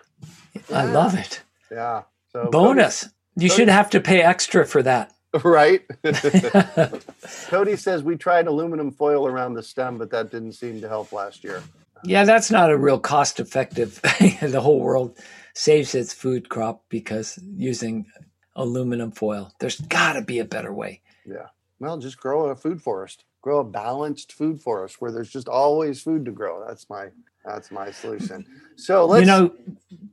I 0.73 0.85
love 0.85 1.15
it. 1.15 1.41
Yeah. 1.71 2.03
So 2.31 2.49
Bonus. 2.49 3.09
You 3.35 3.49
should 3.49 3.69
have 3.69 3.89
to 3.91 3.99
pay 3.99 4.21
extra 4.21 4.65
for 4.65 4.83
that. 4.83 5.13
Right. 5.43 5.83
Cody 7.49 7.75
says 7.75 8.01
we 8.01 8.17
tried 8.17 8.47
aluminum 8.47 8.89
foil 8.89 9.27
around 9.27 9.53
the 9.53 9.61
stem, 9.61 9.99
but 9.99 10.09
that 10.09 10.31
didn't 10.31 10.53
seem 10.53 10.81
to 10.81 10.89
help 10.89 11.11
last 11.11 11.43
year. 11.43 11.61
Yeah, 12.03 12.23
that's 12.23 12.49
not 12.49 12.71
a 12.71 12.77
real 12.77 12.99
cost 12.99 13.39
effective. 13.39 14.01
the 14.41 14.59
whole 14.59 14.79
world 14.79 15.19
saves 15.53 15.93
its 15.93 16.13
food 16.13 16.49
crop 16.49 16.83
because 16.89 17.37
using 17.55 18.07
aluminum 18.55 19.11
foil. 19.11 19.53
There's 19.59 19.79
got 19.79 20.13
to 20.13 20.23
be 20.23 20.39
a 20.39 20.45
better 20.45 20.73
way. 20.73 21.01
Yeah. 21.27 21.47
Well, 21.79 21.97
just 21.97 22.19
grow 22.19 22.47
a 22.47 22.55
food 22.55 22.81
forest. 22.81 23.23
Grow 23.41 23.59
a 23.59 23.63
balanced 23.63 24.33
food 24.33 24.61
forest 24.61 24.99
where 24.99 25.11
there's 25.11 25.29
just 25.29 25.47
always 25.47 26.01
food 26.01 26.25
to 26.25 26.31
grow. 26.31 26.65
That's 26.67 26.89
my 26.89 27.09
that's 27.49 27.71
my 27.71 27.91
solution. 27.91 28.45
So 28.75 29.05
let's 29.05 29.21
you 29.21 29.27
know, 29.27 29.51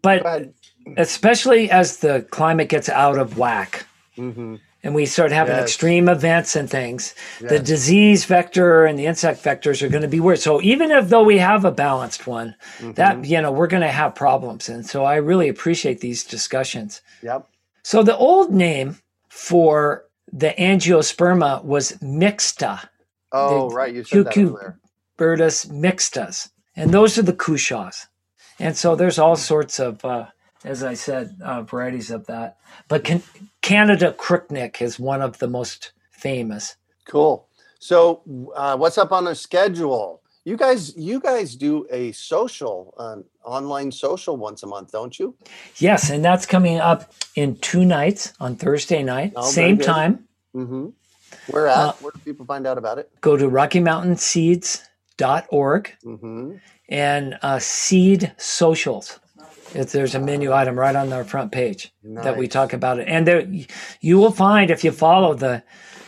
but 0.02 0.52
especially 0.96 1.70
as 1.70 1.98
the 1.98 2.26
climate 2.30 2.68
gets 2.68 2.88
out 2.88 3.18
of 3.18 3.38
whack, 3.38 3.86
mm-hmm 4.16 4.56
and 4.86 4.94
we 4.94 5.04
start 5.04 5.32
having 5.32 5.56
yes. 5.56 5.64
extreme 5.64 6.08
events 6.08 6.54
and 6.54 6.70
things, 6.70 7.12
yes. 7.40 7.50
the 7.50 7.58
disease 7.58 8.24
vector 8.24 8.84
and 8.84 8.96
the 8.96 9.06
insect 9.06 9.42
vectors 9.42 9.82
are 9.82 9.88
going 9.88 10.02
to 10.02 10.08
be 10.08 10.20
worse. 10.20 10.44
So 10.44 10.62
even 10.62 10.92
if 10.92 11.08
though 11.08 11.24
we 11.24 11.38
have 11.38 11.64
a 11.64 11.72
balanced 11.72 12.28
one, 12.28 12.54
mm-hmm. 12.78 12.92
that 12.92 13.24
you 13.24 13.40
know 13.42 13.50
we're 13.50 13.66
going 13.66 13.82
to 13.82 13.88
have 13.88 14.14
problems. 14.14 14.68
And 14.68 14.86
so 14.86 15.04
I 15.04 15.16
really 15.16 15.48
appreciate 15.48 16.00
these 16.00 16.22
discussions. 16.22 17.02
Yep. 17.24 17.48
So 17.82 18.04
the 18.04 18.16
old 18.16 18.52
name 18.52 18.98
for 19.28 20.04
the 20.32 20.54
argyrosperma 20.56 21.64
was 21.64 21.92
mixta. 21.94 22.88
Oh, 23.32 23.70
right. 23.70 23.92
You 23.92 24.04
said. 24.04 24.26
Cucurbita 24.26 24.78
mixtas, 25.18 26.50
and 26.76 26.92
those 26.92 27.18
are 27.18 27.22
the 27.22 27.32
cushaws. 27.32 28.06
And 28.58 28.76
so 28.76 28.94
there's 28.94 29.18
all 29.18 29.36
sorts 29.36 29.78
of 29.80 30.04
uh, 30.04 30.26
as 30.66 30.82
I 30.82 30.94
said, 30.94 31.36
uh, 31.42 31.62
varieties 31.62 32.10
of 32.10 32.26
that. 32.26 32.58
But 32.88 33.04
can, 33.04 33.22
Canada 33.62 34.14
crookneck 34.18 34.82
is 34.82 34.98
one 34.98 35.22
of 35.22 35.38
the 35.38 35.48
most 35.48 35.92
famous. 36.10 36.76
Cool. 37.06 37.48
So, 37.78 38.22
uh, 38.56 38.76
what's 38.76 38.98
up 38.98 39.12
on 39.12 39.24
the 39.24 39.34
schedule? 39.34 40.22
You 40.44 40.56
guys, 40.56 40.96
you 40.96 41.20
guys 41.20 41.56
do 41.56 41.86
a 41.90 42.12
social, 42.12 42.94
uh, 42.98 43.16
online 43.44 43.90
social 43.92 44.36
once 44.36 44.62
a 44.62 44.66
month, 44.66 44.92
don't 44.92 45.16
you? 45.18 45.36
Yes, 45.76 46.10
and 46.10 46.24
that's 46.24 46.46
coming 46.46 46.78
up 46.78 47.12
in 47.34 47.56
two 47.56 47.84
nights 47.84 48.32
on 48.40 48.56
Thursday 48.56 49.02
night, 49.02 49.32
oh, 49.36 49.48
same 49.48 49.78
time. 49.78 50.26
Mm-hmm. 50.54 50.88
Where 51.50 51.66
at? 51.66 51.76
Uh, 51.76 51.92
Where 51.94 52.12
do 52.12 52.20
people 52.20 52.46
find 52.46 52.66
out 52.66 52.78
about 52.78 52.98
it? 52.98 53.10
Go 53.20 53.36
to 53.36 53.48
RockyMountainSeeds.org 55.18 55.96
mm-hmm. 56.04 56.56
and 56.88 57.38
uh, 57.42 57.58
Seed 57.58 58.32
Socials. 58.36 59.20
It's, 59.74 59.92
there's 59.92 60.14
a 60.14 60.20
menu 60.20 60.52
item 60.52 60.78
right 60.78 60.94
on 60.94 61.12
our 61.12 61.24
front 61.24 61.52
page 61.52 61.92
nice. 62.02 62.24
that 62.24 62.36
we 62.36 62.48
talk 62.48 62.72
about 62.72 62.98
it, 62.98 63.08
and 63.08 63.26
there 63.26 63.46
you 64.00 64.18
will 64.18 64.30
find 64.30 64.70
if 64.70 64.84
you 64.84 64.92
follow 64.92 65.34
the 65.34 65.62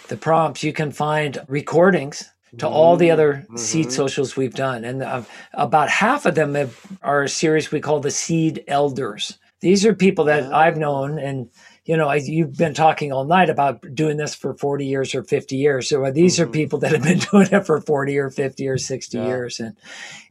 the 0.08 0.16
prompts, 0.16 0.62
you 0.62 0.72
can 0.72 0.90
find 0.90 1.38
recordings 1.48 2.30
to 2.56 2.64
mm-hmm. 2.64 2.74
all 2.74 2.96
the 2.96 3.10
other 3.10 3.34
mm-hmm. 3.34 3.56
seed 3.56 3.92
socials 3.92 4.36
we've 4.36 4.54
done, 4.54 4.84
and 4.84 5.02
uh, 5.02 5.22
about 5.54 5.90
half 5.90 6.24
of 6.24 6.34
them 6.34 6.54
have, 6.54 6.98
are 7.02 7.24
a 7.24 7.28
series 7.28 7.70
we 7.70 7.80
call 7.80 8.00
the 8.00 8.10
Seed 8.10 8.64
Elders. 8.68 9.38
These 9.60 9.84
are 9.84 9.92
people 9.92 10.24
that 10.26 10.52
I've 10.52 10.76
known 10.76 11.18
and 11.18 11.50
you 11.88 11.96
know, 11.96 12.06
I, 12.06 12.16
you've 12.16 12.54
been 12.54 12.74
talking 12.74 13.12
all 13.12 13.24
night 13.24 13.48
about 13.48 13.94
doing 13.94 14.18
this 14.18 14.34
for 14.34 14.52
40 14.52 14.84
years 14.84 15.14
or 15.14 15.24
50 15.24 15.56
years. 15.56 15.88
So 15.88 16.08
these 16.12 16.36
mm-hmm. 16.36 16.50
are 16.50 16.52
people 16.52 16.78
that 16.80 16.92
have 16.92 17.02
been 17.02 17.18
doing 17.32 17.48
it 17.50 17.64
for 17.64 17.80
40 17.80 18.18
or 18.18 18.28
50 18.28 18.68
or 18.68 18.76
60 18.76 19.16
yeah. 19.16 19.26
years 19.26 19.58
and, 19.58 19.74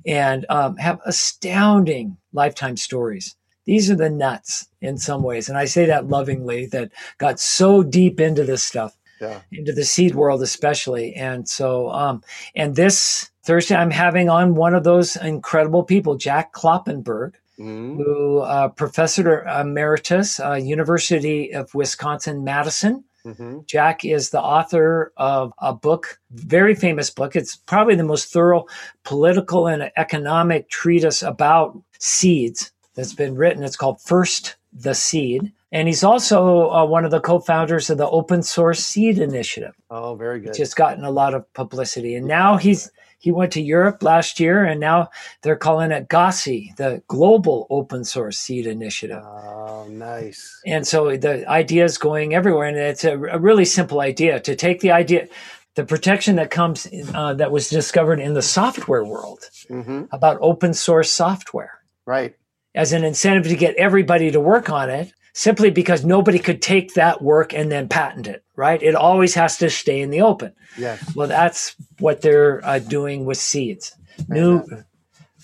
and 0.06 0.46
um, 0.50 0.78
have 0.78 1.00
astounding 1.04 2.18
lifetime 2.32 2.78
stories. 2.78 3.36
These 3.66 3.90
are 3.90 3.96
the 3.96 4.10
nuts 4.12 4.68
in 4.82 5.00
some 5.00 5.24
ways. 5.24 5.50
And 5.50 5.58
I 5.58 5.66
say 5.66 5.88
that 5.88 6.08
lovingly 6.08 6.68
that 6.68 6.92
got 7.18 7.40
so 7.40 7.82
deep 7.82 8.20
into 8.20 8.44
this 8.44 8.62
stuff, 8.62 8.96
yeah. 9.20 9.40
into 9.52 9.74
the 9.74 9.84
seed 9.84 10.14
world, 10.14 10.44
especially. 10.44 11.16
And 11.16 11.50
so, 11.50 11.90
um, 11.90 12.22
and 12.56 12.76
this 12.76 13.32
Thursday, 13.44 13.76
I'm 13.76 13.90
having 13.90 14.30
on 14.30 14.54
one 14.54 14.76
of 14.76 14.84
those 14.84 15.16
incredible 15.16 15.82
people, 15.82 16.18
Jack 16.18 16.54
Kloppenburg 16.54 17.34
mm-hmm. 17.60 17.98
who 17.98 18.40
uh, 18.40 18.70
professor 18.70 19.44
emeritus, 19.44 20.40
uh, 20.40 20.54
University 20.54 21.54
of 21.54 21.74
Wisconsin 21.74 22.44
Madison. 22.44 23.04
Mm-hmm. 23.26 23.60
Jack 23.66 24.06
is 24.06 24.30
the 24.30 24.42
author 24.42 25.12
of 25.18 25.52
a 25.60 25.74
book, 25.74 26.20
very 26.32 26.76
famous 26.76 27.10
book. 27.10 27.36
It's 27.36 27.58
probably 27.58 27.96
the 27.96 28.04
most 28.04 28.32
thorough 28.32 28.66
political 29.04 29.68
and 29.68 29.92
economic 29.98 30.70
treatise 30.70 31.22
about 31.22 31.78
seeds 32.00 32.72
that's 32.96 33.14
been 33.14 33.36
written. 33.36 33.64
It's 33.64 33.76
called 33.76 34.02
First 34.02 34.56
the 34.72 34.94
Seed. 34.94 35.52
And 35.72 35.88
he's 35.88 36.04
also 36.04 36.70
uh, 36.70 36.86
one 36.86 37.04
of 37.04 37.12
the 37.12 37.20
co 37.20 37.40
founders 37.40 37.90
of 37.90 37.98
the 37.98 38.10
Open 38.10 38.42
Source 38.42 38.80
Seed 38.80 39.20
Initiative. 39.20 39.74
Oh, 39.90 40.16
very 40.16 40.40
good. 40.40 40.50
Which 40.50 40.60
has 40.60 40.74
gotten 40.74 41.04
a 41.04 41.12
lot 41.12 41.34
of 41.34 41.52
publicity. 41.54 42.16
And 42.16 42.26
now 42.26 42.56
he's 42.56 42.90
he 43.20 43.32
went 43.32 43.52
to 43.54 43.62
Europe 43.62 44.04
last 44.04 44.40
year, 44.40 44.64
and 44.64 44.80
now 44.80 45.10
they're 45.42 45.56
calling 45.56 45.92
it 45.92 46.08
GOSSI, 46.08 46.76
the 46.76 47.02
Global 47.08 47.66
Open 47.70 48.04
Source 48.04 48.38
Seed 48.38 48.68
Initiative. 48.68 49.24
Oh, 49.24 49.88
nice. 49.90 50.62
And 50.66 50.88
so 50.88 51.18
the 51.18 51.48
idea 51.50 51.84
is 51.84 51.98
going 51.98 52.36
everywhere, 52.36 52.68
and 52.68 52.78
it's 52.78 53.04
a, 53.04 53.18
a 53.18 53.40
really 53.40 53.66
simple 53.66 54.02
idea 54.02 54.40
to 54.42 54.56
take 54.56 54.82
the 54.82 54.92
idea, 54.92 55.28
the 55.76 55.84
protection 55.84 56.36
that 56.36 56.52
comes 56.52 56.88
uh, 57.14 57.34
that 57.34 57.52
was 57.52 57.70
discovered 57.70 58.20
in 58.20 58.34
the 58.34 58.42
software 58.42 59.04
world 59.04 59.40
mm-hmm. 59.70 60.04
about 60.12 60.38
open 60.42 60.74
source 60.74 61.12
software. 61.12 61.80
Right. 62.06 62.36
As 62.76 62.94
an 62.94 63.04
incentive 63.04 63.48
to 63.48 63.56
get 63.56 63.76
everybody 63.76 64.30
to 64.32 64.40
work 64.40 64.70
on 64.70 64.90
it, 64.90 65.12
simply 65.38 65.70
because 65.70 66.04
nobody 66.04 66.40
could 66.40 66.64
take 66.64 66.96
that 66.96 67.22
work 67.22 67.54
and 67.54 67.72
then 67.72 67.88
patent 67.88 68.26
it, 68.26 68.44
right? 68.56 68.82
It 68.82 68.96
always 68.96 69.36
has 69.36 69.56
to 69.60 69.70
stay 69.70 70.02
in 70.02 70.10
the 70.10 70.22
open. 70.22 70.52
Yes. 70.76 71.16
Well, 71.16 71.28
that's 71.28 71.76
what 72.00 72.22
they're 72.22 72.66
uh, 72.66 72.80
doing 72.80 73.24
with 73.24 73.38
seeds. 73.38 73.96
New, 74.28 74.66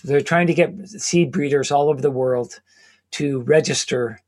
they're 0.02 0.20
trying 0.20 0.48
to 0.48 0.54
get 0.54 0.88
seed 0.88 1.30
breeders 1.30 1.70
all 1.70 1.88
over 1.88 2.00
the 2.00 2.10
world 2.10 2.60
to 3.12 3.42
register 3.42 4.18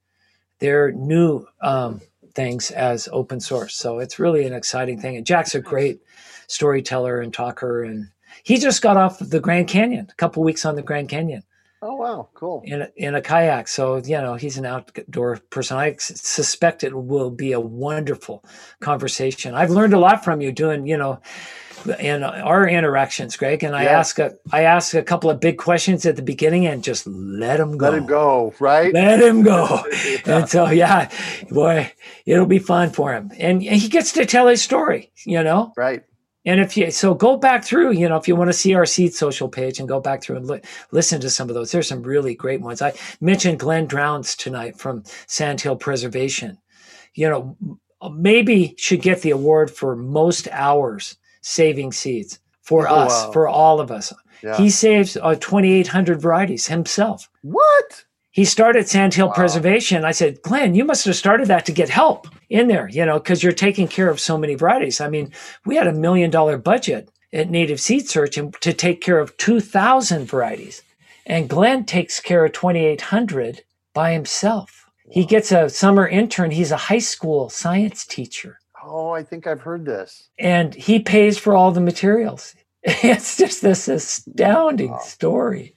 their 0.61 0.93
new 0.93 1.45
um, 1.61 2.01
things 2.37 2.71
as 2.71 3.09
open 3.11 3.41
source. 3.41 3.75
So 3.75 3.99
it's 3.99 4.21
really 4.21 4.47
an 4.47 4.55
exciting 4.55 5.01
thing. 5.01 5.17
And 5.17 5.27
Jack's 5.27 5.57
a 5.57 5.61
great 5.61 6.01
storyteller 6.47 7.21
and 7.21 7.35
talker, 7.35 7.83
and 7.83 8.11
he 8.45 8.59
just 8.59 8.83
got 8.83 8.97
off 8.97 9.21
of 9.21 9.31
the 9.31 9.41
Grand 9.41 9.67
Canyon, 9.67 10.07
a 10.09 10.14
couple 10.14 10.45
weeks 10.45 10.64
on 10.64 10.77
the 10.77 10.83
Grand 10.83 11.09
Canyon. 11.09 11.43
Oh 11.83 11.95
wow, 11.97 12.29
cool! 12.33 12.62
In 12.64 12.83
a, 12.83 12.89
in 12.97 13.14
a 13.14 13.20
kayak, 13.20 13.68
so 13.68 13.99
you 13.99 14.16
know 14.16 14.35
he's 14.35 14.57
an 14.57 14.64
outdoor 14.64 15.37
person. 15.51 15.77
I 15.77 15.97
suspect 15.99 16.83
it 16.83 16.95
will 16.95 17.31
be 17.31 17.53
a 17.53 17.61
wonderful 17.61 18.43
conversation. 18.81 19.55
I've 19.55 19.70
learned 19.70 19.93
a 19.93 19.99
lot 19.99 20.24
from 20.24 20.41
you 20.41 20.53
doing, 20.53 20.87
you 20.87 20.97
know, 20.97 21.20
in 21.99 22.22
our 22.22 22.68
interactions, 22.68 23.37
Greg. 23.37 23.62
And 23.62 23.77
I 23.77 23.85
yeah. 23.85 23.99
ask 23.99 24.18
a 24.18 24.37
I 24.53 24.62
ask 24.62 24.95
a 24.95 25.03
couple 25.03 25.31
of 25.31 25.39
big 25.39 25.59
questions 25.59 26.07
at 26.07 26.16
the 26.16 26.22
beginning 26.22 26.66
and 26.66 26.83
just 26.83 27.07
let 27.07 27.61
him 27.61 27.77
go. 27.77 27.91
Let 27.91 27.99
him 27.99 28.07
go, 28.07 28.55
right? 28.59 28.93
Let 28.93 29.20
him 29.20 29.43
go. 29.43 29.85
yeah. 30.05 30.39
And 30.39 30.49
so 30.49 30.70
yeah, 30.70 31.11
boy, 31.51 31.93
it'll 32.24 32.47
be 32.47 32.59
fun 32.59 32.91
for 32.91 33.12
him, 33.12 33.31
and, 33.39 33.62
and 33.62 33.81
he 33.81 33.89
gets 33.89 34.12
to 34.12 34.27
tell 34.27 34.49
his 34.49 34.62
story. 34.62 35.12
You 35.24 35.43
know, 35.43 35.72
right? 35.77 36.05
And 36.47 36.61
if 36.61 36.76
you 36.76 36.90
so 36.92 37.12
go 37.12 37.36
back 37.36 37.64
through, 37.64 37.90
you 37.92 38.09
know, 38.09 38.16
if 38.16 38.28
you 38.28 38.36
want 38.36 38.49
to 38.49 38.55
see 38.55 38.74
our 38.74 38.86
seed 38.86 39.12
social 39.12 39.49
page 39.49 39.80
and 39.80 39.88
go 39.88 40.01
back 40.01 40.22
through 40.22 40.36
and 40.36 40.47
li- 40.47 40.61
listen 40.92 41.20
to 41.20 41.28
some 41.28 41.49
of 41.49 41.55
those, 41.55 41.72
there's 41.72 41.88
some 41.88 42.03
really 42.03 42.34
great 42.34 42.61
ones. 42.61 42.80
I 42.80 42.94
mentioned 43.20 43.59
Glenn 43.59 43.86
Drowns 43.86 44.36
tonight 44.36 44.78
from 44.78 45.03
Sandhill 45.26 45.76
Preservation. 45.76 46.57
You 47.14 47.28
know, 47.28 47.78
maybe 48.12 48.74
should 48.78 49.03
get 49.03 49.22
the 49.22 49.30
award 49.30 49.70
for 49.70 49.97
most 49.97 50.47
hours 50.53 51.16
saving 51.40 51.92
seeds 51.92 52.38
for 52.62 52.88
oh, 52.88 52.94
us, 52.94 53.26
wow. 53.26 53.32
for 53.32 53.49
all 53.49 53.80
of 53.80 53.90
us. 53.90 54.12
Yeah. 54.42 54.57
He 54.57 54.70
saves 54.70 55.16
uh, 55.16 55.34
2,800 55.34 56.20
varieties 56.20 56.66
himself. 56.66 57.28
What? 57.42 58.05
He 58.37 58.45
started 58.45 58.87
Sandhill 58.87 59.28
wow. 59.28 59.32
Preservation. 59.32 60.05
I 60.05 60.12
said, 60.12 60.43
Glenn, 60.43 60.74
you 60.74 60.84
must 60.84 61.07
have 61.07 61.16
started 61.16 61.49
that 61.49 61.64
to 61.64 61.72
get 61.72 61.89
help 61.89 62.28
in 62.51 62.68
there, 62.68 62.87
you 62.87 63.03
know, 63.07 63.18
because 63.18 63.43
you're 63.43 63.51
taking 63.51 63.89
care 63.89 64.11
of 64.11 64.20
so 64.20 64.37
many 64.37 64.55
varieties. 64.55 65.01
I 65.01 65.09
mean, 65.09 65.32
we 65.64 65.74
had 65.74 65.87
a 65.87 65.93
million 65.95 66.30
dollar 66.30 66.59
budget 66.59 67.11
at 67.32 67.49
Native 67.49 67.80
Seed 67.80 68.11
Search 68.11 68.34
to 68.34 68.74
take 68.74 69.01
care 69.01 69.20
of 69.20 69.34
2,000 69.39 70.26
varieties. 70.26 70.82
And 71.24 71.49
Glenn 71.49 71.87
takes 71.87 72.20
care 72.20 72.45
of 72.45 72.53
2,800 72.53 73.62
by 73.95 74.12
himself. 74.12 74.84
Wow. 75.07 75.12
He 75.14 75.24
gets 75.24 75.51
a 75.51 75.70
summer 75.70 76.07
intern. 76.07 76.51
He's 76.51 76.72
a 76.72 76.76
high 76.76 76.99
school 76.99 77.49
science 77.49 78.05
teacher. 78.05 78.59
Oh, 78.84 79.12
I 79.12 79.22
think 79.22 79.47
I've 79.47 79.62
heard 79.62 79.87
this. 79.87 80.28
And 80.39 80.74
he 80.74 80.99
pays 80.99 81.39
for 81.39 81.57
all 81.57 81.72
the 81.72 81.80
materials. 81.80 82.55
It's 82.82 83.39
just 83.39 83.62
this 83.62 83.89
astounding 83.89 84.91
wow. 84.91 84.99
story. 84.99 85.74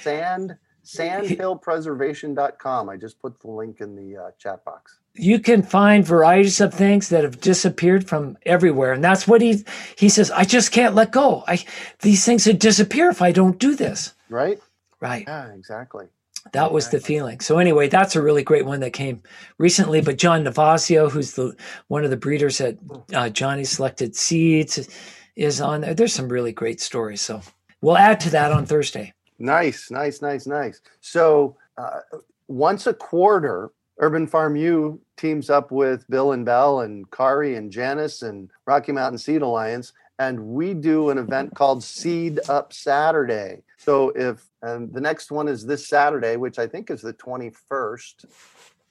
Sand 0.00 0.56
sandhillpreservation.com. 0.88 2.88
I 2.88 2.96
just 2.96 3.20
put 3.20 3.38
the 3.40 3.50
link 3.50 3.80
in 3.80 3.94
the 3.94 4.16
uh, 4.16 4.30
chat 4.38 4.64
box. 4.64 4.98
You 5.14 5.38
can 5.38 5.62
find 5.62 6.04
varieties 6.04 6.60
of 6.60 6.72
things 6.72 7.10
that 7.10 7.24
have 7.24 7.40
disappeared 7.40 8.08
from 8.08 8.38
everywhere, 8.46 8.92
and 8.92 9.04
that's 9.04 9.28
what 9.28 9.42
he 9.42 9.64
he 9.96 10.08
says. 10.08 10.30
I 10.30 10.44
just 10.44 10.72
can't 10.72 10.94
let 10.94 11.10
go. 11.10 11.44
I 11.46 11.64
these 12.00 12.24
things 12.24 12.46
would 12.46 12.58
disappear 12.58 13.10
if 13.10 13.20
I 13.20 13.32
don't 13.32 13.58
do 13.58 13.74
this. 13.74 14.14
Right. 14.30 14.60
Right. 15.00 15.24
Yeah. 15.26 15.52
Exactly. 15.52 16.06
That 16.52 16.72
was 16.72 16.88
the 16.88 17.00
feeling. 17.00 17.40
So 17.40 17.58
anyway, 17.58 17.88
that's 17.88 18.16
a 18.16 18.22
really 18.22 18.42
great 18.42 18.64
one 18.64 18.80
that 18.80 18.94
came 18.94 19.22
recently. 19.58 20.00
But 20.00 20.16
John 20.16 20.44
Navazio, 20.44 21.10
who's 21.10 21.34
the 21.34 21.54
one 21.88 22.04
of 22.04 22.10
the 22.10 22.16
breeders 22.16 22.60
at 22.62 22.78
uh, 23.12 23.28
Johnny 23.28 23.64
Selected 23.64 24.16
Seeds, 24.16 24.88
is 25.36 25.60
on 25.60 25.82
there. 25.82 25.94
There's 25.94 26.14
some 26.14 26.28
really 26.28 26.52
great 26.52 26.80
stories. 26.80 27.20
So 27.20 27.42
we'll 27.82 27.98
add 27.98 28.20
to 28.20 28.30
that 28.30 28.52
on 28.52 28.64
Thursday. 28.64 29.12
Nice, 29.38 29.90
nice, 29.90 30.20
nice, 30.20 30.46
nice. 30.46 30.80
So 31.00 31.56
uh, 31.76 32.00
once 32.48 32.86
a 32.86 32.94
quarter, 32.94 33.70
Urban 33.98 34.26
Farm 34.26 34.56
U 34.56 35.00
teams 35.16 35.50
up 35.50 35.70
with 35.70 36.08
Bill 36.08 36.32
and 36.32 36.44
Belle 36.44 36.80
and 36.80 37.10
Kari 37.10 37.56
and 37.56 37.70
Janice 37.70 38.22
and 38.22 38.50
Rocky 38.66 38.92
Mountain 38.92 39.18
Seed 39.18 39.42
Alliance, 39.42 39.92
and 40.18 40.40
we 40.40 40.74
do 40.74 41.10
an 41.10 41.18
event 41.18 41.54
called 41.54 41.82
Seed 41.84 42.40
Up 42.48 42.72
Saturday. 42.72 43.62
So 43.76 44.10
if 44.10 44.48
and 44.62 44.92
the 44.92 45.00
next 45.00 45.30
one 45.30 45.48
is 45.48 45.64
this 45.64 45.86
Saturday, 45.86 46.36
which 46.36 46.58
I 46.58 46.66
think 46.66 46.90
is 46.90 47.02
the 47.02 47.14
21st. 47.14 48.24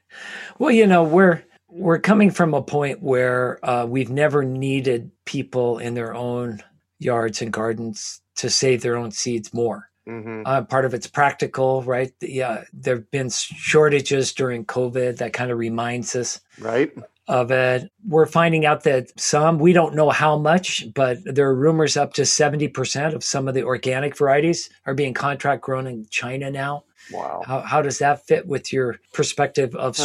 well, 0.59 0.71
you 0.71 0.87
know, 0.87 1.03
we're 1.03 1.43
we're 1.71 1.99
coming 1.99 2.31
from 2.31 2.53
a 2.53 2.61
point 2.61 3.01
where 3.01 3.65
uh, 3.67 3.87
we've 3.87 4.11
never 4.11 4.45
needed 4.45 5.11
people 5.25 5.79
in 5.79 5.95
their 5.95 6.15
own 6.15 6.63
yards 6.99 7.41
and 7.41 7.51
gardens 7.51 8.21
to 8.37 8.51
save 8.51 8.83
their 8.83 8.97
own 8.97 9.11
seeds 9.11 9.55
more. 9.55 9.89
Mm-hmm. 10.07 10.43
Uh, 10.45 10.63
part 10.63 10.85
of 10.85 10.93
it's 10.93 11.07
practical, 11.07 11.83
right? 11.83 12.13
Yeah, 12.21 12.65
there 12.75 12.97
have 12.97 13.11
been 13.11 13.31
shortages 13.31 14.35
during 14.35 14.67
COVID. 14.67 15.17
That 15.17 15.33
kind 15.33 15.51
of 15.51 15.57
reminds 15.59 16.15
us, 16.15 16.41
right, 16.59 16.93
of 17.29 17.51
it. 17.51 17.91
We're 18.07 18.27
finding 18.27 18.67
out 18.67 18.85
that 18.85 19.19
some, 19.19 19.59
we 19.59 19.73
don't 19.73 19.95
know 19.95 20.11
how 20.11 20.39
much, 20.39 20.87
but 20.95 21.19
there 21.25 21.47
are 21.49 21.55
rumors 21.55 21.97
up 21.97 22.15
to 22.15 22.27
seventy 22.27 22.69
percent 22.69 23.15
of 23.15 23.25
some 23.25 23.49
of 23.49 23.55
the 23.55 23.65
organic 23.65 24.17
varieties 24.17 24.71
are 24.87 24.95
being 24.95 25.15
contract 25.15 25.63
grown 25.63 25.87
in 25.87 26.07
China 26.11 26.51
now. 26.51 26.85
Wow. 27.13 27.43
How, 27.47 27.61
how 27.61 27.83
does 27.83 27.99
that 27.99 28.27
fit 28.27 28.47
with 28.47 28.73
your 28.73 28.99
perspective 29.13 29.75
of 29.75 29.97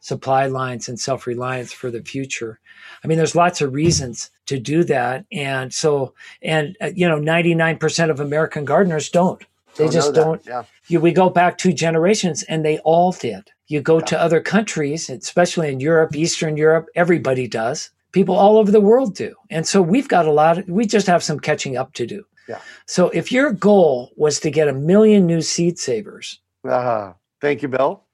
supply 0.00 0.46
lines 0.46 0.88
and 0.88 0.98
self 0.98 1.26
reliance 1.26 1.72
for 1.72 1.90
the 1.90 2.02
future? 2.02 2.60
I 3.02 3.06
mean, 3.06 3.18
there's 3.18 3.34
lots 3.34 3.60
of 3.60 3.72
reasons 3.72 4.30
to 4.46 4.58
do 4.58 4.84
that. 4.84 5.24
And 5.32 5.72
so, 5.72 6.14
and, 6.42 6.76
uh, 6.80 6.90
you 6.94 7.08
know, 7.08 7.18
99% 7.18 8.10
of 8.10 8.20
American 8.20 8.64
gardeners 8.64 9.10
don't. 9.10 9.44
They 9.76 9.84
don't 9.84 9.92
just 9.92 10.14
don't. 10.14 10.44
Yeah. 10.46 10.64
You, 10.88 11.00
we 11.00 11.12
go 11.12 11.28
back 11.28 11.58
two 11.58 11.72
generations 11.72 12.42
and 12.44 12.64
they 12.64 12.78
all 12.78 13.12
did. 13.12 13.50
You 13.68 13.80
go 13.80 14.00
to 14.00 14.20
other 14.20 14.40
countries, 14.40 15.10
especially 15.10 15.68
in 15.68 15.80
Europe, 15.80 16.14
Eastern 16.14 16.56
Europe, 16.56 16.88
everybody 16.94 17.48
does. 17.48 17.90
People 18.12 18.36
all 18.36 18.58
over 18.58 18.70
the 18.70 18.80
world 18.80 19.14
do. 19.14 19.34
And 19.50 19.66
so 19.66 19.82
we've 19.82 20.08
got 20.08 20.26
a 20.26 20.32
lot, 20.32 20.58
of, 20.58 20.68
we 20.68 20.86
just 20.86 21.06
have 21.06 21.22
some 21.22 21.40
catching 21.40 21.76
up 21.76 21.92
to 21.94 22.06
do. 22.06 22.24
Yeah. 22.48 22.60
So 22.86 23.10
if 23.10 23.32
your 23.32 23.52
goal 23.52 24.12
was 24.16 24.38
to 24.40 24.50
get 24.50 24.68
a 24.68 24.72
million 24.72 25.26
new 25.26 25.42
seed 25.42 25.78
savers, 25.78 26.40
uh, 26.68 27.12
thank 27.40 27.62
you, 27.62 27.68
Bill 27.68 28.06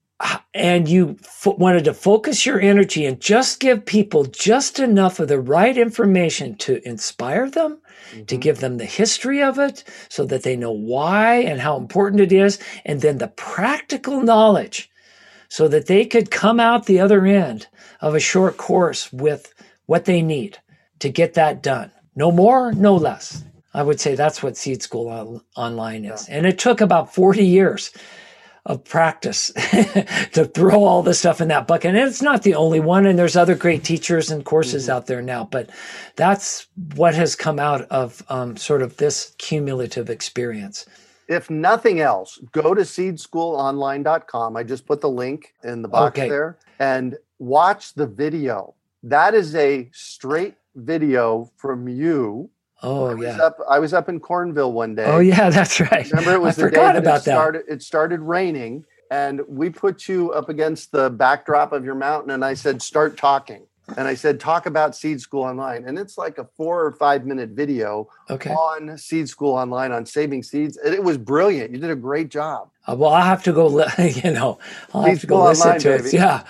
and 0.55 0.89
you 0.89 1.17
f- 1.23 1.59
wanted 1.59 1.85
to 1.85 1.95
focus 1.95 2.47
your 2.47 2.61
energy 2.61 3.05
and 3.05 3.21
just 3.21 3.61
give 3.61 3.85
people 3.85 4.25
just 4.25 4.79
enough 4.79 5.19
of 5.19 5.29
the 5.29 5.41
right 5.41 5.77
information 5.77 6.55
to 6.57 6.87
inspire 6.87 7.51
them, 7.51 7.79
mm-hmm. 8.11 8.25
to 8.25 8.37
give 8.37 8.61
them 8.61 8.77
the 8.77 8.85
history 8.85 9.43
of 9.43 9.59
it 9.59 9.85
so 10.09 10.25
that 10.25 10.43
they 10.43 10.57
know 10.57 10.73
why 10.73 11.37
and 11.37 11.61
how 11.61 11.77
important 11.77 12.21
it 12.21 12.33
is, 12.33 12.59
and 12.85 13.01
then 13.01 13.19
the 13.19 13.29
practical 13.29 14.21
knowledge 14.21 14.91
so 15.53 15.69
that 15.69 15.85
they 15.85 16.07
could 16.07 16.31
come 16.31 16.59
out 16.59 16.87
the 16.87 16.99
other 16.99 17.27
end 17.27 17.67
of 18.01 18.15
a 18.15 18.21
short 18.21 18.57
course 18.57 19.13
with 19.13 19.53
what 19.85 20.07
they 20.07 20.23
need 20.23 20.57
to 20.99 21.11
get 21.11 21.35
that 21.35 21.63
done. 21.63 21.91
No 22.17 22.33
more, 22.33 22.73
no 22.73 22.97
less. 22.97 23.45
I 23.75 23.83
would 23.83 24.01
say 24.01 24.15
that's 24.15 24.43
what 24.43 24.57
Seed 24.57 24.83
School 24.83 25.43
Online 25.55 26.07
is. 26.07 26.27
And 26.31 26.47
it 26.47 26.59
took 26.59 26.81
about 26.81 27.15
40 27.15 27.45
years 27.45 27.91
of 28.65 28.83
practice 28.83 29.49
to 30.33 30.51
throw 30.55 30.85
all 30.85 31.03
the 31.03 31.13
stuff 31.13 31.43
in 31.43 31.49
that 31.49 31.67
bucket. 31.67 31.95
And 31.95 32.09
it's 32.09 32.23
not 32.23 32.45
the 32.45 32.55
only 32.55 32.81
one, 32.81 33.05
and 33.05 33.19
there's 33.19 33.37
other 33.37 33.55
great 33.55 33.85
teachers 33.85 34.31
and 34.31 34.47
courses 34.47 34.85
mm-hmm. 34.85 34.93
out 34.93 35.07
there 35.07 35.21
now, 35.21 35.45
but 35.51 35.69
that's 36.17 36.67
what 36.95 37.15
has 37.15 37.37
come 37.37 37.59
out 37.59 37.83
of 37.91 38.23
um, 38.31 38.57
sort 38.57 38.81
of 38.81 38.97
this 38.97 39.35
cumulative 39.37 40.09
experience. 40.09 40.87
If 41.33 41.49
nothing 41.51 42.01
else, 42.01 42.39
go 42.53 42.75
to 42.75 42.83
seedschoolonline.com. 42.83 44.57
I 44.57 44.63
just 44.63 44.87
put 44.87 45.01
the 45.01 45.09
link 45.09 45.55
in 45.65 45.83
the 45.83 45.89
box 45.89 46.19
okay. 46.19 46.29
there 46.29 46.59
and 46.79 47.17
watch 47.39 47.95
the 47.95 48.07
video. 48.07 48.75
That 49.03 49.35
is 49.35 49.55
a 49.55 49.89
straight 49.93 50.57
video 50.75 51.51
from 51.57 51.89
you 51.89 52.51
Oh 52.83 53.17
I 53.17 53.23
yeah. 53.23 53.37
Up, 53.39 53.59
I 53.69 53.79
was 53.79 53.95
up 53.95 54.09
in 54.09 54.19
Cornville 54.19 54.73
one 54.73 54.95
day. 54.95 55.05
Oh 55.05 55.21
yeah, 55.21 55.51
that's 55.51 55.79
right. 55.81 56.11
Remember, 56.11 56.33
it 56.33 56.41
was 56.41 56.59
I 56.59 56.65
the 56.65 56.71
day 56.71 56.77
that 56.77 56.97
about 56.97 57.19
it 57.19 57.23
started. 57.23 57.63
That. 57.67 57.75
It 57.75 57.83
started 57.83 58.21
raining, 58.21 58.85
and 59.11 59.41
we 59.47 59.71
put 59.71 60.09
you 60.09 60.33
up 60.33 60.49
against 60.49 60.91
the 60.91 61.09
backdrop 61.11 61.73
of 61.73 61.85
your 61.85 61.95
mountain, 61.95 62.33
and 62.33 62.45
I 62.45 62.55
said, 62.55 62.83
"Start 62.83 63.17
talking." 63.17 63.67
And 63.97 64.09
I 64.09 64.15
said, 64.15 64.41
"Talk 64.41 64.67
about 64.67 64.97
Seed 64.97 65.21
School 65.21 65.43
Online," 65.43 65.85
and 65.85 65.99
it's 65.99 66.19
like 66.19 66.39
a 66.39 66.45
four 66.57 66.85
or 66.85 66.93
five 66.93 67.25
minute 67.25 67.51
video 67.51 68.09
okay. 68.31 68.51
on 68.51 68.97
Seed 68.99 69.29
School 69.29 69.55
Online 69.55 69.93
on 69.93 70.07
saving 70.07 70.43
seeds. 70.43 70.77
And 70.77 70.95
it 70.95 71.03
was 71.03 71.19
brilliant. 71.19 71.73
You 71.73 71.79
did 71.79 71.91
a 71.91 71.97
great 71.97 72.29
job. 72.29 72.71
Uh, 72.87 72.97
well, 72.97 73.13
I'll 73.13 73.23
have 73.23 73.43
to 73.45 73.53
go. 73.53 73.69
you 73.99 74.31
know, 74.31 74.59
I'll 74.95 75.03
Seed 75.03 75.11
have 75.11 75.21
to 75.21 75.27
go 75.27 75.45
listen 75.45 75.67
online, 75.67 75.81
to 75.81 75.89
baby. 75.89 76.09
it. 76.09 76.15
Yeah. 76.15 76.45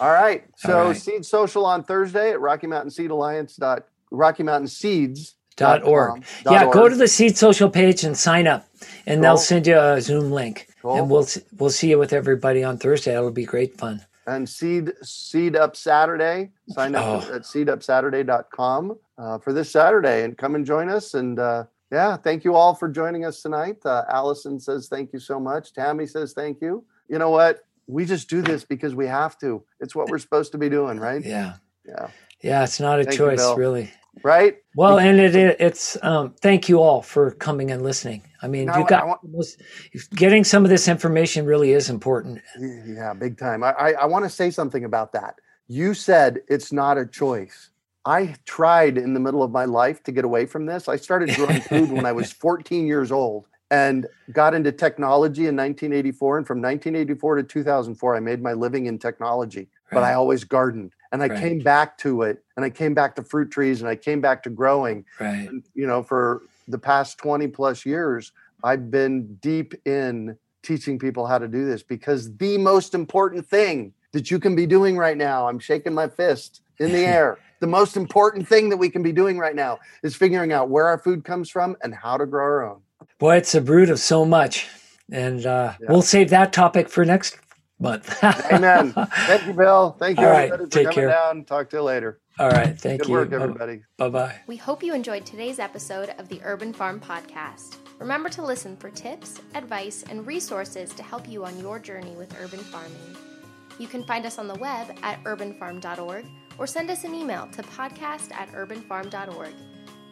All 0.00 0.12
right. 0.12 0.44
So 0.56 0.78
All 0.78 0.84
right. 0.86 0.96
Seed 0.96 1.24
Social 1.24 1.64
on 1.64 1.84
Thursday 1.84 2.30
at 2.30 2.40
Rocky 2.40 2.66
Mountain 2.66 2.90
Seed 2.90 3.10
Alliance. 3.10 3.56
Dot, 3.56 3.86
Rocky 4.10 4.42
Mountain 4.42 4.68
Seeds 4.68 5.36
Dot 5.56 5.82
org. 5.82 6.24
Dot 6.44 6.52
yeah, 6.52 6.64
org. 6.64 6.74
go 6.74 6.88
to 6.88 6.96
the 6.96 7.08
Seed 7.08 7.36
Social 7.36 7.68
page 7.68 8.04
and 8.04 8.16
sign 8.16 8.46
up, 8.46 8.66
and 9.06 9.18
cool. 9.18 9.22
they'll 9.22 9.36
send 9.36 9.66
you 9.66 9.78
a 9.78 10.00
Zoom 10.00 10.30
link, 10.30 10.68
cool. 10.80 10.96
and 10.96 11.10
we'll 11.10 11.26
we'll 11.58 11.70
see 11.70 11.90
you 11.90 11.98
with 11.98 12.12
everybody 12.12 12.64
on 12.64 12.78
Thursday. 12.78 13.14
It'll 13.14 13.30
be 13.30 13.44
great 13.44 13.76
fun. 13.78 14.04
And 14.26 14.48
seed 14.48 14.92
seed 15.02 15.56
up 15.56 15.74
Saturday. 15.74 16.50
Sign 16.68 16.94
up 16.94 17.24
oh. 17.24 17.34
at 17.34 17.42
seedupsaturday.com 17.42 18.98
uh, 19.18 19.38
for 19.38 19.52
this 19.52 19.70
Saturday, 19.70 20.24
and 20.24 20.38
come 20.38 20.54
and 20.54 20.64
join 20.64 20.88
us. 20.88 21.14
And 21.14 21.38
uh, 21.38 21.64
yeah, 21.90 22.16
thank 22.16 22.44
you 22.44 22.54
all 22.54 22.74
for 22.74 22.88
joining 22.88 23.24
us 23.24 23.42
tonight. 23.42 23.78
Uh, 23.84 24.04
Allison 24.08 24.60
says 24.60 24.88
thank 24.88 25.12
you 25.12 25.18
so 25.18 25.40
much. 25.40 25.72
Tammy 25.72 26.06
says 26.06 26.32
thank 26.32 26.60
you. 26.60 26.84
You 27.08 27.18
know 27.18 27.30
what? 27.30 27.60
We 27.88 28.04
just 28.04 28.30
do 28.30 28.42
this 28.42 28.64
because 28.64 28.94
we 28.94 29.06
have 29.08 29.38
to. 29.40 29.64
It's 29.80 29.94
what 29.94 30.08
we're 30.08 30.18
supposed 30.18 30.52
to 30.52 30.58
be 30.58 30.68
doing, 30.68 31.00
right? 31.00 31.24
Yeah. 31.24 31.54
Yeah. 31.84 32.08
Yeah, 32.40 32.64
it's 32.64 32.80
not 32.80 33.00
a 33.00 33.04
thank 33.04 33.16
choice, 33.16 33.40
you, 33.40 33.54
really 33.56 33.92
right? 34.22 34.56
Well, 34.74 34.98
and 34.98 35.18
it, 35.20 35.34
it's 35.60 35.96
um, 36.02 36.34
thank 36.40 36.68
you 36.68 36.80
all 36.80 37.02
for 37.02 37.32
coming 37.32 37.70
and 37.70 37.82
listening. 37.82 38.22
I 38.42 38.48
mean, 38.48 38.66
no, 38.66 38.78
you 38.78 38.86
got 38.86 39.06
want, 39.06 39.20
getting 40.14 40.44
some 40.44 40.64
of 40.64 40.70
this 40.70 40.88
information 40.88 41.46
really 41.46 41.72
is 41.72 41.88
important. 41.88 42.40
Yeah, 42.58 43.14
big 43.14 43.38
time. 43.38 43.62
I, 43.62 43.72
I, 43.72 43.92
I 43.92 44.04
want 44.06 44.24
to 44.24 44.30
say 44.30 44.50
something 44.50 44.84
about 44.84 45.12
that. 45.12 45.36
You 45.68 45.94
said 45.94 46.40
it's 46.48 46.72
not 46.72 46.98
a 46.98 47.06
choice. 47.06 47.70
I 48.04 48.34
tried 48.46 48.98
in 48.98 49.14
the 49.14 49.20
middle 49.20 49.42
of 49.42 49.52
my 49.52 49.64
life 49.64 50.02
to 50.04 50.12
get 50.12 50.24
away 50.24 50.46
from 50.46 50.66
this. 50.66 50.88
I 50.88 50.96
started 50.96 51.34
growing 51.36 51.60
food 51.62 51.92
when 51.92 52.04
I 52.04 52.12
was 52.12 52.32
14 52.32 52.86
years 52.86 53.12
old 53.12 53.46
and 53.70 54.06
got 54.32 54.54
into 54.54 54.72
technology 54.72 55.42
in 55.42 55.56
1984. 55.56 56.38
And 56.38 56.46
from 56.46 56.58
1984 56.58 57.36
to 57.36 57.42
2004, 57.44 58.16
I 58.16 58.20
made 58.20 58.42
my 58.42 58.54
living 58.54 58.86
in 58.86 58.98
technology, 58.98 59.68
but 59.92 60.02
I 60.02 60.14
always 60.14 60.42
gardened 60.42 60.92
and 61.12 61.22
I 61.22 61.28
right. 61.28 61.38
came 61.38 61.58
back 61.58 61.98
to 61.98 62.22
it 62.22 62.42
and 62.56 62.64
I 62.64 62.70
came 62.70 62.94
back 62.94 63.14
to 63.16 63.22
fruit 63.22 63.50
trees 63.50 63.80
and 63.80 63.88
I 63.88 63.96
came 63.96 64.20
back 64.20 64.42
to 64.44 64.50
growing. 64.50 65.04
Right. 65.20 65.48
And, 65.48 65.62
you 65.74 65.86
know, 65.86 66.02
for 66.02 66.42
the 66.66 66.78
past 66.78 67.18
20 67.18 67.48
plus 67.48 67.84
years, 67.84 68.32
I've 68.64 68.90
been 68.90 69.34
deep 69.36 69.74
in 69.86 70.36
teaching 70.62 70.98
people 70.98 71.26
how 71.26 71.38
to 71.38 71.48
do 71.48 71.66
this 71.66 71.82
because 71.82 72.34
the 72.36 72.56
most 72.58 72.94
important 72.94 73.46
thing 73.46 73.92
that 74.12 74.30
you 74.30 74.38
can 74.38 74.56
be 74.56 74.66
doing 74.66 74.96
right 74.96 75.16
now, 75.16 75.48
I'm 75.48 75.58
shaking 75.58 75.92
my 75.92 76.08
fist 76.08 76.62
in 76.78 76.92
the 76.92 76.98
air. 77.06 77.38
the 77.60 77.66
most 77.66 77.96
important 77.96 78.48
thing 78.48 78.68
that 78.70 78.76
we 78.76 78.88
can 78.88 79.02
be 79.02 79.12
doing 79.12 79.38
right 79.38 79.54
now 79.54 79.78
is 80.02 80.16
figuring 80.16 80.52
out 80.52 80.68
where 80.68 80.86
our 80.86 80.98
food 80.98 81.24
comes 81.24 81.50
from 81.50 81.76
and 81.82 81.94
how 81.94 82.16
to 82.16 82.26
grow 82.26 82.44
our 82.44 82.70
own. 82.70 82.80
Boy, 83.18 83.36
it's 83.36 83.54
a 83.54 83.60
root 83.60 83.90
of 83.90 84.00
so 84.00 84.24
much. 84.24 84.66
And 85.10 85.44
uh, 85.44 85.74
yeah. 85.80 85.86
we'll 85.88 86.02
save 86.02 86.30
that 86.30 86.52
topic 86.52 86.88
for 86.88 87.04
next 87.04 87.36
month. 87.82 88.22
Amen. 88.52 88.92
Thank 88.92 89.46
you, 89.46 89.52
Bill. 89.52 89.96
Thank 89.98 90.18
you, 90.18 90.26
All 90.26 90.32
everybody, 90.32 90.62
right, 90.62 90.70
take 90.70 90.86
for 90.86 90.92
coming 90.92 91.08
care. 91.08 91.08
down. 91.08 91.44
Talk 91.44 91.70
to 91.70 91.76
you 91.78 91.82
later. 91.82 92.20
All 92.38 92.50
right. 92.50 92.78
Thank 92.78 93.02
Good 93.02 93.08
you. 93.08 93.14
Good 93.16 93.30
work, 93.30 93.32
everybody. 93.32 93.82
Bye 93.98 94.08
bye. 94.08 94.40
We 94.46 94.56
hope 94.56 94.82
you 94.82 94.94
enjoyed 94.94 95.26
today's 95.26 95.58
episode 95.58 96.14
of 96.18 96.28
the 96.28 96.40
Urban 96.44 96.72
Farm 96.72 97.00
Podcast. 97.00 97.76
Remember 97.98 98.28
to 98.30 98.42
listen 98.42 98.76
for 98.76 98.90
tips, 98.90 99.40
advice, 99.54 100.04
and 100.08 100.26
resources 100.26 100.92
to 100.94 101.02
help 101.02 101.28
you 101.28 101.44
on 101.44 101.58
your 101.60 101.78
journey 101.78 102.16
with 102.16 102.34
urban 102.40 102.60
farming. 102.60 103.16
You 103.78 103.86
can 103.86 104.04
find 104.04 104.26
us 104.26 104.38
on 104.38 104.48
the 104.48 104.54
web 104.56 104.96
at 105.02 105.22
urbanfarm.org 105.24 106.24
or 106.58 106.66
send 106.66 106.90
us 106.90 107.04
an 107.04 107.14
email 107.14 107.48
to 107.52 107.62
podcast 107.62 108.32
at 108.32 108.50
urbanfarm.org. 108.52 109.54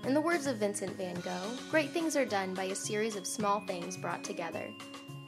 In 0.07 0.15
the 0.15 0.21
words 0.21 0.47
of 0.47 0.57
Vincent 0.57 0.97
van 0.97 1.17
Gogh, 1.21 1.51
great 1.71 1.91
things 1.91 2.17
are 2.17 2.25
done 2.25 2.55
by 2.55 2.65
a 2.65 2.75
series 2.75 3.17
of 3.17 3.27
small 3.27 3.61
things 3.61 3.97
brought 3.97 4.25
together. 4.25 4.67